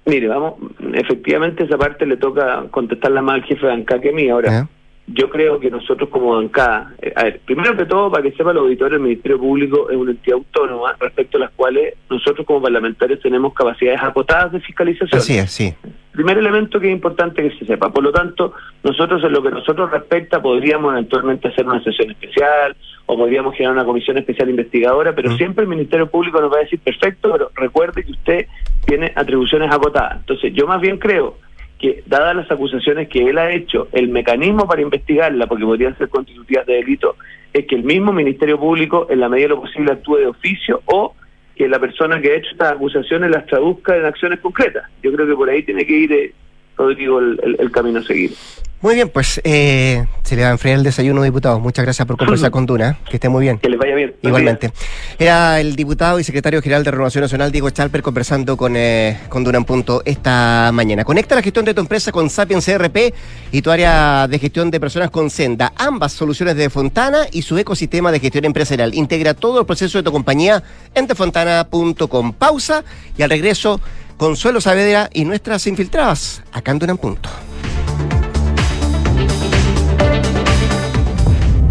Mire, 0.06 0.30
vamos, 0.30 0.54
efectivamente 0.94 1.66
esa 1.66 1.78
parte 1.78 2.06
le 2.06 2.16
toca 2.16 2.64
contestarla 2.72 3.22
más 3.22 3.36
al 3.36 3.44
jefe 3.44 3.66
de 3.66 3.74
bancada 3.74 4.02
que 4.02 4.10
a 4.10 4.14
mí 4.14 4.30
ahora 4.30 4.70
yo 5.14 5.30
creo 5.30 5.60
que 5.60 5.70
nosotros 5.70 6.10
como 6.10 6.36
bancada, 6.36 6.94
eh, 7.02 7.12
a 7.16 7.24
ver, 7.24 7.40
primero 7.46 7.76
que 7.76 7.86
todo, 7.86 8.12
para 8.12 8.24
que 8.24 8.32
sepa 8.32 8.54
los 8.54 8.64
auditores, 8.64 8.98
el 8.98 9.04
Ministerio 9.04 9.40
Público 9.40 9.90
es 9.90 9.98
una 9.98 10.12
entidad 10.12 10.38
autónoma 10.38 10.96
respecto 11.00 11.38
a 11.38 11.42
las 11.42 11.52
cuales 11.52 11.96
nosotros 12.10 12.46
como 12.46 12.62
parlamentarios 12.62 13.20
tenemos 13.20 13.54
capacidades 13.54 14.02
acotadas 14.02 14.52
de 14.52 14.60
fiscalización. 14.60 15.20
Así 15.20 15.38
es, 15.38 15.52
sí. 15.52 15.74
Primer 16.12 16.38
elemento 16.38 16.80
que 16.80 16.88
es 16.88 16.94
importante 16.94 17.42
que 17.42 17.58
se 17.58 17.66
sepa. 17.66 17.92
Por 17.92 18.04
lo 18.04 18.12
tanto, 18.12 18.54
nosotros 18.84 19.24
en 19.24 19.32
lo 19.32 19.42
que 19.42 19.52
nosotros 19.52 19.90
respecta 19.90 20.42
podríamos 20.42 20.92
eventualmente 20.92 21.48
hacer 21.48 21.66
una 21.66 21.82
sesión 21.84 22.12
especial 22.12 22.76
o 23.06 23.18
podríamos 23.18 23.56
generar 23.56 23.74
una 23.74 23.86
comisión 23.86 24.18
especial 24.18 24.50
investigadora, 24.50 25.16
pero 25.16 25.36
siempre 25.38 25.64
el 25.64 25.70
Ministerio 25.70 26.08
Público 26.08 26.42
nos 26.42 26.52
va 26.52 26.58
a 26.58 26.62
decir, 26.62 26.80
perfecto, 26.80 27.32
pero 27.32 27.52
recuerde 27.56 28.04
que 28.04 28.12
usted 28.12 28.48
tiene 28.86 29.12
atribuciones 29.16 29.72
acotadas. 29.72 30.18
Entonces, 30.18 30.54
yo 30.54 30.68
más 30.68 30.82
bien 30.82 30.98
creo 30.98 31.38
que, 31.80 32.04
dadas 32.06 32.36
las 32.36 32.52
acusaciones 32.52 33.08
que 33.08 33.30
él 33.30 33.38
ha 33.38 33.52
hecho, 33.52 33.88
el 33.94 34.10
mecanismo 34.10 34.68
para 34.68 34.82
investigarla, 34.82 35.48
porque 35.48 35.64
podrían 35.64 35.98
ser 35.98 36.10
constitutivas 36.10 36.66
de 36.66 36.74
delito, 36.74 37.16
es 37.54 37.66
que 37.66 37.76
el 37.76 37.84
mismo 37.84 38.12
Ministerio 38.12 38.60
Público, 38.60 39.08
en 39.10 39.22
la 39.22 39.30
medida 39.30 39.46
de 39.46 39.56
lo 39.56 39.62
posible, 39.62 39.94
actúe 39.94 40.18
de 40.18 40.28
oficio 40.28 40.82
o 40.86 41.16
que 41.56 41.68
la 41.68 41.80
persona 41.80 42.22
que 42.22 42.32
ha 42.32 42.36
hecho 42.36 42.52
estas 42.52 42.74
acusaciones 42.74 43.32
las 43.32 43.46
traduzca 43.46 43.96
en 43.98 44.06
acciones 44.06 44.40
concretas. 44.40 44.90
Yo 45.02 45.12
creo 45.12 45.26
que 45.26 45.36
por 45.36 45.50
ahí 45.50 45.64
tiene 45.64 45.86
que 45.86 45.94
ir, 45.94 46.12
eh, 46.12 46.34
Rodrigo, 46.80 47.20
el, 47.20 47.58
el, 47.60 47.72
camino 47.72 48.00
a 48.00 48.04
seguir. 48.04 48.34
Muy 48.82 48.96
bien, 48.96 49.10
pues 49.10 49.42
eh, 49.44 50.06
Se 50.24 50.38
le 50.38 50.44
va 50.44 50.48
a 50.48 50.52
enfriar 50.52 50.78
el 50.78 50.84
desayuno, 50.84 51.22
diputado. 51.22 51.60
Muchas 51.60 51.84
gracias 51.84 52.08
por 52.08 52.16
conversar 52.16 52.50
con 52.52 52.66
Duna. 52.66 52.98
Que 53.10 53.18
esté 53.18 53.28
muy 53.28 53.42
bien. 53.42 53.60
Que 53.60 53.68
les 53.68 53.78
vaya 53.78 53.94
bien. 53.94 54.16
Igualmente. 54.22 54.72
Era 55.18 55.60
el 55.60 55.76
diputado 55.76 56.18
y 56.18 56.24
secretario 56.24 56.62
general 56.62 56.86
de 56.86 56.92
Renovación 56.92 57.24
Nacional, 57.24 57.52
Diego 57.52 57.70
Chalper, 57.70 58.02
conversando 58.02 58.56
con, 58.56 58.78
eh, 58.78 59.20
con 59.28 59.44
Duna 59.44 59.58
en 59.58 59.66
Punto 59.66 60.02
esta 60.06 60.72
mañana. 60.74 61.04
Conecta 61.04 61.36
la 61.36 61.42
gestión 61.42 61.66
de 61.66 61.74
tu 61.74 61.82
empresa 61.82 62.14
con 62.14 62.30
Sapiens 62.30 62.66
CRP 62.66 63.14
y 63.52 63.62
tu 63.62 63.70
área 63.70 64.30
de 64.30 64.40
gestión 64.40 64.72
de 64.72 64.80
personas 64.80 65.12
con 65.12 65.30
Senda. 65.30 65.74
Ambas 65.76 66.14
soluciones 66.14 66.56
de 66.56 66.70
Fontana 66.70 67.28
y 67.34 67.42
su 67.42 67.58
ecosistema 67.58 68.14
de 68.14 68.22
gestión 68.22 68.46
empresarial. 68.46 68.94
Integra 68.94 69.34
todo 69.34 69.60
el 69.60 69.66
proceso 69.66 69.98
de 69.98 70.06
tu 70.06 70.14
compañía 70.14 70.64
en 70.96 71.06
tefontana.com. 71.06 72.32
Pausa 72.32 72.86
y 73.18 73.24
al 73.24 73.30
regreso, 73.30 73.82
Consuelo 74.20 74.60
Saavedra 74.60 75.10
y 75.14 75.24
nuestras 75.24 75.66
infiltradas. 75.66 76.44
Acá 76.52 76.72
en 76.72 76.80
Duna 76.80 76.92
en 76.92 76.98
Punto. 76.98 77.30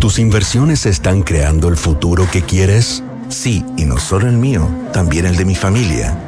¿Tus 0.00 0.18
inversiones 0.18 0.86
están 0.86 1.22
creando 1.22 1.68
el 1.68 1.76
futuro 1.76 2.26
que 2.32 2.40
quieres? 2.40 3.04
Sí, 3.28 3.62
y 3.76 3.84
no 3.84 3.98
solo 3.98 4.28
el 4.28 4.38
mío, 4.38 4.66
también 4.94 5.26
el 5.26 5.36
de 5.36 5.44
mi 5.44 5.54
familia. 5.54 6.27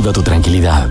tu 0.09 0.23
tranquilidad. 0.23 0.89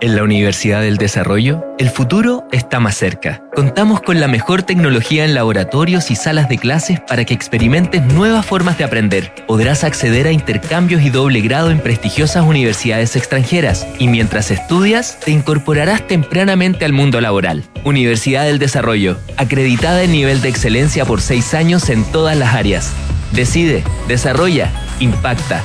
En 0.00 0.16
la 0.16 0.22
Universidad 0.22 0.82
del 0.82 0.98
Desarrollo, 0.98 1.64
el 1.78 1.88
futuro 1.88 2.44
está 2.52 2.78
más 2.78 2.96
cerca. 2.96 3.42
Contamos 3.54 4.02
con 4.02 4.20
la 4.20 4.28
mejor 4.28 4.62
tecnología 4.62 5.24
en 5.24 5.34
laboratorios 5.34 6.10
y 6.10 6.14
salas 6.14 6.48
de 6.48 6.58
clases 6.58 7.00
para 7.00 7.24
que 7.24 7.34
experimentes 7.34 8.02
nuevas 8.02 8.44
formas 8.44 8.76
de 8.78 8.84
aprender. 8.84 9.32
Podrás 9.48 9.82
acceder 9.82 10.26
a 10.26 10.32
intercambios 10.32 11.02
y 11.02 11.10
doble 11.10 11.40
grado 11.40 11.70
en 11.70 11.80
prestigiosas 11.80 12.44
universidades 12.44 13.16
extranjeras 13.16 13.86
y 13.98 14.06
mientras 14.06 14.50
estudias 14.50 15.18
te 15.20 15.30
incorporarás 15.30 16.06
tempranamente 16.06 16.84
al 16.84 16.92
mundo 16.92 17.20
laboral. 17.20 17.64
Universidad 17.84 18.44
del 18.44 18.58
Desarrollo, 18.58 19.16
acreditada 19.36 20.02
en 20.02 20.12
nivel 20.12 20.40
de 20.40 20.50
excelencia 20.50 21.04
por 21.04 21.20
seis 21.20 21.54
años 21.54 21.88
en 21.88 22.04
todas 22.04 22.36
las 22.36 22.54
áreas. 22.54 22.92
Decide, 23.32 23.82
desarrolla, 24.06 24.70
impacta. 25.00 25.64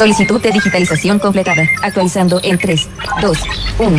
Solicitud 0.00 0.40
de 0.40 0.50
digitalización 0.50 1.18
completada. 1.18 1.68
Actualizando 1.82 2.40
en 2.42 2.56
3, 2.56 2.88
2, 3.20 3.38
1. 3.80 3.98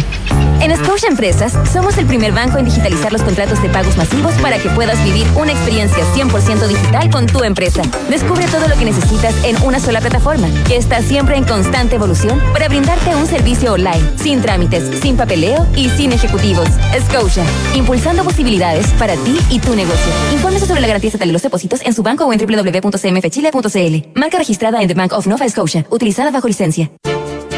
En 0.61 0.77
Scotia 0.77 1.09
Empresas 1.09 1.53
somos 1.71 1.97
el 1.97 2.05
primer 2.05 2.31
banco 2.33 2.59
en 2.59 2.65
digitalizar 2.65 3.11
los 3.11 3.23
contratos 3.23 3.61
de 3.63 3.69
pagos 3.69 3.97
masivos 3.97 4.33
para 4.35 4.59
que 4.59 4.69
puedas 4.69 5.03
vivir 5.03 5.27
una 5.35 5.51
experiencia 5.51 6.03
100% 6.13 6.67
digital 6.67 7.09
con 7.09 7.25
tu 7.25 7.43
empresa. 7.43 7.81
Descubre 8.09 8.45
todo 8.47 8.67
lo 8.67 8.75
que 8.77 8.85
necesitas 8.85 9.33
en 9.43 9.61
una 9.63 9.79
sola 9.79 10.01
plataforma, 10.01 10.47
que 10.67 10.75
está 10.75 11.01
siempre 11.01 11.35
en 11.35 11.45
constante 11.45 11.95
evolución 11.95 12.39
para 12.53 12.67
brindarte 12.67 13.15
un 13.15 13.25
servicio 13.25 13.73
online, 13.73 14.03
sin 14.17 14.41
trámites, 14.41 14.99
sin 15.01 15.17
papeleo 15.17 15.67
y 15.75 15.89
sin 15.89 16.11
ejecutivos. 16.11 16.67
Scotia, 17.07 17.43
impulsando 17.75 18.23
posibilidades 18.23 18.87
para 18.99 19.15
ti 19.15 19.37
y 19.49 19.59
tu 19.59 19.75
negocio. 19.75 20.13
Infórmese 20.31 20.67
sobre 20.67 20.81
la 20.81 20.87
garantía 20.87 21.09
estatal 21.09 21.29
de 21.29 21.33
los 21.33 21.41
depósitos 21.41 21.81
en 21.83 21.93
su 21.93 22.03
banco 22.03 22.25
o 22.25 22.33
en 22.33 22.39
www.cmfchile.cl. 22.39 24.19
Marca 24.19 24.37
registrada 24.37 24.81
en 24.81 24.87
The 24.87 24.93
Bank 24.93 25.13
of 25.13 25.25
Nova 25.25 25.49
Scotia, 25.49 25.85
utilizada 25.91 26.31
bajo 26.31 26.47
licencia. 26.47 26.91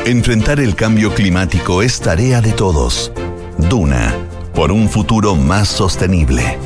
Enfrentar 0.06 0.60
el 0.60 0.76
cambio 0.76 1.14
climático 1.16 1.82
es 1.82 2.02
tarea 2.02 2.42
de 2.42 2.52
todos. 2.52 3.12
Duna, 3.58 4.14
por 4.54 4.72
un 4.72 4.90
futuro 4.90 5.36
más 5.36 5.70
sostenible. 5.70 6.58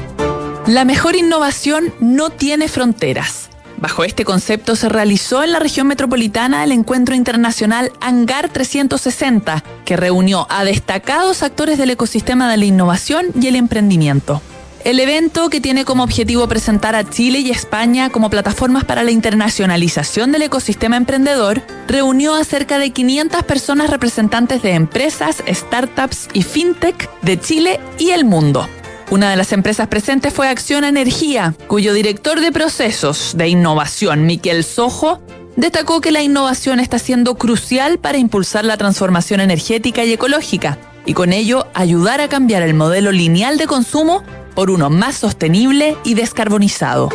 La 0.65 0.86
mejor 0.86 1.15
innovación 1.15 1.93
no 1.99 2.32
tiene 2.32 2.68
fronteras. 2.68 3.49
Bajo 3.80 4.03
este 4.03 4.26
concepto 4.26 4.76
se 4.76 4.89
realizó 4.89 5.43
en 5.43 5.51
la 5.51 5.59
región 5.59 5.86
metropolitana 5.86 6.63
el 6.63 6.72
encuentro 6.72 7.13
internacional 7.13 7.91
Hangar 8.01 8.49
360, 8.49 9.63
que 9.86 9.95
reunió 9.95 10.47
a 10.49 10.63
destacados 10.63 11.43
actores 11.43 11.78
del 11.78 11.91
ecosistema 11.91 12.49
de 12.49 12.57
la 12.57 12.65
innovación 12.65 13.28
y 13.39 13.47
el 13.47 13.55
emprendimiento. 13.55 14.41
El 14.88 15.01
evento, 15.01 15.49
que 15.49 15.59
tiene 15.59 15.83
como 15.83 16.05
objetivo 16.05 16.47
presentar 16.47 16.95
a 16.95 17.03
Chile 17.03 17.39
y 17.39 17.49
España 17.49 18.09
como 18.09 18.29
plataformas 18.29 18.85
para 18.85 19.03
la 19.03 19.11
internacionalización 19.11 20.31
del 20.31 20.43
ecosistema 20.43 20.95
emprendedor, 20.95 21.61
reunió 21.89 22.35
a 22.35 22.45
cerca 22.45 22.79
de 22.79 22.91
500 22.91 23.43
personas 23.43 23.89
representantes 23.89 24.61
de 24.61 24.75
empresas, 24.75 25.43
startups 25.45 26.29
y 26.31 26.41
fintech 26.41 27.09
de 27.21 27.38
Chile 27.38 27.81
y 27.99 28.11
el 28.11 28.23
mundo. 28.23 28.65
Una 29.11 29.29
de 29.29 29.35
las 29.35 29.51
empresas 29.51 29.89
presentes 29.89 30.33
fue 30.33 30.47
Acción 30.47 30.85
Energía, 30.85 31.53
cuyo 31.67 31.91
director 31.91 32.39
de 32.39 32.53
procesos 32.53 33.33
de 33.35 33.49
innovación, 33.49 34.25
Miquel 34.25 34.63
Sojo, 34.63 35.21
destacó 35.57 35.99
que 35.99 36.13
la 36.13 36.23
innovación 36.23 36.79
está 36.79 36.97
siendo 36.97 37.35
crucial 37.35 37.99
para 37.99 38.19
impulsar 38.19 38.63
la 38.63 38.77
transformación 38.77 39.41
energética 39.41 40.05
y 40.05 40.13
ecológica 40.13 40.77
y 41.05 41.13
con 41.13 41.33
ello 41.33 41.67
ayudar 41.73 42.21
a 42.21 42.29
cambiar 42.29 42.61
el 42.61 42.73
modelo 42.73 43.11
lineal 43.11 43.57
de 43.57 43.67
consumo 43.67 44.23
por 44.58 44.72
uno 44.72 44.89
más 44.89 45.16
sostenible 45.16 45.95
y 46.03 46.16
descarbonizado. 46.16 47.10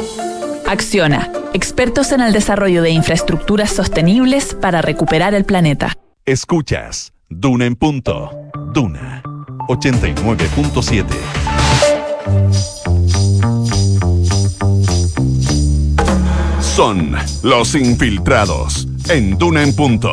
Acciona, 0.65 1.33
expertos 1.53 2.13
en 2.13 2.21
el 2.21 2.33
desarrollo 2.33 2.83
de 2.83 2.91
infraestructuras 2.91 3.73
sostenibles 3.73 4.55
para 4.55 4.81
recuperar 4.81 5.35
el 5.35 5.45
planeta. 5.45 5.93
Escuchas 6.25 7.13
Duna 7.29 7.67
en 7.67 7.75
punto. 7.75 8.31
Duna 8.73 9.25
89.7. 9.69 11.05
Son 16.61 17.17
los 17.43 17.75
infiltrados 17.75 18.87
en 19.09 19.37
Duna 19.37 19.65
en 19.65 19.75
punto. 19.75 20.13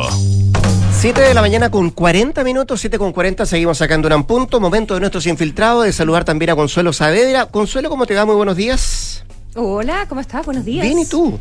7 1.00 1.18
de 1.18 1.32
la 1.32 1.40
mañana 1.40 1.70
con 1.70 1.88
40 1.88 2.44
minutos, 2.44 2.78
7 2.78 2.98
con 2.98 3.12
40, 3.14 3.46
seguimos 3.46 3.78
sacando 3.78 4.14
un 4.14 4.24
punto. 4.24 4.60
Momento 4.60 4.92
de 4.92 5.00
nuestros 5.00 5.24
infiltrados, 5.26 5.86
de 5.86 5.94
saludar 5.94 6.26
también 6.26 6.50
a 6.50 6.54
Consuelo 6.56 6.92
Saavedra. 6.92 7.46
Consuelo, 7.46 7.88
¿cómo 7.88 8.04
te 8.04 8.14
va? 8.14 8.26
Muy 8.26 8.34
buenos 8.34 8.54
días. 8.54 9.24
Hola, 9.54 10.04
¿cómo 10.10 10.20
estás? 10.20 10.44
Buenos 10.44 10.62
días. 10.62 10.84
Bien, 10.84 10.98
¿y 10.98 11.06
tú? 11.06 11.40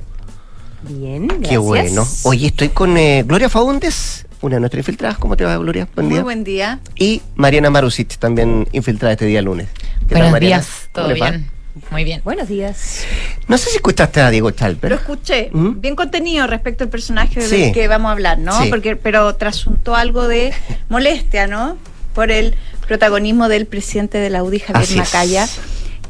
Bien, 0.83 1.27
gracias. 1.27 1.49
Qué 1.49 1.57
bueno. 1.57 2.07
Oye, 2.23 2.47
estoy 2.47 2.69
con 2.69 2.95
eh, 2.95 3.23
Gloria 3.27 3.49
Faúndes, 3.49 4.25
una 4.39 4.55
de 4.55 4.59
nuestras 4.61 4.79
infiltradas. 4.79 5.17
¿Cómo 5.17 5.35
te 5.35 5.43
va, 5.43 5.57
Gloria? 5.57 5.89
Buen 5.93 6.05
Muy 6.07 6.15
día. 6.15 6.23
buen 6.23 6.43
día. 6.45 6.79
Y 6.95 7.21
Mariana 7.35 7.69
Marusic, 7.69 8.17
también 8.17 8.65
infiltrada 8.71 9.11
este 9.11 9.25
día 9.25 9.41
lunes. 9.41 9.67
¿Qué 9.73 9.81
tal, 9.81 10.07
Buenos 10.19 10.31
Mariana? 10.31 10.55
días, 10.55 10.89
¿Cómo 10.93 11.07
todo 11.07 11.15
bien. 11.15 11.51
Muy 11.91 12.03
bien. 12.03 12.21
Buenos 12.23 12.47
días. 12.47 13.03
No 13.47 13.57
sé 13.57 13.69
si 13.69 13.77
escuchaste 13.77 14.21
a 14.21 14.29
Diego 14.29 14.51
Chalper. 14.51 14.91
Lo 14.91 14.97
escuché, 14.97 15.49
¿Mm? 15.51 15.79
bien 15.81 15.95
contenido 15.95 16.45
respecto 16.47 16.83
al 16.83 16.89
personaje 16.89 17.41
Sí. 17.41 17.57
del 17.61 17.71
que 17.73 17.87
vamos 17.87 18.09
a 18.09 18.11
hablar, 18.13 18.37
¿no? 18.39 18.61
Sí. 18.61 18.69
Porque, 18.69 18.95
pero 18.95 19.35
trasunto 19.35 19.95
algo 19.95 20.27
de 20.27 20.53
molestia, 20.89 21.47
¿no? 21.47 21.77
Por 22.13 22.31
el 22.31 22.55
protagonismo 22.87 23.47
del 23.49 23.65
presidente 23.65 24.17
de 24.17 24.29
la 24.29 24.43
UDI, 24.43 24.59
Javier 24.59 24.83
Así 24.83 24.93
es. 24.93 24.99
Macaya, 24.99 25.47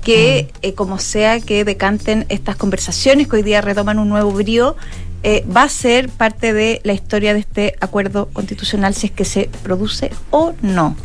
que 0.03 0.49
eh, 0.61 0.73
como 0.73 0.97
sea 0.99 1.39
que 1.39 1.65
decanten 1.65 2.25
estas 2.29 2.55
conversaciones 2.55 3.27
que 3.27 3.37
hoy 3.37 3.43
día 3.43 3.61
retoman 3.61 3.99
un 3.99 4.09
nuevo 4.09 4.31
brío, 4.31 4.75
eh, 5.23 5.43
va 5.53 5.63
a 5.63 5.69
ser 5.69 6.07
parte 6.09 6.53
de 6.53 6.79
la 6.85 6.93
historia 6.93 7.33
de 7.33 7.41
este 7.41 7.75
acuerdo 7.81 8.29
constitucional 8.31 8.93
si 8.95 9.07
es 9.07 9.11
que 9.11 9.25
se 9.25 9.49
produce 9.63 10.11
o 10.31 10.53
no. 10.61 10.95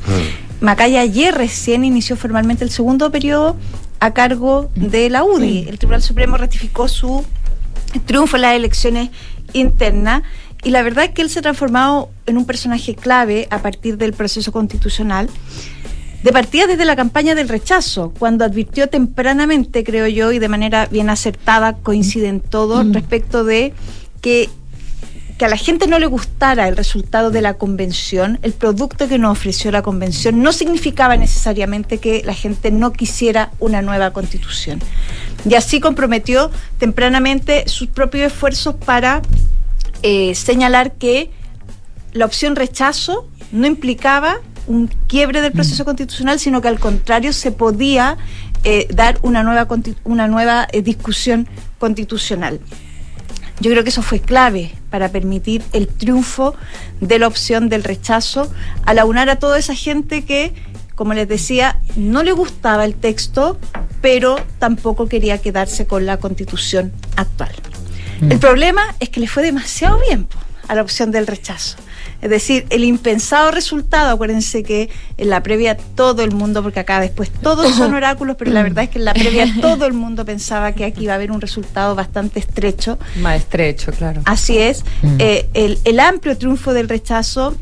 Macaya 0.60 1.00
ayer 1.00 1.34
recién 1.34 1.84
inició 1.84 2.16
formalmente 2.16 2.62
el 2.64 2.70
segundo 2.70 3.10
periodo 3.10 3.56
a 4.04 4.12
cargo 4.12 4.70
de 4.74 5.08
la 5.08 5.24
UDI. 5.24 5.66
El 5.66 5.78
Tribunal 5.78 6.02
Supremo 6.02 6.36
ratificó 6.36 6.88
su 6.88 7.24
triunfo 8.04 8.36
en 8.36 8.42
las 8.42 8.54
elecciones 8.54 9.08
internas 9.54 10.22
y 10.62 10.70
la 10.70 10.82
verdad 10.82 11.06
es 11.06 11.10
que 11.12 11.22
él 11.22 11.30
se 11.30 11.38
ha 11.38 11.42
transformado 11.42 12.10
en 12.26 12.36
un 12.36 12.44
personaje 12.44 12.94
clave 12.94 13.48
a 13.50 13.60
partir 13.62 13.96
del 13.96 14.12
proceso 14.12 14.52
constitucional. 14.52 15.30
De 16.22 16.32
partida 16.32 16.66
desde 16.66 16.84
la 16.84 16.96
campaña 16.96 17.34
del 17.34 17.48
rechazo, 17.48 18.12
cuando 18.18 18.44
advirtió 18.44 18.90
tempranamente, 18.90 19.84
creo 19.84 20.06
yo, 20.06 20.32
y 20.32 20.38
de 20.38 20.48
manera 20.48 20.84
bien 20.84 21.08
acertada, 21.08 21.72
coinciden 21.72 22.40
todos, 22.40 22.90
respecto 22.92 23.42
de 23.42 23.72
que, 24.20 24.50
que 25.38 25.44
a 25.44 25.48
la 25.48 25.56
gente 25.56 25.88
no 25.88 25.98
le 25.98 26.06
gustara 26.06 26.68
el 26.68 26.76
resultado 26.76 27.30
de 27.30 27.42
la 27.42 27.54
convención, 27.54 28.38
el 28.42 28.52
producto 28.52 29.08
que 29.08 29.18
nos 29.18 29.32
ofreció 29.32 29.72
la 29.72 29.82
convención, 29.82 30.42
no 30.42 30.52
significaba 30.52 31.16
necesariamente 31.16 31.98
que 31.98 32.22
la 32.24 32.34
gente 32.34 32.70
no 32.70 32.92
quisiera 32.92 33.50
una 33.58 33.82
nueva 33.82 34.12
constitución. 34.12 34.80
Y 35.48 35.54
así 35.54 35.80
comprometió 35.80 36.50
tempranamente 36.78 37.68
sus 37.68 37.88
propios 37.88 38.32
esfuerzos 38.32 38.76
para 38.76 39.22
eh, 40.02 40.34
señalar 40.34 40.92
que 40.92 41.30
la 42.12 42.26
opción 42.26 42.54
rechazo 42.54 43.28
no 43.50 43.66
implicaba 43.66 44.36
un 44.66 44.86
quiebre 45.08 45.40
del 45.40 45.52
proceso 45.52 45.84
constitucional, 45.84 46.38
sino 46.38 46.60
que 46.60 46.68
al 46.68 46.78
contrario 46.78 47.32
se 47.32 47.50
podía 47.50 48.16
eh, 48.62 48.86
dar 48.94 49.18
una 49.22 49.42
nueva, 49.42 49.66
una 50.04 50.28
nueva 50.28 50.68
eh, 50.72 50.80
discusión 50.80 51.48
constitucional. 51.78 52.60
Yo 53.60 53.70
creo 53.70 53.82
que 53.82 53.90
eso 53.90 54.02
fue 54.02 54.20
clave 54.20 54.72
para 54.94 55.08
permitir 55.08 55.60
el 55.72 55.88
triunfo 55.88 56.54
de 57.00 57.18
la 57.18 57.26
opción 57.26 57.68
del 57.68 57.82
rechazo, 57.82 58.48
al 58.86 59.00
aunar 59.00 59.28
a 59.28 59.40
toda 59.40 59.58
esa 59.58 59.74
gente 59.74 60.24
que, 60.24 60.54
como 60.94 61.14
les 61.14 61.26
decía, 61.26 61.80
no 61.96 62.22
le 62.22 62.30
gustaba 62.30 62.84
el 62.84 62.94
texto, 62.94 63.58
pero 64.00 64.36
tampoco 64.60 65.08
quería 65.08 65.38
quedarse 65.38 65.88
con 65.88 66.06
la 66.06 66.18
constitución 66.18 66.92
actual. 67.16 67.50
El 68.20 68.38
problema 68.38 68.82
es 69.00 69.08
que 69.08 69.18
le 69.18 69.26
fue 69.26 69.42
demasiado 69.42 69.98
bien 70.08 70.26
po, 70.26 70.38
a 70.68 70.76
la 70.76 70.82
opción 70.82 71.10
del 71.10 71.26
rechazo. 71.26 71.76
Es 72.22 72.30
decir, 72.30 72.66
el 72.70 72.84
impensado 72.84 73.50
resultado, 73.50 74.10
acuérdense 74.10 74.62
que 74.62 74.90
en 75.16 75.30
la 75.30 75.42
previa 75.42 75.76
todo 75.76 76.22
el 76.22 76.32
mundo, 76.32 76.62
porque 76.62 76.80
acá 76.80 77.00
después 77.00 77.30
todos 77.30 77.74
son 77.74 77.94
oráculos, 77.94 78.36
pero 78.38 78.50
la 78.50 78.62
verdad 78.62 78.84
es 78.84 78.90
que 78.90 78.98
en 78.98 79.04
la 79.04 79.14
previa 79.14 79.46
todo 79.60 79.86
el 79.86 79.92
mundo 79.92 80.24
pensaba 80.24 80.72
que 80.72 80.84
aquí 80.84 81.04
iba 81.04 81.12
a 81.12 81.16
haber 81.16 81.32
un 81.32 81.40
resultado 81.40 81.94
bastante 81.94 82.38
estrecho. 82.40 82.98
Más 83.20 83.36
estrecho, 83.36 83.92
claro. 83.92 84.22
Así 84.24 84.58
es. 84.58 84.84
Eh, 85.18 85.48
el, 85.54 85.78
el 85.84 86.00
amplio 86.00 86.36
triunfo 86.36 86.72
del 86.72 86.88
rechazo 86.88 87.56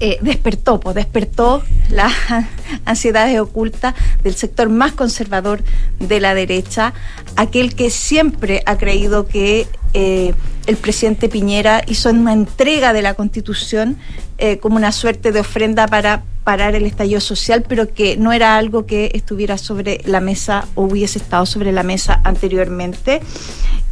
eh, 0.00 0.18
despertó, 0.20 0.78
pues, 0.78 0.94
despertó 0.94 1.64
las 1.90 2.12
ansiedades 2.84 3.40
ocultas 3.40 3.94
del 4.22 4.36
sector 4.36 4.68
más 4.68 4.92
conservador 4.92 5.64
de 5.98 6.20
la 6.20 6.34
derecha, 6.34 6.94
aquel 7.34 7.74
que 7.74 7.90
siempre 7.90 8.62
ha 8.64 8.78
creído 8.78 9.26
que 9.26 9.66
eh, 9.94 10.34
el 10.68 10.76
presidente 10.76 11.30
Piñera 11.30 11.82
hizo 11.86 12.10
una 12.10 12.34
entrega 12.34 12.92
de 12.92 13.00
la 13.00 13.14
Constitución 13.14 13.96
eh, 14.36 14.58
como 14.58 14.76
una 14.76 14.92
suerte 14.92 15.32
de 15.32 15.40
ofrenda 15.40 15.88
para 15.88 16.24
parar 16.44 16.74
el 16.74 16.84
estallido 16.84 17.20
social, 17.20 17.64
pero 17.66 17.92
que 17.92 18.18
no 18.18 18.32
era 18.34 18.56
algo 18.56 18.84
que 18.84 19.10
estuviera 19.14 19.56
sobre 19.56 20.02
la 20.04 20.20
mesa 20.20 20.68
o 20.74 20.82
hubiese 20.82 21.18
estado 21.18 21.46
sobre 21.46 21.72
la 21.72 21.82
mesa 21.82 22.20
anteriormente, 22.22 23.22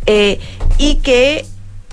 eh, 0.04 0.38
y 0.76 0.96
que 0.96 1.46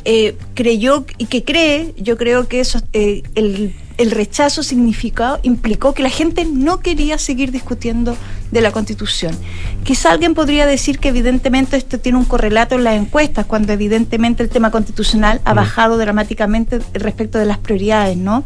eh, 0.06 0.36
creyó 0.54 1.06
y 1.18 1.26
que 1.26 1.44
cree, 1.44 1.94
yo 1.98 2.18
creo 2.18 2.48
que 2.48 2.60
eso, 2.60 2.82
eh, 2.94 3.24
el, 3.36 3.74
el 3.98 4.12
rechazo 4.12 4.64
significado 4.64 5.40
implicó 5.44 5.94
que 5.94 6.04
la 6.04 6.10
gente 6.10 6.46
no 6.46 6.80
quería 6.80 7.18
seguir 7.18 7.52
discutiendo 7.52 8.18
de 8.52 8.62
la 8.62 8.72
Constitución. 8.72 9.38
Quizá 9.84 10.12
alguien 10.12 10.34
podría 10.34 10.66
decir 10.66 11.00
que 11.00 11.10
evidentemente 11.10 11.78
esto 11.78 12.00
tiene 12.00 12.18
un 12.18 12.26
correlato 12.26 12.76
en 12.76 12.84
las 12.84 12.96
encuestas, 12.96 13.46
cuando 13.46 13.74
evidentemente 13.74 14.44
el 14.44 14.50
tema 14.50 14.72
constitucional 14.72 15.42
ha 15.46 15.54
bajado 15.54 15.98
dramáticamente 15.98 16.80
respecto 16.94 17.38
de 17.38 17.46
las 17.46 17.58
prioridades, 17.58 18.18
¿no? 18.18 18.44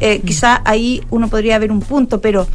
Eh, 0.00 0.20
Quizá 0.24 0.62
ahí 0.64 1.02
uno 1.10 1.28
podría 1.28 1.58
ver 1.58 1.72
un 1.72 1.80
punto, 1.80 2.20
pero 2.20 2.46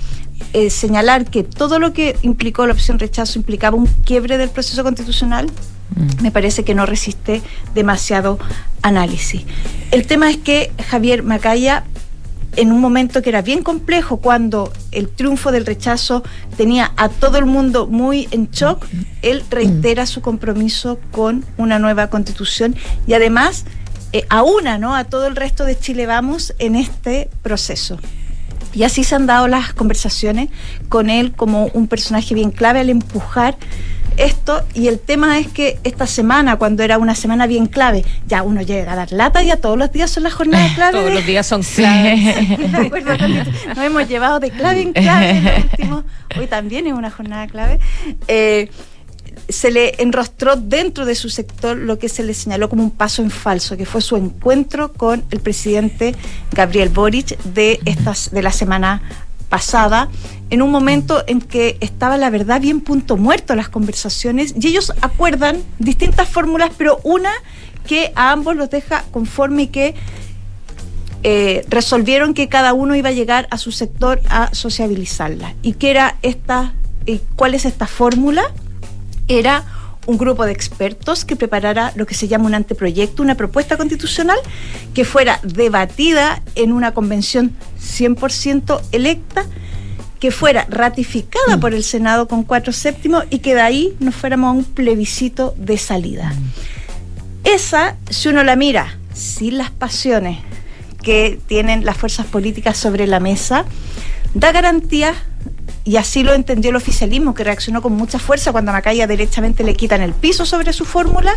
eh, 0.54 0.70
señalar 0.70 1.26
que 1.26 1.44
todo 1.44 1.80
lo 1.80 1.94
que 1.94 2.16
implicó 2.24 2.66
la 2.66 2.74
opción 2.74 2.98
rechazo 3.00 3.38
implicaba 3.40 3.78
un 3.78 3.86
quiebre 3.86 4.38
del 4.38 4.50
proceso 4.50 4.84
constitucional, 4.84 5.50
me 6.22 6.32
parece 6.32 6.64
que 6.64 6.76
no 6.76 6.86
resiste 6.86 7.42
demasiado 7.74 8.40
análisis. 8.82 9.44
El 9.92 10.06
tema 10.06 10.30
es 10.30 10.38
que 10.38 10.72
Javier 10.90 11.24
Macaya, 11.24 11.84
en 12.56 12.72
un 12.72 12.80
momento 12.80 13.22
que 13.22 13.30
era 13.30 13.42
bien 13.42 13.64
complejo, 13.64 14.18
cuando 14.18 14.72
el 14.92 15.10
triunfo 15.10 15.52
del 15.52 15.66
rechazo 15.66 16.24
tenía 16.58 16.92
a 16.98 17.10
todo 17.10 17.38
el 17.38 17.46
mundo 17.46 17.88
muy 17.88 18.28
en 18.32 18.50
shock, 18.52 18.86
él 19.22 19.44
reitera 19.50 20.06
su 20.06 20.22
compromiso 20.22 21.00
con 21.12 21.46
una 21.58 21.80
nueva 21.80 22.08
constitución 22.08 22.76
y 23.08 23.14
además 23.14 23.66
eh, 24.14 24.26
aúna 24.30 24.78
¿no? 24.78 24.96
a 24.96 25.04
todo 25.04 25.28
el 25.28 25.36
resto 25.36 25.66
de 25.66 25.78
Chile 25.78 26.06
Vamos 26.06 26.54
en 26.60 26.76
este 26.76 27.30
proceso. 27.42 27.98
Y 28.74 28.84
así 28.84 29.04
se 29.04 29.16
han 29.16 29.26
dado 29.26 29.48
las 29.48 29.74
conversaciones 29.74 30.50
con 30.90 31.10
él 31.10 31.34
como 31.34 31.68
un 31.68 31.88
personaje 31.88 32.36
bien 32.36 32.52
clave 32.52 32.82
al 32.82 32.90
empujar 32.90 33.58
esto. 34.18 34.64
Y 34.74 34.88
el 34.88 35.00
tema 35.00 35.40
es 35.40 35.48
que 35.48 35.80
esta 35.84 36.08
semana, 36.08 36.58
cuando 36.58 36.84
era 36.84 36.98
una 36.98 37.16
semana 37.16 37.48
bien 37.48 37.66
clave, 37.68 38.04
ya 38.28 38.44
uno 38.44 38.62
llega 38.62 38.94
a 38.94 38.96
dar 38.96 39.12
lata, 39.12 39.44
ya 39.44 39.58
todos 39.58 39.78
los 39.78 39.92
días 39.92 40.12
son 40.12 40.24
las 40.24 40.34
jornadas 40.34 40.72
clave. 40.76 40.98
Todos 41.00 41.14
los 41.14 41.26
días 41.26 41.46
son 41.46 41.62
claves. 41.64 42.36
esto. 42.50 43.28
Nos 43.70 43.78
hemos 43.78 44.08
llevado 44.08 44.40
de 44.40 44.52
clave 44.52 44.82
en 44.82 44.94
clave 44.94 45.30
en 45.32 45.44
los 45.46 45.64
últimos- 45.64 46.04
Hoy 46.38 46.48
también 46.48 46.86
es 46.88 46.94
una 46.94 47.10
jornada 47.12 47.48
clave. 47.48 47.80
Eh, 48.28 48.70
se 49.50 49.70
le 49.70 50.02
enrostró 50.02 50.56
dentro 50.56 51.06
de 51.06 51.14
su 51.14 51.30
sector 51.30 51.78
lo 51.78 52.00
que 52.00 52.10
se 52.10 52.24
le 52.24 52.34
señaló 52.34 52.68
como 52.70 52.84
un 52.84 52.92
paso 52.92 53.22
en 53.22 53.30
falso, 53.30 53.78
que 53.78 53.86
fue 53.86 54.02
su 54.02 54.16
encuentro 54.18 54.92
con 54.94 55.24
el 55.30 55.40
presidente 55.40 56.16
Gabriel 56.52 56.90
Boric 56.90 57.38
de, 57.44 57.80
estas, 57.86 58.32
de 58.32 58.42
la 58.42 58.52
semana 58.52 59.02
pasada, 59.50 60.10
en 60.50 60.62
un 60.62 60.72
momento 60.72 61.24
en 61.28 61.42
que 61.42 61.78
estaba 61.82 62.18
la 62.18 62.30
verdad 62.30 62.62
bien 62.62 62.82
punto 62.82 63.18
muerto 63.18 63.56
las 63.56 63.70
conversaciones 63.70 64.54
y 64.60 64.68
ellos 64.68 64.94
acuerdan 65.02 65.58
distintas 65.80 66.28
fórmulas, 66.30 66.72
pero 66.78 67.00
una 67.04 67.32
que 67.88 68.12
a 68.16 68.32
ambos 68.32 68.56
los 68.56 68.70
deja 68.70 69.04
conforme 69.12 69.64
y 69.64 69.68
que 69.68 69.96
eh, 71.24 71.66
resolvieron 71.70 72.34
que 72.34 72.50
cada 72.50 72.74
uno 72.74 72.96
iba 72.96 73.10
a 73.10 73.12
llegar 73.12 73.48
a 73.50 73.58
su 73.58 73.72
sector 73.72 74.22
a 74.30 74.54
sociabilizarla. 74.54 75.56
¿Y 75.62 75.74
qué 75.74 75.92
era 75.92 76.18
esta, 76.22 76.74
y 77.06 77.20
cuál 77.36 77.56
es 77.56 77.66
esta 77.66 77.88
fórmula? 77.88 78.44
Era 79.28 79.66
un 80.06 80.18
grupo 80.18 80.46
de 80.46 80.52
expertos 80.52 81.26
que 81.26 81.36
preparara 81.36 81.92
lo 81.96 82.06
que 82.06 82.16
se 82.16 82.28
llama 82.28 82.46
un 82.46 82.56
anteproyecto, 82.56 83.24
una 83.24 83.36
propuesta 83.36 83.78
constitucional 83.78 84.38
que 84.94 85.06
fuera 85.06 85.40
debatida 85.44 86.42
en 86.56 86.72
una 86.72 86.94
convención 86.94 87.54
100% 87.80 88.82
electa, 88.92 89.46
que 90.20 90.32
fuera 90.32 90.66
ratificada 90.70 91.60
por 91.60 91.74
el 91.74 91.84
Senado 91.84 92.28
con 92.28 92.44
cuatro 92.44 92.74
séptimos 92.74 93.26
y 93.30 93.40
que 93.40 93.56
de 93.56 93.62
ahí 93.62 93.96
nos 94.00 94.16
fuéramos 94.16 94.50
a 94.50 94.58
un 94.58 94.64
plebiscito 94.64 95.54
de 95.58 95.78
salida. 95.78 96.34
Esa, 97.44 97.96
si 98.10 98.30
uno 98.30 98.44
la 98.44 98.56
mira 98.56 98.98
sin 99.14 99.58
las 99.58 99.70
pasiones 99.70 100.40
que 101.04 101.40
tienen 101.48 101.86
las 101.86 101.98
fuerzas 101.98 102.26
políticas 102.26 102.78
sobre 102.78 103.06
la 103.06 103.20
mesa, 103.20 103.66
da 104.34 104.52
garantías, 104.52 105.16
y 105.86 105.98
así 105.98 106.24
lo 106.24 106.34
entendió 106.34 106.72
el 106.72 106.76
oficialismo, 106.76 107.36
que 107.36 107.44
reaccionó 107.44 107.82
con 107.82 107.94
mucha 107.94 108.18
fuerza 108.18 108.52
cuando 108.52 108.72
a 108.72 108.74
Macaya 108.74 109.06
derechamente 109.06 109.64
le 109.64 109.76
quitan 109.76 110.02
el 110.02 110.14
piso 110.14 110.46
sobre 110.46 110.74
su 110.74 110.84
fórmula, 110.84 111.36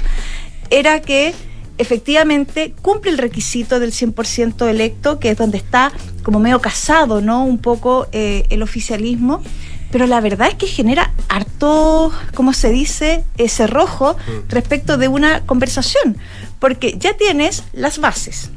era 0.71 1.01
que 1.01 1.35
efectivamente 1.77 2.75
cumple 2.81 3.11
el 3.11 3.19
requisito 3.19 3.79
del 3.79 3.93
100% 3.93 4.67
electo, 4.69 5.21
que 5.21 5.31
es 5.31 5.37
donde 5.37 5.59
está 5.59 5.93
como 6.23 6.41
medio 6.41 6.61
casado, 6.61 7.21
¿no? 7.21 7.45
Un 7.45 7.59
poco 7.59 8.09
eh, 8.13 8.45
el 8.49 8.63
oficialismo. 8.63 9.43
Pero 9.91 10.07
la 10.07 10.21
verdad 10.21 10.49
es 10.49 10.55
que 10.55 10.67
genera 10.67 11.13
harto, 11.29 12.13
como 12.35 12.53
se 12.53 12.71
dice, 12.71 13.25
ese 13.39 13.67
rojo 13.67 14.17
respecto 14.49 14.99
de 14.99 15.09
una 15.09 15.41
conversación. 15.47 16.19
Porque 16.59 16.97
ya 16.99 17.17
tienes 17.17 17.65
las 17.73 17.99
bases. 17.99 18.51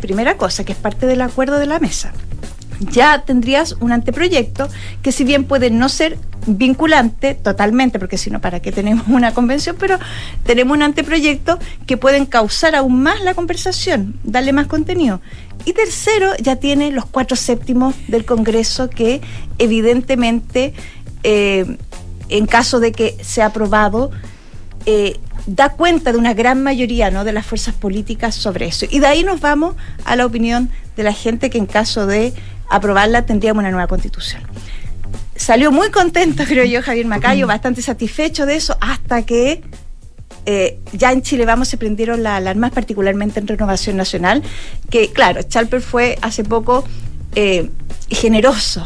Primera 0.00 0.36
cosa, 0.36 0.64
que 0.64 0.72
es 0.72 0.78
parte 0.78 1.06
del 1.06 1.22
acuerdo 1.22 1.58
de 1.58 1.66
la 1.66 1.80
mesa. 1.80 2.12
Ya 2.80 3.22
tendrías 3.24 3.76
un 3.80 3.92
anteproyecto 3.92 4.68
que 5.02 5.12
si 5.12 5.24
bien 5.24 5.44
puede 5.44 5.70
no 5.70 5.88
ser 5.88 6.18
vinculante 6.46 7.34
totalmente, 7.34 7.98
porque 7.98 8.16
si 8.16 8.30
no, 8.30 8.40
¿para 8.40 8.60
qué 8.60 8.72
tenemos 8.72 9.06
una 9.08 9.34
convención? 9.34 9.76
Pero 9.78 9.98
tenemos 10.44 10.76
un 10.76 10.82
anteproyecto 10.82 11.58
que 11.86 11.96
pueden 11.96 12.26
causar 12.26 12.74
aún 12.74 13.02
más 13.02 13.20
la 13.20 13.34
conversación, 13.34 14.16
darle 14.24 14.52
más 14.52 14.66
contenido. 14.66 15.20
Y 15.66 15.74
tercero, 15.74 16.32
ya 16.40 16.56
tiene 16.56 16.90
los 16.90 17.04
cuatro 17.04 17.36
séptimos 17.36 17.94
del 18.08 18.24
Congreso 18.24 18.88
que 18.88 19.20
evidentemente 19.58 20.72
eh, 21.22 21.76
en 22.30 22.46
caso 22.46 22.80
de 22.80 22.92
que 22.92 23.16
sea 23.22 23.46
aprobado, 23.46 24.10
eh, 24.86 25.18
da 25.46 25.70
cuenta 25.70 26.12
de 26.12 26.18
una 26.18 26.32
gran 26.32 26.62
mayoría 26.62 27.10
¿no? 27.10 27.24
de 27.24 27.32
las 27.32 27.44
fuerzas 27.44 27.74
políticas 27.74 28.34
sobre 28.34 28.66
eso. 28.66 28.86
Y 28.88 29.00
de 29.00 29.06
ahí 29.06 29.24
nos 29.24 29.40
vamos 29.40 29.74
a 30.04 30.16
la 30.16 30.24
opinión 30.24 30.70
de 30.96 31.02
la 31.02 31.12
gente 31.12 31.50
que 31.50 31.58
en 31.58 31.66
caso 31.66 32.06
de 32.06 32.32
aprobarla 32.70 33.26
tendríamos 33.26 33.60
una 33.60 33.70
nueva 33.70 33.86
constitución. 33.86 34.42
Salió 35.36 35.70
muy 35.70 35.90
contento, 35.90 36.44
creo 36.48 36.64
yo, 36.64 36.82
Javier 36.82 37.06
Macayo, 37.06 37.46
bastante 37.46 37.82
satisfecho 37.82 38.46
de 38.46 38.56
eso, 38.56 38.78
hasta 38.80 39.22
que 39.22 39.62
eh, 40.46 40.80
ya 40.92 41.12
en 41.12 41.22
Chile 41.22 41.44
Vamos 41.44 41.68
se 41.68 41.76
prendieron 41.76 42.22
las 42.22 42.38
alarmas, 42.38 42.70
particularmente 42.72 43.40
en 43.40 43.46
Renovación 43.46 43.96
Nacional, 43.96 44.42
que 44.88 45.12
claro, 45.12 45.42
Chalper 45.42 45.82
fue 45.82 46.18
hace 46.22 46.44
poco 46.44 46.84
eh, 47.34 47.70
generoso. 48.08 48.82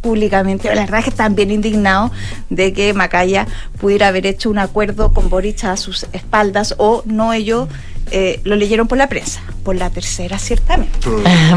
públicamente, 0.00 0.74
la 0.74 0.80
verdad 0.80 0.98
es 0.98 1.04
que 1.04 1.10
están 1.10 1.36
bien 1.36 1.52
indignados 1.52 2.10
de 2.50 2.72
que 2.72 2.92
Macaya 2.92 3.46
pudiera 3.80 4.08
haber 4.08 4.26
hecho 4.26 4.50
un 4.50 4.58
acuerdo 4.58 5.12
con 5.14 5.30
Boric 5.30 5.62
a 5.62 5.76
sus 5.76 6.08
espaldas 6.12 6.74
o 6.78 7.04
no 7.06 7.32
ellos 7.32 7.68
eh, 8.12 8.40
lo 8.44 8.56
leyeron 8.56 8.88
por 8.88 8.98
la 8.98 9.08
prensa, 9.08 9.42
por 9.64 9.74
la 9.74 9.90
tercera 9.90 10.38
ciertamente. 10.38 10.92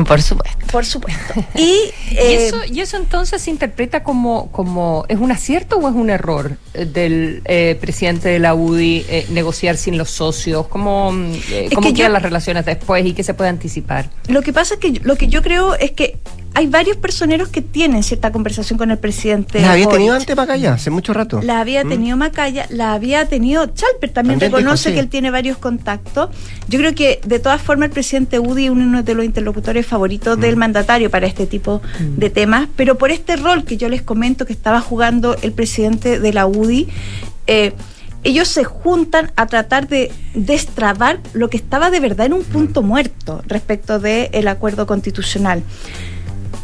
por 0.08 0.22
supuesto. 0.22 0.66
Por 0.72 0.86
supuesto. 0.86 1.34
Y, 1.56 1.92
eso, 2.18 2.62
y 2.66 2.82
eso 2.82 2.98
entonces 2.98 3.42
se 3.42 3.52
interpreta 3.52 4.04
como, 4.04 4.52
como, 4.52 5.06
¿es 5.10 5.18
un 5.18 5.32
acierto 5.32 5.78
o 5.78 5.90
es 5.90 5.96
un 5.96 6.10
error 6.10 6.58
eh, 6.74 6.86
del 6.86 7.42
eh, 7.46 7.78
presidente 7.80 8.30
de 8.30 8.40
la 8.40 8.56
UDI 8.56 9.06
negociar 9.30 9.78
sin 9.78 9.98
los 9.98 10.10
socios? 10.10 10.68
¿Cómo, 10.68 11.14
cómo 11.74 11.94
quedan 11.94 12.14
las 12.14 12.22
relaciones 12.22 12.66
después 12.66 13.06
y 13.06 13.14
qué 13.14 13.24
se 13.24 13.34
puede 13.34 13.50
anticipar? 13.50 14.10
Lo 14.28 14.42
que 14.42 14.54
pasa 14.54 14.76
es 14.76 14.80
que 14.80 15.00
lo 15.04 15.16
que 15.16 15.28
yo 15.28 15.42
creo 15.42 15.76
es 15.76 15.92
que 15.92 16.20
hay 16.56 16.68
varios 16.68 16.96
personeros 16.96 17.50
que 17.50 17.62
tienen 17.62 18.02
cierta 18.02 18.32
conversación 18.32 18.80
con 18.80 18.90
el 18.90 18.98
presidente. 18.98 19.60
La 19.60 19.74
había 19.74 19.90
tenido 19.90 20.16
antes 20.16 20.36
Macaya, 20.38 20.74
hace 20.74 20.90
mucho 20.90 21.14
rato. 21.14 21.42
La 21.44 21.60
había 21.60 21.84
¿Mm? 21.84 21.90
tenido 21.90 22.18
Macaya, 22.18 22.66
la 22.70 22.94
había 22.94 23.28
tenido 23.28 23.66
Chalper, 23.68 24.10
también, 24.12 24.40
reconoce 24.40 24.94
que 24.94 25.00
él 25.00 25.10
tiene 25.10 25.32
varios 25.32 25.58
contactos. 25.58 26.30
Yo 26.70 26.80
creo 26.80 26.96
que 26.96 27.20
de 27.26 27.40
todas 27.40 27.62
formas 27.62 27.88
el 27.88 27.92
presidente 27.94 28.40
Udi 28.40 28.66
es 28.66 28.72
uno 28.72 29.04
de 29.04 29.14
los 29.14 29.26
interlocutores 29.26 29.86
favoritos 29.86 30.40
del 30.40 30.56
mm. 30.56 30.60
mandatario 30.60 31.12
para 31.12 31.28
este 31.28 31.46
tipo 31.46 31.82
mm. 32.00 32.20
de 32.20 32.30
temas, 32.30 32.70
pero 32.78 32.98
por 32.98 33.12
este 33.12 33.36
rol 33.36 33.66
que 33.66 33.76
yo 33.76 33.90
les 33.90 34.02
comento 34.02 34.46
que 34.46 34.54
estaba 34.54 34.80
jugando 34.80 35.36
el 35.42 35.52
presidente 35.52 36.22
de 36.22 36.34
la 36.34 36.48
UDI, 36.48 36.88
eh, 37.48 37.74
ellos 38.24 38.48
se 38.48 38.64
juntan 38.64 39.32
a 39.36 39.46
tratar 39.46 39.90
de 39.90 40.10
destrabar 40.34 41.20
lo 41.34 41.50
que 41.50 41.58
estaba 41.58 41.92
de 41.92 42.00
verdad 42.00 42.28
en 42.28 42.34
un 42.34 42.44
punto 42.44 42.82
muerto 42.82 43.44
respecto 43.46 44.00
del 44.00 44.48
acuerdo 44.48 44.88
constitucional. 44.88 45.62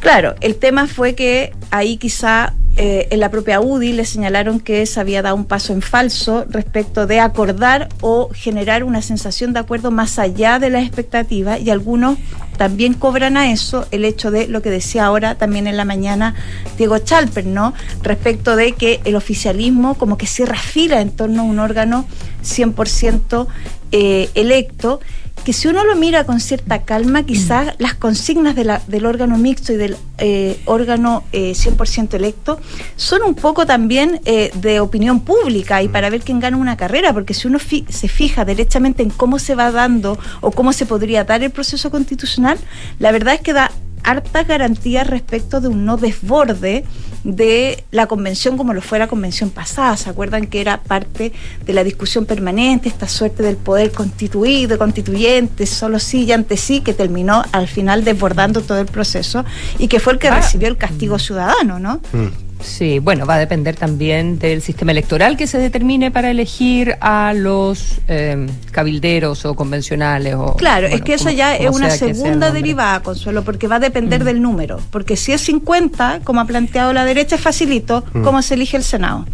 Claro, 0.01 0.33
el 0.41 0.55
tema 0.55 0.87
fue 0.87 1.13
que 1.13 1.53
ahí 1.69 1.97
quizá 1.97 2.55
eh, 2.75 3.07
en 3.11 3.19
la 3.19 3.29
propia 3.29 3.61
UDI 3.61 3.93
le 3.93 4.03
señalaron 4.03 4.59
que 4.59 4.83
se 4.87 4.99
había 4.99 5.21
dado 5.21 5.35
un 5.35 5.45
paso 5.45 5.73
en 5.73 5.83
falso 5.83 6.45
respecto 6.49 7.05
de 7.05 7.19
acordar 7.19 7.87
o 8.01 8.29
generar 8.33 8.83
una 8.83 9.03
sensación 9.03 9.53
de 9.53 9.59
acuerdo 9.59 9.91
más 9.91 10.17
allá 10.17 10.57
de 10.57 10.71
las 10.71 10.83
expectativas 10.83 11.61
y 11.61 11.69
algunos 11.69 12.17
también 12.57 12.95
cobran 12.95 13.37
a 13.37 13.51
eso 13.51 13.85
el 13.91 14.03
hecho 14.03 14.31
de 14.31 14.47
lo 14.47 14.63
que 14.63 14.71
decía 14.71 15.05
ahora 15.05 15.35
también 15.35 15.67
en 15.67 15.77
la 15.77 15.85
mañana 15.85 16.33
Diego 16.79 16.97
Chalper, 16.97 17.45
¿no? 17.45 17.75
Respecto 18.01 18.55
de 18.55 18.71
que 18.71 19.01
el 19.03 19.15
oficialismo 19.15 19.93
como 19.95 20.17
que 20.17 20.25
cierra 20.25 20.57
fila 20.57 21.01
en 21.01 21.11
torno 21.11 21.41
a 21.41 21.45
un 21.45 21.59
órgano 21.59 22.07
100% 22.43 23.47
eh, 23.91 24.29
electo 24.33 24.99
que 25.43 25.53
si 25.53 25.67
uno 25.67 25.83
lo 25.83 25.95
mira 25.95 26.25
con 26.25 26.39
cierta 26.39 26.83
calma, 26.83 27.23
quizás 27.23 27.67
mm. 27.67 27.69
las 27.79 27.95
consignas 27.95 28.55
del 28.55 29.05
órgano 29.05 29.37
mixto 29.37 29.73
y 29.73 29.77
del 29.77 29.97
eh, 30.17 30.59
órgano 30.65 31.23
100% 31.31 32.13
eh, 32.13 32.17
electo 32.17 32.59
son 32.95 33.23
un 33.23 33.35
poco 33.35 33.65
también 33.65 34.21
eh, 34.25 34.51
de 34.55 34.79
opinión 34.79 35.21
pública 35.21 35.81
y 35.81 35.89
para 35.89 36.09
ver 36.09 36.21
quién 36.21 36.39
gana 36.39 36.57
una 36.57 36.77
carrera, 36.77 37.13
porque 37.13 37.33
si 37.33 37.47
uno 37.47 37.59
se 37.59 38.07
fija 38.07 38.45
derechamente 38.45 39.03
en 39.03 39.09
cómo 39.09 39.39
se 39.39 39.55
va 39.55 39.71
dando 39.71 40.17
o 40.41 40.51
cómo 40.51 40.73
se 40.73 40.85
podría 40.85 41.23
dar 41.23 41.43
el 41.43 41.51
proceso 41.51 41.89
constitucional, 41.91 42.57
la 42.99 43.11
verdad 43.11 43.35
es 43.35 43.41
que 43.41 43.53
da 43.53 43.71
hartas 44.03 44.47
garantías 44.47 45.07
respecto 45.07 45.61
de 45.61 45.67
un 45.67 45.85
no 45.85 45.97
desborde 45.97 46.85
de 47.23 47.83
la 47.91 48.07
convención 48.07 48.57
como 48.57 48.73
lo 48.73 48.81
fue 48.81 48.99
la 48.99 49.07
convención 49.07 49.49
pasada. 49.49 49.97
¿Se 49.97 50.09
acuerdan 50.09 50.47
que 50.47 50.61
era 50.61 50.81
parte 50.81 51.33
de 51.65 51.73
la 51.73 51.83
discusión 51.83 52.25
permanente, 52.25 52.89
esta 52.89 53.07
suerte 53.07 53.43
del 53.43 53.57
poder 53.57 53.91
constituido, 53.91 54.77
constituyente, 54.77 55.65
solo 55.65 55.99
sí 55.99 56.23
y 56.25 56.31
ante 56.31 56.57
sí, 56.57 56.81
que 56.81 56.93
terminó 56.93 57.43
al 57.51 57.67
final 57.67 58.03
desbordando 58.03 58.61
todo 58.61 58.79
el 58.79 58.87
proceso 58.87 59.45
y 59.77 59.87
que 59.87 59.99
fue 59.99 60.13
el 60.13 60.19
que 60.19 60.29
ah. 60.29 60.35
recibió 60.35 60.67
el 60.67 60.77
castigo 60.77 61.19
ciudadano, 61.19 61.79
¿no? 61.79 62.01
Mm. 62.13 62.50
Sí, 62.61 62.99
bueno, 62.99 63.25
va 63.25 63.35
a 63.35 63.39
depender 63.39 63.75
también 63.75 64.39
del 64.39 64.61
sistema 64.61 64.91
electoral 64.91 65.37
que 65.37 65.47
se 65.47 65.57
determine 65.57 66.11
para 66.11 66.31
elegir 66.31 66.95
a 67.01 67.33
los 67.33 67.99
eh, 68.07 68.47
cabilderos 68.71 69.45
o 69.45 69.55
convencionales. 69.55 70.35
O, 70.35 70.55
claro, 70.55 70.87
es 70.87 71.01
que 71.01 71.13
esa 71.13 71.31
ya 71.31 71.55
es 71.55 71.69
una 71.69 71.89
segunda 71.89 72.51
derivada, 72.51 73.01
Consuelo, 73.01 73.43
porque 73.43 73.67
va 73.67 73.77
a 73.77 73.79
depender 73.79 74.21
mm. 74.21 74.25
del 74.25 74.41
número. 74.41 74.79
Porque 74.91 75.15
si 75.15 75.31
es 75.31 75.41
50, 75.41 76.21
como 76.23 76.41
ha 76.41 76.45
planteado 76.45 76.93
la 76.93 77.05
derecha, 77.05 77.35
es 77.35 77.41
facilito 77.41 78.03
mm. 78.13 78.23
cómo 78.23 78.41
se 78.41 78.55
elige 78.55 78.77
el 78.77 78.83
Senado. 78.83 79.25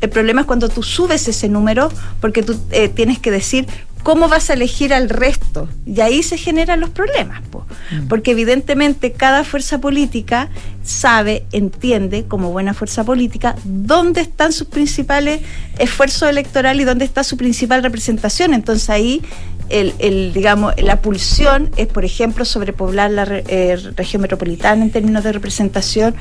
El 0.00 0.10
problema 0.10 0.42
es 0.42 0.46
cuando 0.46 0.68
tú 0.68 0.82
subes 0.82 1.26
ese 1.26 1.48
número, 1.48 1.90
porque 2.20 2.42
tú 2.44 2.56
eh, 2.70 2.88
tienes 2.88 3.18
que 3.18 3.32
decir 3.32 3.66
¿cómo 4.02 4.28
vas 4.28 4.50
a 4.50 4.54
elegir 4.54 4.94
al 4.94 5.08
resto? 5.08 5.68
Y 5.86 6.00
ahí 6.00 6.22
se 6.22 6.38
generan 6.38 6.80
los 6.80 6.90
problemas, 6.90 7.42
mm. 7.42 8.08
porque 8.08 8.30
evidentemente 8.30 9.12
cada 9.12 9.44
fuerza 9.44 9.80
política 9.80 10.48
sabe, 10.88 11.44
entiende, 11.52 12.24
como 12.26 12.50
buena 12.50 12.72
fuerza 12.72 13.04
política, 13.04 13.54
dónde 13.64 14.22
están 14.22 14.52
sus 14.52 14.68
principales 14.68 15.42
esfuerzos 15.78 16.30
electorales 16.30 16.82
y 16.82 16.84
dónde 16.86 17.04
está 17.04 17.22
su 17.24 17.36
principal 17.36 17.82
representación. 17.82 18.54
Entonces 18.54 18.88
ahí 18.88 19.20
el, 19.68 20.32
digamos, 20.32 20.72
la 20.78 21.02
pulsión 21.02 21.70
es, 21.76 21.88
por 21.88 22.06
ejemplo, 22.06 22.46
sobrepoblar 22.46 23.10
la 23.10 23.24
eh, 23.30 23.76
región 23.96 24.22
metropolitana 24.22 24.82
en 24.82 24.90
términos 24.90 25.24
de 25.24 25.32
representación 25.32 26.14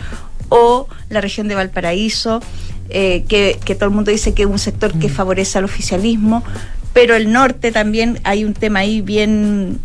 o 0.50 0.88
la 1.10 1.22
región 1.22 1.48
de 1.48 1.56
Valparaíso, 1.56 2.42
eh, 2.90 3.24
que, 3.30 3.58
que, 3.64 3.74
todo 3.74 3.86
el 3.86 3.96
mundo 3.96 4.12
dice 4.12 4.34
que 4.34 4.44
es 4.44 4.50
un 4.50 4.60
sector 4.60 5.00
que 5.00 5.08
mm. 5.08 5.12
favorece 5.12 5.58
al 5.58 5.64
oficialismo, 5.64 6.44
pero 6.92 7.16
el 7.16 7.32
norte 7.32 7.72
también 7.72 8.20
hay 8.26 8.44
un 8.44 8.54
tema 8.54 8.80
ahí 8.80 9.00
bien 9.00 9.80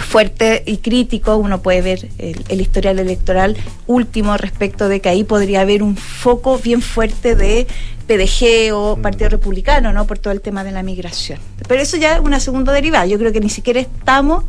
fuerte 0.00 0.62
y 0.66 0.78
crítico, 0.78 1.36
uno 1.36 1.62
puede 1.62 1.82
ver 1.82 2.08
el, 2.18 2.60
historial 2.60 2.98
electoral 2.98 3.56
último 3.86 4.36
respecto 4.36 4.88
de 4.88 5.00
que 5.00 5.08
ahí 5.08 5.24
podría 5.24 5.60
haber 5.60 5.82
un 5.82 5.96
foco 5.96 6.58
bien 6.58 6.82
fuerte 6.82 7.34
de 7.36 7.66
PDG 8.06 8.74
o 8.74 8.96
Partido 8.96 9.30
Republicano, 9.30 9.92
¿no? 9.92 10.06
Por 10.06 10.18
todo 10.18 10.32
el 10.32 10.40
tema 10.40 10.64
de 10.64 10.72
la 10.72 10.82
migración. 10.82 11.38
Pero 11.68 11.80
eso 11.80 11.96
ya 11.96 12.14
es 12.14 12.20
una 12.20 12.40
segunda 12.40 12.72
derivada. 12.72 13.06
Yo 13.06 13.18
creo 13.18 13.32
que 13.32 13.40
ni 13.40 13.50
siquiera 13.50 13.80
estamos 13.80 14.44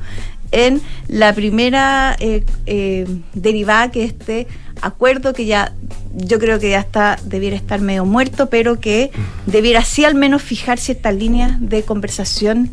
en 0.52 0.82
la 1.08 1.34
primera 1.34 2.16
eh, 2.20 2.44
eh, 2.66 3.08
derivada 3.34 3.92
que 3.92 4.04
este 4.04 4.48
acuerdo 4.82 5.34
que 5.34 5.46
ya 5.46 5.74
yo 6.14 6.40
creo 6.40 6.60
que 6.60 6.72
ya 6.72 6.80
está 6.80 7.18
debiera 7.24 7.56
estar 7.56 7.80
medio 7.82 8.06
muerto, 8.06 8.50
pero 8.50 8.80
que 8.80 9.12
debiera 9.46 9.84
sí 9.86 10.04
al 10.04 10.16
menos 10.16 10.42
fijar 10.42 10.78
ciertas 10.78 11.16
líneas 11.16 11.58
de 11.60 11.84
conversación 11.84 12.72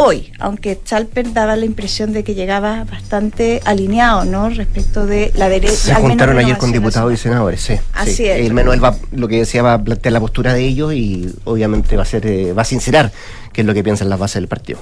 hoy, 0.00 0.32
aunque 0.38 0.78
Chalper 0.82 1.32
daba 1.32 1.56
la 1.56 1.66
impresión 1.66 2.12
de 2.12 2.24
que 2.24 2.34
llegaba 2.34 2.84
bastante 2.84 3.60
alineado, 3.64 4.24
¿no? 4.24 4.48
Respecto 4.48 5.06
de 5.06 5.30
la 5.34 5.48
derecha. 5.48 5.76
Se 5.76 5.94
juntaron 5.94 6.38
ayer 6.38 6.56
con 6.56 6.72
diputados 6.72 7.12
y 7.12 7.16
senadores, 7.16 7.60
sí. 7.60 7.74
Así 7.92 8.26
es. 8.26 8.46
El 8.46 8.54
Manuel 8.54 8.82
va, 8.82 8.96
lo 9.12 9.28
que 9.28 9.38
decía, 9.38 9.62
va 9.62 9.74
a 9.74 9.84
plantear 9.84 10.12
la 10.12 10.20
postura 10.20 10.54
de 10.54 10.64
ellos 10.64 10.94
y 10.94 11.32
obviamente 11.44 11.96
va 11.96 12.02
a 12.02 12.06
ser, 12.06 12.26
eh, 12.26 12.52
va 12.52 12.62
a 12.62 12.64
sincerar 12.64 13.12
qué 13.52 13.62
es 13.62 13.66
lo 13.66 13.74
que 13.74 13.82
piensan 13.82 14.08
las 14.08 14.18
bases 14.18 14.36
del 14.36 14.48
partido. 14.48 14.78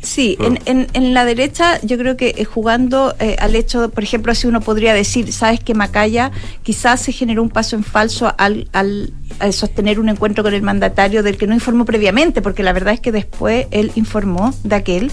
Sí, 0.00 0.36
mm. 0.38 0.56
en, 0.66 0.86
en, 0.92 1.14
la 1.14 1.24
derecha 1.24 1.80
yo 1.82 1.98
creo 1.98 2.16
que 2.16 2.34
eh, 2.36 2.44
jugando 2.44 3.14
eh, 3.18 3.36
al 3.38 3.54
hecho, 3.54 3.90
por 3.90 4.02
ejemplo, 4.02 4.32
así 4.32 4.46
uno 4.46 4.60
podría 4.60 4.94
decir, 4.94 5.32
sabes 5.32 5.60
que 5.60 5.74
Macaya 5.74 6.30
quizás 6.62 7.00
se 7.00 7.12
generó 7.12 7.42
un 7.42 7.50
paso 7.50 7.76
en 7.76 7.84
falso 7.84 8.32
al, 8.38 8.68
al, 8.72 9.12
sostener 9.52 9.98
un 9.98 10.08
encuentro 10.08 10.44
con 10.44 10.54
el 10.54 10.62
mandatario 10.62 11.22
del 11.22 11.36
que 11.36 11.46
no 11.46 11.54
informó 11.54 11.84
previamente, 11.84 12.42
porque 12.42 12.62
la 12.62 12.72
verdad 12.72 12.94
es 12.94 13.00
que 13.00 13.12
después 13.12 13.66
él 13.70 13.92
informó 13.94 14.54
de 14.62 14.76
aquel. 14.76 15.10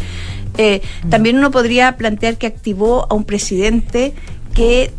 Eh, 0.58 0.82
mm. 1.04 1.10
También 1.10 1.38
uno 1.38 1.52
podría 1.52 1.98
plantear 1.98 2.38
que 2.38 2.48
activó 2.48 3.08
a 3.10 3.16
un 3.16 3.24
presidente 3.24 4.14
que 4.54 4.92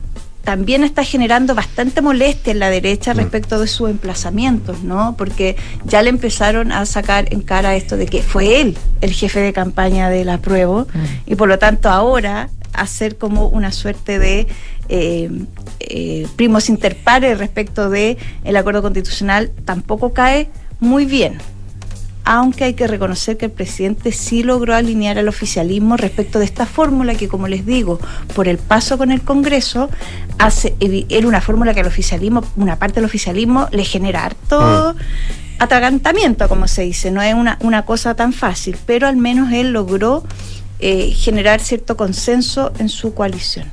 también 0.44 0.84
está 0.84 1.04
generando 1.04 1.54
bastante 1.54 2.00
molestia 2.00 2.52
en 2.52 2.58
la 2.58 2.70
derecha 2.70 3.14
mm. 3.14 3.16
respecto 3.16 3.60
de 3.60 3.66
sus 3.66 3.90
emplazamientos, 3.90 4.82
¿no? 4.82 5.14
Porque 5.16 5.56
ya 5.84 6.02
le 6.02 6.10
empezaron 6.10 6.72
a 6.72 6.86
sacar 6.86 7.32
en 7.32 7.42
cara 7.42 7.76
esto 7.76 7.96
de 7.96 8.06
que 8.06 8.22
fue 8.22 8.60
él 8.60 8.76
el 9.00 9.12
jefe 9.12 9.40
de 9.40 9.52
campaña 9.52 10.08
de 10.08 10.24
la 10.24 10.38
prueba 10.38 10.82
mm. 10.82 11.30
y 11.30 11.34
por 11.34 11.48
lo 11.48 11.58
tanto 11.58 11.88
ahora 11.88 12.48
hacer 12.72 13.16
como 13.16 13.48
una 13.48 13.72
suerte 13.72 14.18
de 14.18 14.46
eh, 14.88 15.30
eh, 15.80 16.26
primos 16.36 16.68
interpares 16.68 17.38
respecto 17.38 17.90
de 17.90 18.16
el 18.44 18.56
acuerdo 18.56 18.82
constitucional 18.82 19.50
tampoco 19.64 20.12
cae 20.12 20.50
muy 20.78 21.04
bien. 21.04 21.38
Aunque 22.24 22.64
hay 22.64 22.74
que 22.74 22.86
reconocer 22.86 23.36
que 23.36 23.46
el 23.46 23.52
presidente 23.52 24.12
sí 24.12 24.42
logró 24.42 24.74
alinear 24.74 25.18
al 25.18 25.28
oficialismo 25.28 25.96
respecto 25.96 26.38
de 26.38 26.44
esta 26.44 26.66
fórmula 26.66 27.14
que, 27.14 27.28
como 27.28 27.48
les 27.48 27.66
digo, 27.66 27.98
por 28.34 28.48
el 28.48 28.58
paso 28.58 28.98
con 28.98 29.10
el 29.10 29.22
Congreso, 29.22 29.90
hace, 30.38 30.74
era 31.08 31.26
una 31.26 31.40
fórmula 31.40 31.74
que 31.74 31.80
al 31.80 31.86
oficialismo, 31.86 32.44
una 32.56 32.76
parte 32.78 32.96
del 32.96 33.04
oficialismo, 33.04 33.68
le 33.72 33.84
genera 33.84 34.24
harto... 34.24 34.94
Mm 34.94 35.40
atragantamiento, 35.60 36.48
como 36.48 36.66
se 36.66 36.82
dice, 36.82 37.10
no 37.10 37.20
es 37.20 37.34
una, 37.34 37.58
una 37.60 37.84
cosa 37.84 38.14
tan 38.14 38.32
fácil, 38.32 38.78
pero 38.86 39.06
al 39.06 39.16
menos 39.16 39.52
él 39.52 39.72
logró 39.72 40.24
eh, 40.78 41.12
generar 41.12 41.60
cierto 41.60 41.98
consenso 41.98 42.72
en 42.78 42.88
su 42.88 43.12
coalición. 43.12 43.70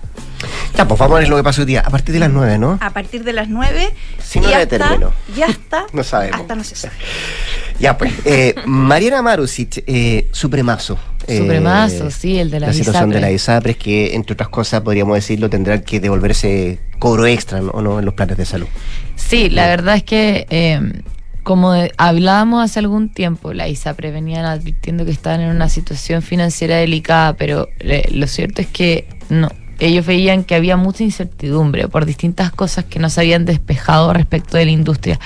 Ya, 0.77 0.87
pues 0.87 0.99
vamos 0.99 1.17
a 1.17 1.19
ver 1.21 1.29
lo 1.29 1.37
que 1.37 1.43
pasó 1.43 1.61
hoy 1.61 1.65
día. 1.65 1.81
A 1.83 1.89
partir 1.89 2.13
de 2.13 2.19
las 2.19 2.29
nueve, 2.29 2.59
¿no? 2.59 2.77
A 2.81 2.91
partir 2.91 3.23
de 3.23 3.33
las 3.33 3.49
nueve. 3.49 3.89
Si 4.23 4.39
no 4.39 4.47
y 4.47 4.53
hasta, 4.53 4.99
Ya 5.35 5.47
está. 5.47 5.87
no 5.93 6.03
sabemos. 6.03 6.39
Hasta 6.39 6.55
no 6.55 6.63
se 6.63 6.75
sabe. 6.75 6.93
Ya, 7.79 7.97
pues. 7.97 8.13
Eh, 8.25 8.53
Mariana 8.65 9.23
Marusic, 9.23 9.83
eh, 9.87 10.27
Supremazo. 10.31 10.99
Supremazo, 11.27 12.11
sí, 12.11 12.37
el 12.37 12.51
de 12.51 12.59
la 12.59 12.67
La 12.67 12.73
situación 12.73 13.09
de 13.09 13.21
la 13.21 13.31
ISAPRES, 13.31 13.77
que 13.77 14.15
entre 14.15 14.33
otras 14.33 14.49
cosas, 14.49 14.81
podríamos 14.81 15.15
decirlo, 15.15 15.49
tendrán 15.49 15.81
que 15.81 15.99
devolverse 15.99 16.79
cobro 16.99 17.25
extra, 17.25 17.59
¿no? 17.59 17.71
¿O 17.71 17.81
no? 17.81 17.97
En 17.97 18.05
los 18.05 18.13
planes 18.13 18.37
de 18.37 18.45
salud. 18.45 18.67
Sí, 19.15 19.49
la 19.49 19.67
verdad 19.67 19.95
es 19.95 20.03
que 20.03 21.03
como 21.41 21.73
hablábamos 21.97 22.63
hace 22.63 22.79
algún 22.79 23.09
tiempo, 23.09 23.53
la 23.53 23.67
ISAPRE 23.67 24.11
venían 24.11 24.45
advirtiendo 24.45 25.05
que 25.05 25.11
estaban 25.11 25.41
en 25.41 25.49
una 25.49 25.69
situación 25.69 26.21
financiera 26.21 26.77
delicada, 26.77 27.33
pero 27.33 27.69
lo 28.11 28.27
cierto 28.27 28.61
es 28.61 28.67
que 28.67 29.07
no, 29.29 29.49
ellos 29.79 30.05
veían 30.05 30.43
que 30.43 30.55
había 30.55 30.77
mucha 30.77 31.03
incertidumbre 31.03 31.87
por 31.87 32.05
distintas 32.05 32.51
cosas 32.51 32.85
que 32.85 32.99
no 32.99 33.09
se 33.09 33.21
habían 33.21 33.45
despejado 33.45 34.13
respecto 34.13 34.57
de 34.57 34.65
la 34.65 34.71
industria. 34.71 35.19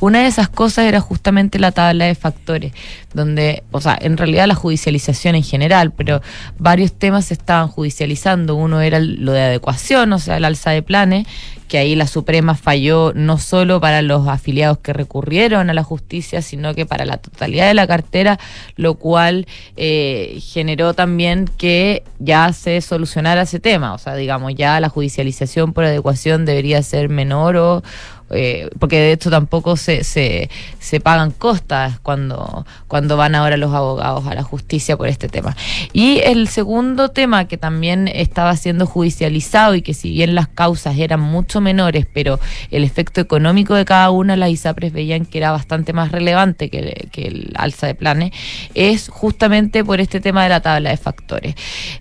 Una 0.00 0.20
de 0.20 0.26
esas 0.26 0.48
cosas 0.48 0.86
era 0.86 1.00
justamente 1.00 1.58
la 1.58 1.72
tabla 1.72 2.06
de 2.06 2.14
factores, 2.14 2.72
donde, 3.12 3.62
o 3.70 3.80
sea, 3.80 3.98
en 4.00 4.16
realidad 4.16 4.46
la 4.46 4.54
judicialización 4.54 5.34
en 5.34 5.42
general, 5.42 5.92
pero 5.92 6.22
varios 6.58 6.92
temas 6.92 7.26
se 7.26 7.34
estaban 7.34 7.68
judicializando. 7.68 8.54
Uno 8.54 8.80
era 8.80 9.00
lo 9.00 9.32
de 9.32 9.42
adecuación, 9.42 10.12
o 10.12 10.18
sea, 10.18 10.36
el 10.38 10.44
alza 10.44 10.70
de 10.70 10.82
planes, 10.82 11.26
que 11.68 11.78
ahí 11.78 11.94
la 11.94 12.06
Suprema 12.06 12.54
falló 12.54 13.12
no 13.14 13.38
solo 13.38 13.80
para 13.80 14.02
los 14.02 14.26
afiliados 14.26 14.78
que 14.78 14.92
recurrieron 14.92 15.70
a 15.70 15.74
la 15.74 15.84
justicia, 15.84 16.42
sino 16.42 16.74
que 16.74 16.86
para 16.86 17.04
la 17.04 17.18
totalidad 17.18 17.68
de 17.68 17.74
la 17.74 17.86
cartera, 17.86 18.38
lo 18.76 18.94
cual 18.94 19.46
eh, 19.76 20.40
generó 20.42 20.94
también 20.94 21.48
que 21.58 22.02
ya 22.18 22.52
se 22.52 22.80
solucionara 22.80 23.42
ese 23.42 23.60
tema. 23.60 23.94
O 23.94 23.98
sea, 23.98 24.14
digamos, 24.14 24.54
ya 24.54 24.80
la 24.80 24.88
judicialización 24.88 25.72
por 25.72 25.84
adecuación 25.84 26.44
debería 26.44 26.82
ser 26.82 27.08
menor 27.08 27.56
o 27.56 27.82
eh, 28.30 28.68
porque 28.78 28.98
de 28.98 29.12
hecho 29.12 29.30
tampoco 29.30 29.76
se, 29.76 30.04
se, 30.04 30.50
se, 30.78 31.00
pagan 31.00 31.30
costas 31.30 31.98
cuando, 32.00 32.66
cuando 32.86 33.16
van 33.16 33.34
ahora 33.34 33.56
los 33.56 33.72
abogados 33.72 34.26
a 34.26 34.34
la 34.34 34.42
justicia 34.42 34.96
por 34.96 35.08
este 35.08 35.28
tema. 35.28 35.56
Y 35.92 36.20
el 36.24 36.48
segundo 36.48 37.10
tema 37.10 37.46
que 37.48 37.56
también 37.56 38.08
estaba 38.08 38.54
siendo 38.56 38.86
judicializado 38.86 39.74
y 39.74 39.82
que 39.82 39.94
si 39.94 40.10
bien 40.10 40.34
las 40.34 40.48
causas 40.48 40.98
eran 40.98 41.20
mucho 41.20 41.60
menores, 41.60 42.06
pero 42.12 42.38
el 42.70 42.84
efecto 42.84 43.20
económico 43.20 43.74
de 43.74 43.84
cada 43.84 44.10
una, 44.10 44.36
las 44.36 44.50
ISAPRES 44.50 44.92
veían 44.92 45.24
que 45.24 45.38
era 45.38 45.50
bastante 45.50 45.92
más 45.92 46.12
relevante 46.12 46.68
que, 46.68 47.08
que 47.10 47.22
el 47.28 47.52
alza 47.56 47.86
de 47.86 47.94
planes, 47.94 48.32
es 48.74 49.08
justamente 49.08 49.84
por 49.84 50.00
este 50.00 50.20
tema 50.20 50.42
de 50.42 50.48
la 50.50 50.60
tabla 50.60 50.90
de 50.90 50.96
factores. 50.96 51.54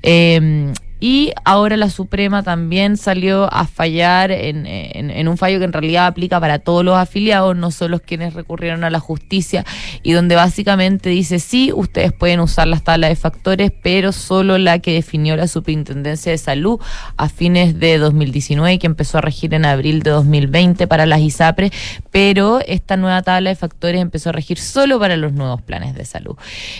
Eh, 0.03 0.73
y 0.99 1.31
ahora 1.45 1.77
la 1.77 1.89
Suprema 1.89 2.43
también 2.43 2.97
salió 2.97 3.51
a 3.53 3.67
fallar 3.67 4.31
en, 4.31 4.65
en, 4.65 5.27
un 5.27 5.37
fallo 5.37 5.59
que 5.59 5.65
en 5.65 5.73
realidad 5.73 6.07
aplica 6.07 6.39
para 6.39 6.59
todos 6.59 6.83
los 6.83 6.97
afiliados, 6.97 7.55
no 7.55 7.71
solo 7.71 7.99
quienes 7.99 8.33
recurrieron 8.33 8.83
a 8.83 8.89
la 8.89 8.99
justicia, 8.99 9.65
y 10.03 10.13
donde 10.13 10.35
básicamente 10.35 11.09
dice, 11.09 11.39
sí, 11.39 11.71
ustedes 11.73 12.13
pueden 12.13 12.39
usar 12.39 12.67
las 12.67 12.83
tablas 12.83 13.09
de 13.09 13.15
factores, 13.15 13.71
pero 13.81 14.11
solo 14.11 14.57
la 14.57 14.79
que 14.79 14.93
definió 14.93 15.35
la 15.35 15.47
Superintendencia 15.47 16.31
de 16.31 16.37
Salud 16.37 16.79
a 17.15 17.29
fines 17.29 17.79
de 17.79 17.97
2019, 17.97 18.79
que 18.79 18.87
empezó 18.87 19.19
a 19.19 19.21
regir 19.21 19.53
en 19.53 19.65
abril 19.65 20.01
de 20.01 20.11
2020 20.11 20.87
para 20.87 21.05
las 21.05 21.21
ISAPRES, 21.21 21.71
pero 22.11 22.59
esta 22.65 22.97
nueva 22.97 23.21
tabla 23.21 23.49
de 23.49 23.55
factores 23.55 24.01
empezó 24.01 24.29
a 24.29 24.33
regir 24.33 24.57
solo 24.57 24.99
para 24.99 25.17
los 25.17 25.33
nuevos 25.33 25.61
planes 25.61 25.95
de 25.95 26.05
salud 26.05 26.35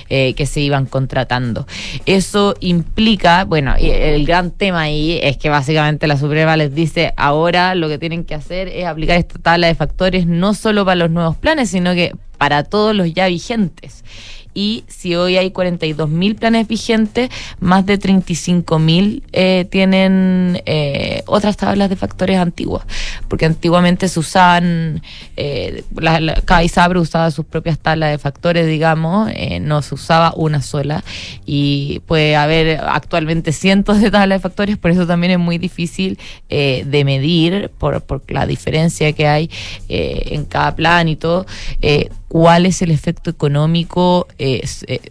eh, 0.09 0.33
que 0.33 0.45
se 0.45 0.61
iban 0.61 0.85
contratando. 0.85 1.67
Eso 2.05 2.55
implica, 2.59 3.43
bueno, 3.43 3.75
el 4.15 4.25
gran 4.25 4.51
tema 4.51 4.81
ahí 4.81 5.19
es 5.21 5.37
que 5.37 5.49
básicamente 5.49 6.07
la 6.07 6.17
Suprema 6.17 6.57
les 6.57 6.73
dice 6.73 7.13
ahora 7.17 7.75
lo 7.75 7.87
que 7.87 7.97
tienen 7.97 8.23
que 8.23 8.35
hacer 8.35 8.67
es 8.67 8.85
aplicar 8.85 9.17
esta 9.17 9.39
tabla 9.39 9.67
de 9.67 9.75
factores 9.75 10.27
no 10.27 10.53
solo 10.53 10.85
para 10.85 10.95
los 10.95 11.11
nuevos 11.11 11.35
planes, 11.35 11.69
sino 11.69 11.93
que 11.93 12.13
para 12.37 12.63
todos 12.63 12.95
los 12.95 13.13
ya 13.13 13.27
vigentes 13.27 14.03
y 14.57 14.85
si 14.87 15.13
hoy 15.13 15.37
hay 15.37 15.51
42 15.51 16.09
mil 16.09 16.35
planes 16.35 16.67
vigentes, 16.67 17.29
más 17.59 17.85
de 17.85 17.99
35 17.99 18.79
mil 18.79 19.21
eh, 19.31 19.67
tienen 19.69 20.63
eh, 20.65 21.21
otras 21.27 21.57
tablas 21.57 21.91
de 21.91 21.95
factores 21.95 22.39
antiguas, 22.39 22.83
porque 23.27 23.45
antiguamente 23.45 24.07
se 24.07 24.19
usaban, 24.19 25.03
eh, 25.35 25.83
la, 25.95 26.41
cada 26.43 26.63
ISABRE 26.63 26.99
usaba 26.99 27.29
sus 27.29 27.45
propias 27.45 27.77
tablas 27.77 28.09
de 28.09 28.17
factores, 28.17 28.65
digamos, 28.65 29.29
eh, 29.35 29.59
no 29.59 29.83
se 29.83 29.93
usaba 29.93 30.33
una 30.35 30.63
sola 30.63 31.03
y 31.45 32.01
puede 32.07 32.35
haber 32.35 32.79
actualmente 32.79 33.51
cientos 33.51 34.01
de 34.01 34.09
tablas 34.09 34.39
de 34.39 34.41
factores, 34.41 34.77
por 34.79 34.89
eso 34.89 35.05
también 35.05 35.33
es 35.33 35.39
muy 35.39 35.59
difícil 35.59 36.17
de 36.49 37.03
medir 37.05 37.69
por, 37.77 38.01
por, 38.01 38.23
la 38.29 38.47
diferencia 38.47 39.13
que 39.13 39.27
hay 39.27 39.51
en 39.87 40.45
cada 40.45 40.75
plan 40.75 41.07
y 41.07 41.15
todo 41.15 41.45
cuál 42.27 42.65
es 42.65 42.81
el 42.81 42.91
efecto 42.91 43.29
económico 43.29 44.27
eh, 44.37 44.46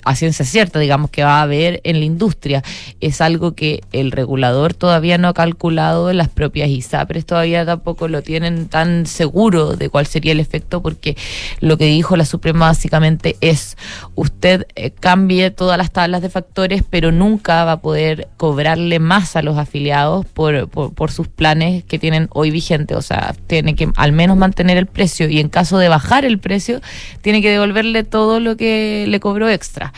a 0.04 0.16
ciencia 0.16 0.44
cierta, 0.44 0.78
digamos, 0.78 1.10
que 1.10 1.24
va 1.24 1.38
a 1.38 1.42
haber 1.42 1.80
en 1.84 1.98
la 1.98 2.04
industria. 2.04 2.62
Es 3.00 3.20
algo 3.20 3.54
que 3.54 3.82
el 3.92 4.12
regulador 4.12 4.74
todavía 4.74 5.18
no 5.18 5.28
ha 5.28 5.34
calculado, 5.34 6.12
las 6.12 6.28
propias 6.28 6.68
ISAPRES 6.68 7.26
todavía 7.26 7.64
tampoco 7.64 8.08
lo 8.08 8.22
tienen 8.22 8.68
tan 8.68 9.06
seguro 9.06 9.76
de 9.76 9.88
cuál 9.88 10.06
sería 10.06 10.32
el 10.32 10.40
efecto, 10.40 10.82
porque 10.82 11.16
lo 11.60 11.76
que 11.76 11.86
dijo 11.86 12.16
la 12.16 12.24
Suprema 12.24 12.66
básicamente 12.66 13.36
es, 13.40 13.76
usted 14.14 14.66
eh, 14.74 14.90
cambie 14.90 15.50
todas 15.50 15.78
las 15.78 15.90
tablas 15.90 16.22
de 16.22 16.30
factores, 16.30 16.82
pero 16.88 17.12
nunca 17.12 17.64
va 17.64 17.72
a 17.72 17.80
poder 17.80 18.28
cobrarle 18.36 18.98
más 18.98 19.36
a 19.36 19.42
los 19.42 19.58
afiliados 19.58 20.26
por, 20.26 20.68
por, 20.68 20.94
por 20.94 21.10
sus 21.10 21.28
planes 21.28 21.84
que 21.84 21.98
tienen 21.98 22.28
hoy 22.32 22.50
vigentes, 22.50 22.96
o 22.96 23.02
sea, 23.02 23.34
tiene 23.46 23.74
que 23.74 23.90
al 23.96 24.12
menos 24.12 24.36
mantener 24.36 24.76
el 24.76 24.86
precio 24.86 25.28
y 25.28 25.40
en 25.40 25.48
caso 25.48 25.78
de 25.78 25.88
bajar 25.88 26.24
el 26.24 26.38
precio, 26.38 26.80
tiene 27.20 27.42
que 27.42 27.50
devolverle 27.50 28.04
todo 28.04 28.40
lo 28.40 28.56
que 28.56 29.06
le 29.08 29.20
cobró 29.26 29.48
extra. 29.50 29.92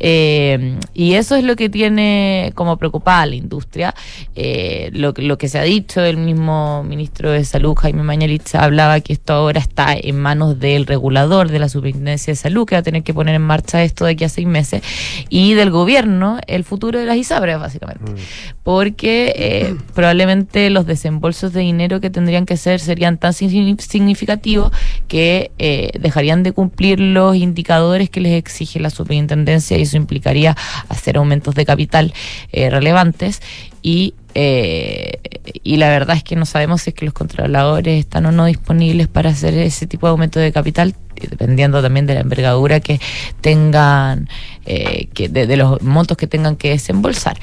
Eh, 0.00 0.76
y 0.92 1.14
eso 1.14 1.36
es 1.36 1.44
lo 1.44 1.54
que 1.54 1.68
tiene 1.68 2.50
como 2.56 2.76
preocupada 2.76 3.26
la 3.26 3.36
industria. 3.36 3.94
Eh, 4.34 4.90
lo, 4.92 5.14
lo, 5.16 5.38
que 5.38 5.48
se 5.48 5.60
ha 5.60 5.62
dicho, 5.62 6.00
el 6.00 6.16
mismo 6.16 6.82
ministro 6.82 7.30
de 7.30 7.44
Salud, 7.44 7.76
Jaime 7.76 8.02
Mañalich, 8.02 8.56
hablaba 8.56 8.98
que 8.98 9.12
esto 9.12 9.34
ahora 9.34 9.60
está 9.60 9.94
en 9.94 10.18
manos 10.18 10.58
del 10.58 10.86
regulador 10.86 11.48
de 11.48 11.60
la 11.60 11.68
Superintendencia 11.68 12.32
de 12.32 12.36
Salud, 12.36 12.66
que 12.66 12.74
va 12.74 12.80
a 12.80 12.82
tener 12.82 13.04
que 13.04 13.14
poner 13.14 13.36
en 13.36 13.42
marcha 13.42 13.84
esto 13.84 14.04
de 14.04 14.10
aquí 14.10 14.24
a 14.24 14.28
seis 14.28 14.48
meses, 14.48 14.82
y 15.28 15.54
del 15.54 15.70
gobierno, 15.70 16.40
el 16.48 16.64
futuro 16.64 16.98
de 16.98 17.06
las 17.06 17.16
ISABRES, 17.18 17.60
básicamente. 17.60 18.10
Mm. 18.10 18.16
Porque 18.64 19.32
eh, 19.36 19.76
probablemente 19.94 20.68
los 20.70 20.86
desembolsos 20.86 21.52
de 21.52 21.60
dinero 21.60 22.00
que 22.00 22.10
tendrían 22.10 22.46
que 22.46 22.56
ser 22.56 22.80
serían 22.80 23.16
tan 23.16 23.32
significativos 23.32 24.72
que 25.06 25.52
dejarían 26.00 26.42
de 26.42 26.50
cumplir 26.50 26.98
los 26.98 27.36
indicadores 27.36 28.10
que 28.10 28.20
les 28.20 28.32
la 28.80 28.90
superintendencia 28.90 29.76
y 29.76 29.82
eso 29.82 29.96
implicaría 29.96 30.56
hacer 30.88 31.16
aumentos 31.16 31.54
de 31.54 31.64
capital 31.64 32.12
eh, 32.52 32.70
relevantes. 32.70 33.42
Y 33.82 34.14
eh, 34.34 35.18
y 35.62 35.76
la 35.76 35.88
verdad 35.88 36.16
es 36.16 36.24
que 36.24 36.36
no 36.36 36.46
sabemos 36.46 36.82
si 36.82 36.90
es 36.90 36.94
que 36.94 37.04
los 37.04 37.12
controladores 37.12 38.00
están 38.00 38.24
o 38.26 38.32
no 38.32 38.46
disponibles 38.46 39.08
para 39.08 39.30
hacer 39.30 39.54
ese 39.54 39.86
tipo 39.86 40.06
de 40.06 40.12
aumento 40.12 40.40
de 40.40 40.52
capital 40.52 40.94
dependiendo 41.14 41.82
también 41.82 42.06
de 42.06 42.14
la 42.14 42.20
envergadura 42.20 42.80
que 42.80 43.00
tengan 43.40 44.28
eh, 44.64 45.08
que 45.14 45.28
de 45.28 45.56
los 45.56 45.82
montos 45.82 46.16
que 46.16 46.26
tengan 46.26 46.56
que 46.56 46.70
desembolsar 46.70 47.36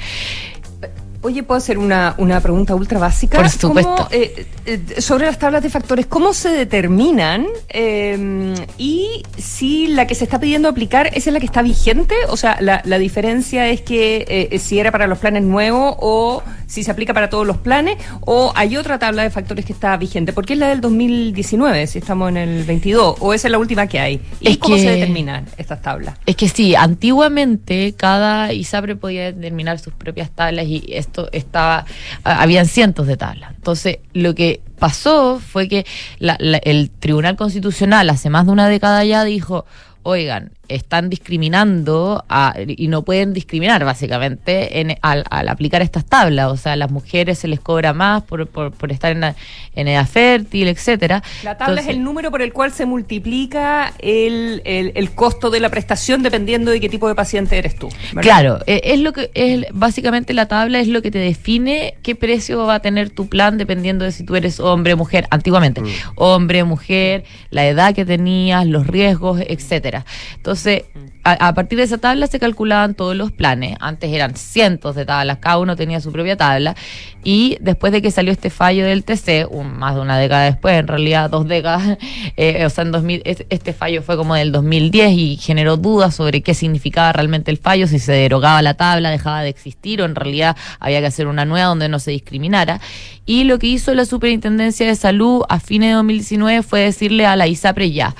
Oye, 1.22 1.42
¿puedo 1.42 1.58
hacer 1.58 1.76
una, 1.76 2.14
una 2.16 2.40
pregunta 2.40 2.74
ultra 2.74 2.98
básica? 2.98 3.38
Por 3.38 3.50
supuesto. 3.50 4.08
Eh, 4.10 4.46
eh, 4.64 5.00
sobre 5.00 5.26
las 5.26 5.38
tablas 5.38 5.62
de 5.62 5.68
factores, 5.68 6.06
¿cómo 6.06 6.32
se 6.32 6.48
determinan? 6.48 7.46
Eh, 7.68 8.54
y 8.78 9.22
si 9.36 9.88
la 9.88 10.06
que 10.06 10.14
se 10.14 10.24
está 10.24 10.40
pidiendo 10.40 10.68
aplicar 10.68 11.10
es 11.12 11.26
la 11.26 11.38
que 11.38 11.46
está 11.46 11.60
vigente, 11.60 12.14
o 12.28 12.38
sea, 12.38 12.56
la, 12.60 12.80
la 12.86 12.98
diferencia 12.98 13.68
es 13.68 13.82
que 13.82 14.58
si 14.62 14.78
era 14.78 14.90
para 14.90 15.06
los 15.06 15.18
planes 15.18 15.42
nuevos 15.42 15.94
o 15.98 16.42
si 16.70 16.84
se 16.84 16.90
aplica 16.90 17.12
para 17.12 17.28
todos 17.28 17.46
los 17.46 17.58
planes, 17.58 17.98
o 18.20 18.52
hay 18.54 18.76
otra 18.76 18.98
tabla 18.98 19.24
de 19.24 19.30
factores 19.30 19.64
que 19.64 19.72
está 19.72 19.96
vigente, 19.96 20.32
porque 20.32 20.52
es 20.52 20.58
la 20.58 20.68
del 20.68 20.80
2019, 20.80 21.86
si 21.88 21.98
estamos 21.98 22.28
en 22.28 22.36
el 22.36 22.62
22, 22.62 23.16
o 23.18 23.34
esa 23.34 23.48
es 23.48 23.52
la 23.52 23.58
última 23.58 23.88
que 23.88 23.98
hay. 23.98 24.20
¿Y 24.38 24.56
cómo 24.56 24.76
se 24.76 24.88
determinan 24.88 25.46
estas 25.58 25.82
tablas? 25.82 26.16
Es 26.26 26.36
que 26.36 26.48
sí, 26.48 26.76
antiguamente 26.76 27.94
cada 27.96 28.52
ISAPRE 28.52 28.94
podía 28.94 29.32
determinar 29.32 29.80
sus 29.80 29.92
propias 29.94 30.30
tablas 30.30 30.66
y 30.66 30.84
esto 31.10 31.28
estaba, 31.32 31.84
habían 32.22 32.66
cientos 32.66 33.06
de 33.06 33.16
tablas. 33.16 33.52
Entonces, 33.56 33.98
lo 34.12 34.34
que 34.34 34.60
pasó 34.78 35.40
fue 35.40 35.68
que 35.68 35.84
el 36.20 36.90
Tribunal 36.90 37.36
Constitucional 37.36 38.08
hace 38.10 38.30
más 38.30 38.46
de 38.46 38.52
una 38.52 38.68
década 38.68 39.04
ya 39.04 39.24
dijo, 39.24 39.66
oigan, 40.04 40.52
están 40.70 41.10
discriminando 41.10 42.24
a- 42.28 42.54
y 42.66 42.88
no 42.88 43.02
pueden 43.02 43.32
discriminar 43.32 43.84
básicamente 43.84 44.80
en- 44.80 44.96
al, 45.02 45.24
al 45.30 45.48
aplicar 45.48 45.82
estas 45.82 46.04
tablas. 46.04 46.48
O 46.50 46.56
sea, 46.56 46.72
a 46.72 46.76
las 46.76 46.90
mujeres 46.90 47.38
se 47.38 47.48
les 47.48 47.60
cobra 47.60 47.92
más 47.92 48.22
por, 48.22 48.46
por, 48.46 48.72
por 48.72 48.92
estar 48.92 49.12
en, 49.12 49.20
la- 49.20 49.34
en 49.74 49.88
edad 49.88 50.06
fértil, 50.06 50.68
etcétera. 50.68 51.22
La 51.44 51.56
tabla 51.58 51.74
Entonces- 51.80 51.90
es 51.90 51.96
el 51.96 52.04
número 52.04 52.30
por 52.30 52.42
el 52.42 52.52
cual 52.52 52.72
se 52.72 52.86
multiplica 52.86 53.92
el, 53.98 54.62
el, 54.64 54.92
el 54.94 55.10
costo 55.12 55.50
de 55.50 55.60
la 55.60 55.68
prestación 55.68 56.22
dependiendo 56.22 56.70
de 56.70 56.80
qué 56.80 56.88
tipo 56.88 57.08
de 57.08 57.14
paciente 57.14 57.58
eres 57.58 57.76
tú. 57.76 57.88
¿verdad? 58.12 58.22
Claro, 58.22 58.58
eh, 58.66 58.80
es 58.84 59.00
lo 59.00 59.12
que 59.12 59.30
es 59.34 59.66
básicamente 59.72 60.32
la 60.34 60.46
tabla 60.46 60.78
es 60.80 60.88
lo 60.88 61.02
que 61.02 61.10
te 61.10 61.18
define 61.18 61.94
qué 62.02 62.14
precio 62.14 62.64
va 62.66 62.76
a 62.76 62.80
tener 62.80 63.10
tu 63.10 63.28
plan 63.28 63.58
dependiendo 63.58 64.04
de 64.04 64.12
si 64.12 64.24
tú 64.24 64.36
eres 64.36 64.60
hombre 64.60 64.94
o 64.94 64.96
mujer 64.96 65.26
antiguamente, 65.30 65.82
hombre, 66.14 66.64
mujer, 66.64 67.24
la 67.50 67.66
edad 67.66 67.94
que 67.94 68.04
tenías, 68.04 68.66
los 68.66 68.86
riesgos, 68.86 69.40
etcétera. 69.46 70.04
Entonces, 70.36 70.59
a, 70.66 71.48
a 71.48 71.54
partir 71.54 71.78
de 71.78 71.84
esa 71.84 71.98
tabla 71.98 72.26
se 72.26 72.38
calculaban 72.38 72.94
todos 72.94 73.14
los 73.14 73.30
planes. 73.32 73.76
Antes 73.80 74.10
eran 74.12 74.36
cientos 74.36 74.94
de 74.96 75.04
tablas, 75.04 75.38
cada 75.38 75.58
uno 75.58 75.76
tenía 75.76 76.00
su 76.00 76.10
propia 76.12 76.36
tabla 76.36 76.74
y 77.22 77.58
después 77.60 77.92
de 77.92 78.00
que 78.00 78.10
salió 78.10 78.32
este 78.32 78.48
fallo 78.50 78.86
del 78.86 79.04
TC, 79.04 79.46
más 79.64 79.94
de 79.94 80.00
una 80.00 80.18
década 80.18 80.44
después, 80.44 80.78
en 80.78 80.88
realidad 80.88 81.28
dos 81.28 81.46
décadas, 81.46 81.98
eh, 82.36 82.64
o 82.64 82.70
sea, 82.70 82.82
en 82.84 82.92
2000, 82.92 83.22
es- 83.24 83.44
este 83.50 83.72
fallo 83.74 84.02
fue 84.02 84.16
como 84.16 84.34
del 84.34 84.52
2010 84.52 85.12
y 85.12 85.36
generó 85.36 85.76
dudas 85.76 86.14
sobre 86.14 86.40
qué 86.40 86.54
significaba 86.54 87.12
realmente 87.12 87.50
el 87.50 87.58
fallo, 87.58 87.86
si 87.86 87.98
se 87.98 88.12
derogaba 88.12 88.62
la 88.62 88.74
tabla, 88.74 89.10
dejaba 89.10 89.42
de 89.42 89.50
existir 89.50 90.00
o 90.00 90.04
en 90.06 90.14
realidad 90.14 90.56
había 90.78 91.00
que 91.00 91.06
hacer 91.06 91.26
una 91.26 91.44
nueva 91.44 91.66
donde 91.66 91.88
no 91.88 91.98
se 91.98 92.10
discriminara. 92.12 92.80
Y 93.26 93.44
lo 93.44 93.58
que 93.58 93.66
hizo 93.68 93.94
la 93.94 94.06
Superintendencia 94.06 94.86
de 94.86 94.96
Salud 94.96 95.42
a 95.48 95.60
fines 95.60 95.90
de 95.90 95.94
2019 95.94 96.62
fue 96.62 96.80
decirle 96.80 97.26
a 97.26 97.36
la 97.36 97.46
ISAPRE 97.46 97.92
ya. 97.92 98.14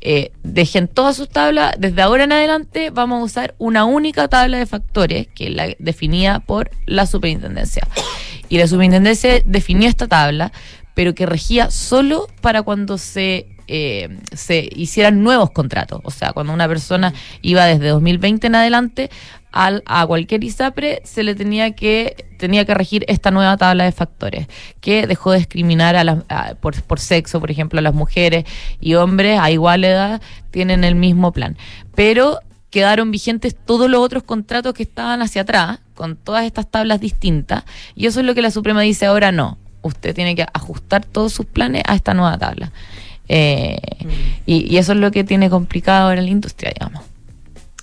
Eh, 0.00 0.30
dejen 0.42 0.86
todas 0.86 1.16
sus 1.16 1.28
tablas, 1.28 1.74
desde 1.78 2.02
ahora 2.02 2.24
en 2.24 2.32
adelante 2.32 2.90
vamos 2.90 3.20
a 3.20 3.24
usar 3.24 3.54
una 3.58 3.84
única 3.84 4.28
tabla 4.28 4.58
de 4.58 4.66
factores 4.66 5.26
que 5.28 5.48
es 5.48 5.54
la 5.54 5.68
definida 5.78 6.40
por 6.40 6.70
la 6.86 7.06
superintendencia. 7.06 7.86
Y 8.48 8.58
la 8.58 8.66
superintendencia 8.66 9.42
definió 9.44 9.88
esta 9.88 10.06
tabla, 10.06 10.52
pero 10.94 11.14
que 11.14 11.26
regía 11.26 11.70
solo 11.70 12.28
para 12.40 12.62
cuando 12.62 12.96
se, 12.96 13.46
eh, 13.66 14.08
se 14.32 14.68
hicieran 14.74 15.22
nuevos 15.22 15.50
contratos. 15.50 16.00
O 16.04 16.10
sea, 16.10 16.32
cuando 16.32 16.52
una 16.52 16.68
persona 16.68 17.12
iba 17.42 17.66
desde 17.66 17.88
2020 17.88 18.46
en 18.46 18.54
adelante, 18.54 19.10
al, 19.52 19.82
a 19.86 20.06
cualquier 20.06 20.44
ISAPRE 20.44 21.00
se 21.04 21.22
le 21.22 21.34
tenía 21.34 21.72
que 21.72 22.26
tenía 22.38 22.64
que 22.64 22.74
regir 22.74 23.04
esta 23.08 23.30
nueva 23.30 23.56
tabla 23.56 23.84
de 23.84 23.92
factores 23.92 24.46
que 24.80 25.06
dejó 25.06 25.32
de 25.32 25.38
discriminar 25.38 25.96
a 25.96 26.04
las, 26.04 26.18
a- 26.28 26.54
por, 26.54 26.80
por 26.82 27.00
sexo, 27.00 27.40
por 27.40 27.50
ejemplo, 27.50 27.78
a 27.80 27.82
las 27.82 27.94
mujeres 27.94 28.44
y 28.80 28.94
hombres 28.94 29.38
a 29.40 29.50
igual 29.50 29.84
edad 29.84 30.20
tienen 30.50 30.84
el 30.84 30.94
mismo 30.94 31.32
plan. 31.32 31.56
Pero 31.94 32.38
quedaron 32.70 33.10
vigentes 33.10 33.56
todos 33.56 33.90
los 33.90 34.00
otros 34.00 34.22
contratos 34.22 34.74
que 34.74 34.82
estaban 34.84 35.22
hacia 35.22 35.42
atrás, 35.42 35.80
con 35.94 36.16
todas 36.16 36.44
estas 36.44 36.70
tablas 36.70 37.00
distintas, 37.00 37.64
y 37.96 38.06
eso 38.06 38.20
es 38.20 38.26
lo 38.26 38.34
que 38.34 38.42
la 38.42 38.50
Suprema 38.50 38.82
dice 38.82 39.06
ahora 39.06 39.32
no. 39.32 39.58
Usted 39.82 40.14
tiene 40.14 40.34
que 40.36 40.46
ajustar 40.52 41.04
todos 41.04 41.32
sus 41.32 41.46
planes 41.46 41.82
a 41.86 41.94
esta 41.94 42.12
nueva 42.14 42.36
tabla. 42.38 42.70
Eh, 43.28 43.78
y, 44.46 44.72
y 44.72 44.78
eso 44.78 44.92
es 44.92 44.98
lo 44.98 45.10
que 45.10 45.24
tiene 45.24 45.50
complicado 45.50 46.08
ahora 46.08 46.20
la 46.22 46.28
industria, 46.30 46.72
digamos. 46.78 47.02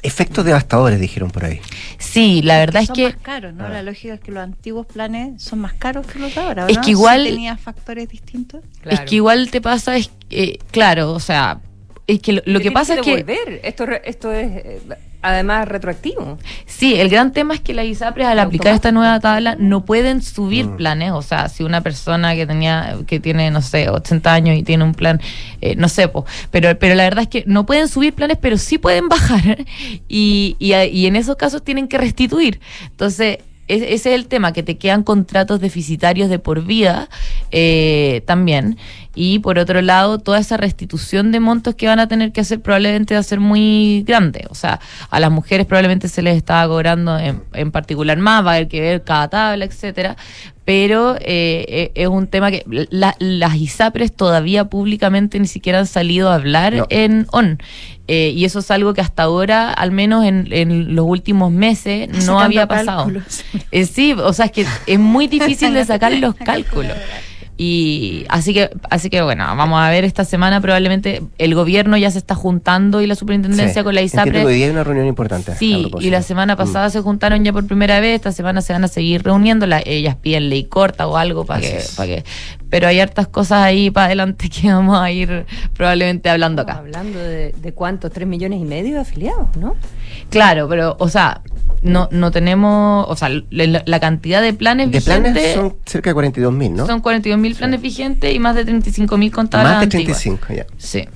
Efectos 0.06 0.45
devastadores, 0.45 0.99
dijeron 0.99 1.32
por 1.32 1.45
ahí. 1.45 1.60
Sí, 1.97 2.41
la 2.43 2.60
verdad 2.60 2.82
es 2.84 2.88
son 2.88 2.95
que 2.95 3.03
más 3.06 3.16
caros, 3.18 3.53
¿no? 3.53 3.68
La 3.68 3.82
lógica 3.82 4.14
es 4.14 4.20
que 4.20 4.32
los 4.32 4.43
antiguos 4.43 4.86
planes 4.86 5.41
son 5.41 5.60
más 5.60 5.74
caros 5.74 6.06
que 6.06 6.20
los 6.20 6.34
de 6.34 6.41
ahora. 6.41 6.66
¿o 6.66 6.68
Es 6.68 6.78
que 6.78 6.91
igual- 6.91 7.24
Si 7.26 7.32
tenía 7.32 7.58
factores 7.58 8.08
distintos. 8.10 8.62
es 8.86 8.99
que 9.01 9.16
igual 9.16 9.49
te 9.51 9.62
pasa, 9.62 9.97
es 9.97 10.12
eh, 10.30 10.60
claro, 10.72 11.12
o 11.14 11.20
sea, 11.20 11.60
es 12.08 12.20
que 12.20 12.34
lo, 12.34 12.41
lo 12.45 12.60
que 12.60 12.72
pasa 12.72 12.93
es 12.95 13.01
tienes 13.01 13.26
que 13.26 13.34
devolver. 13.34 13.62
Esto, 13.64 13.86
esto 14.03 14.32
es 14.32 14.51
eh, 14.66 14.82
además 15.26 15.67
retroactivo. 15.67 16.38
Sí, 16.65 16.95
el 16.95 17.09
gran 17.09 17.32
tema 17.34 17.53
es 17.55 17.59
que 17.61 17.73
las 17.73 17.86
ISAPRES 17.86 18.28
al 18.28 18.39
aplicar 18.39 18.73
esta 18.73 18.91
nueva 18.91 19.19
tabla 19.19 19.55
no 19.59 19.84
pueden 19.86 20.21
subir 20.21 20.69
planes, 20.78 21.11
o 21.11 21.21
sea, 21.21 21.49
si 21.49 21.63
una 21.63 21.82
persona 21.82 22.36
que 22.36 22.45
tenía 22.45 22.97
que 23.07 23.19
tiene 23.19 23.51
no 23.51 23.61
sé, 23.61 23.89
80 23.89 24.34
años 24.34 24.57
y 24.57 24.63
tiene 24.63 24.84
un 24.84 24.93
plan 24.93 25.19
eh, 25.61 25.76
no 25.76 25.89
sé, 25.89 26.07
po, 26.07 26.26
pero 26.51 26.78
pero 26.78 26.95
la 26.95 27.03
verdad 27.03 27.23
es 27.23 27.30
que 27.30 27.43
no 27.47 27.65
pueden 27.65 27.88
subir 27.88 28.13
planes, 28.13 28.38
pero 28.39 28.57
sí 28.57 28.78
pueden 28.78 29.09
bajar. 29.09 29.57
Y, 30.07 30.55
y, 30.59 30.73
y 30.73 31.07
en 31.07 31.15
esos 31.15 31.36
casos 31.36 31.63
tienen 31.63 31.88
que 31.88 31.97
restituir. 31.97 32.59
Entonces, 32.91 33.39
es- 33.39 33.43
ese 33.68 33.93
es 33.93 34.05
el 34.05 34.28
tema, 34.28 34.53
que 34.53 34.63
te 34.63 34.78
quedan 34.78 35.03
contratos 35.03 35.59
deficitarios 35.59 36.30
de 36.30 36.39
por 36.39 36.63
vida 36.66 37.09
eh, 37.51 38.22
también. 38.26 38.78
Y 39.18 39.39
por 39.39 39.57
otro 39.59 39.82
lado, 39.82 40.20
toda 40.20 40.39
esa 40.39 40.57
restitución 40.57 41.32
de 41.32 41.39
montos 41.39 41.74
que 41.76 41.88
van 41.88 41.99
a 41.99 42.07
tener 42.07 42.34
que 42.34 42.41
hacer 42.41 42.59
probablemente 42.61 43.13
va 43.13 43.22
a 43.22 43.24
ser 43.24 43.39
muy 43.39 44.03
grande. 44.05 44.45
O 44.49 44.55
sea, 44.55 44.82
a 45.09 45.20
las 45.22 45.32
mujeres 45.32 45.66
probablemente 45.66 46.09
se 46.09 46.22
les 46.22 46.36
estaba 46.36 46.68
cobrando 46.68 47.18
en, 47.18 47.41
en 47.53 47.72
particular 47.72 48.18
más, 48.18 48.45
va 48.45 48.51
a 48.51 48.55
haber 48.55 48.68
que 48.68 48.82
ver 48.82 49.03
cada 49.03 49.30
tabla, 49.30 49.63
etcétera. 49.66 50.18
Pero 50.66 51.16
eh, 51.18 51.66
eh, 51.70 51.91
es 51.95 52.07
un 52.07 52.28
tema 52.28 52.51
que 52.51 52.63
la- 52.89 53.16
las 53.20 53.55
ISAPRES 53.55 54.11
todavía 54.13 54.66
públicamente 54.66 55.39
ni 55.39 55.47
siquiera 55.47 55.80
han 55.80 55.88
salido 55.88 56.30
a 56.30 56.36
hablar 56.36 56.74
No. 56.74 56.88
en 56.89 57.26
ON. 57.32 57.59
Eh, 58.08 58.32
y 58.36 58.45
eso 58.45 58.60
es 58.60 58.70
algo 58.70 58.93
que 58.93 59.01
hasta 59.01 59.24
ahora, 59.24 59.72
al 59.72 59.91
menos 59.91 60.26
en, 60.26 60.47
en 60.51 60.95
los 60.95 61.06
últimos 61.08 61.51
meses, 61.51 62.08
no 62.26 62.39
había 62.39 62.68
pasado. 62.68 63.12
Eh, 63.72 63.86
sí, 63.86 64.14
o 64.14 64.34
sea, 64.34 64.45
es 64.45 64.51
que 64.51 64.66
es 64.86 64.99
muy 64.99 65.28
difícil 65.38 65.74
de 65.74 65.86
sacar 65.86 66.14
los 66.14 66.36
cálculos. 66.45 66.93
Y 67.58 68.26
así 68.28 68.53
que, 68.53 68.70
así 68.89 69.10
que 69.10 69.22
bueno, 69.22 69.45
vamos 69.56 69.80
a 69.82 69.89
ver 69.89 70.03
esta 70.03 70.26
semana 70.26 70.60
probablemente 70.60 71.22
el 71.38 71.56
gobierno 71.56 71.95
ya 71.95 72.12
se 72.12 72.18
está 72.18 72.36
juntando 72.36 73.01
y 73.01 73.08
la 73.08 73.16
superintendencia 73.16 73.82
Sí. 73.82 73.84
con 73.84 73.95
la 73.95 74.01
que 74.01 74.06
ISAPRE. 74.08 74.45
hoy 74.45 74.56
día 74.56 74.66
hay 74.66 74.72
una 74.72 74.84
reunión 74.84 75.08
importante. 75.08 75.56
Sí, 75.56 75.89
y 76.01 76.10
la 76.10 76.22
semana 76.22 76.58
pasada 76.58 76.89
se 76.89 76.99
juntaron 76.99 77.45
ya 77.45 77.53
por 77.53 77.66
primera 77.66 78.01
vez, 78.01 78.16
esta 78.16 78.34
semana 78.34 78.62
se 78.62 78.74
van 78.74 78.84
a 78.84 78.89
seguir 78.89 79.24
reuniendo, 79.24 79.68
la- 79.68 79.82
ellas 79.86 80.16
piden 80.18 80.49
ley 80.49 80.66
corta 80.66 81.08
o 81.08 81.16
algo 81.16 81.45
para 81.45 81.62
que, 81.62 81.80
para 81.95 82.08
que, 82.08 82.24
pero 82.70 82.88
hay 82.89 82.99
hartas 82.99 83.28
cosas 83.28 83.64
ahí 83.64 83.89
para 83.89 84.08
adelante 84.08 84.49
que 84.49 84.74
vamos 84.74 84.99
a 84.99 85.10
ir 85.12 85.45
probablemente 85.74 86.30
hablando 86.30 86.64
acá. 86.64 86.74
Hablando 86.80 87.20
de, 87.20 87.53
de 87.53 87.74
cuántos, 87.74 88.12
tres 88.12 88.28
millones 88.28 88.60
y 88.60 88.66
medio 88.66 88.95
de 88.95 88.99
afiliados, 89.01 89.56
¿no? 89.56 89.76
Claro, 90.30 90.68
pero, 90.68 90.95
o 90.99 91.08
sea, 91.08 91.41
no, 91.84 92.10
no 92.12 92.32
tenemos, 92.32 93.06
o 93.08 93.16
sea, 93.16 93.30
la, 93.49 93.84
la 93.86 93.99
cantidad 93.99 94.41
de 94.41 94.53
planes 94.53 94.88
De 94.91 94.97
vigentes 94.99 95.34
planes 95.34 95.53
son 95.53 95.76
cerca 95.86 96.10
de 96.10 96.14
42 96.16 96.51
mil, 96.53 96.74
¿no? 96.74 96.86
son 96.86 96.99
42 96.99 97.39
mil 97.39 97.45
planes 97.54 97.82
vigentes 97.82 98.34
y 98.34 98.39
más 98.39 98.56
de 98.56 98.66
35 98.66 99.18
mil 99.18 99.32
contadas 99.32 99.66
Más 99.66 99.80
de 99.80 99.84
antiguas. 99.84 100.20
35, 100.20 100.54
ya. 100.56 100.66
Sí. 100.78 101.08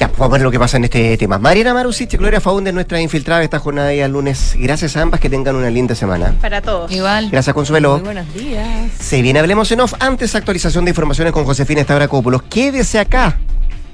Ya, 0.00 0.08
pues 0.08 0.18
vamos 0.18 0.32
a 0.32 0.38
ver 0.38 0.42
lo 0.42 0.50
que 0.50 0.58
pasa 0.58 0.76
en 0.76 0.84
este 0.84 1.16
tema. 1.16 1.38
Mariana 1.38 1.74
Marusic 1.74 2.12
y 2.14 2.16
Gloria 2.16 2.40
Faunde, 2.40 2.72
nuestra 2.72 3.00
infiltrada 3.00 3.42
esta 3.42 3.58
jornada 3.58 3.88
de 3.88 3.94
día 3.94 4.08
lunes. 4.08 4.54
Gracias 4.58 4.96
a 4.96 5.02
ambas, 5.02 5.20
que 5.20 5.30
tengan 5.30 5.54
una 5.54 5.70
linda 5.70 5.94
semana. 5.94 6.34
Para 6.40 6.60
todos. 6.60 6.90
Igual. 6.90 7.30
Gracias, 7.30 7.54
Consuelo. 7.54 7.98
Muy 7.98 8.04
buenos 8.04 8.34
días. 8.34 8.90
Se 8.98 9.22
viene 9.22 9.38
Hablemos 9.38 9.70
en 9.70 9.80
Off. 9.80 9.94
Antes, 10.00 10.34
actualización 10.34 10.84
de 10.84 10.90
informaciones 10.90 11.32
con 11.32 11.44
Josefina 11.44 11.80
Estabracópulos. 11.80 12.42
Quédese 12.44 12.98
acá. 12.98 13.38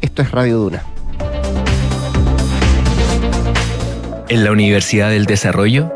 Esto 0.01 0.23
es 0.23 0.31
Radio 0.31 0.59
Duna. 0.59 0.83
En 4.29 4.45
la 4.45 4.53
Universidad 4.53 5.11
del 5.11 5.27
Desarrollo, 5.27 5.93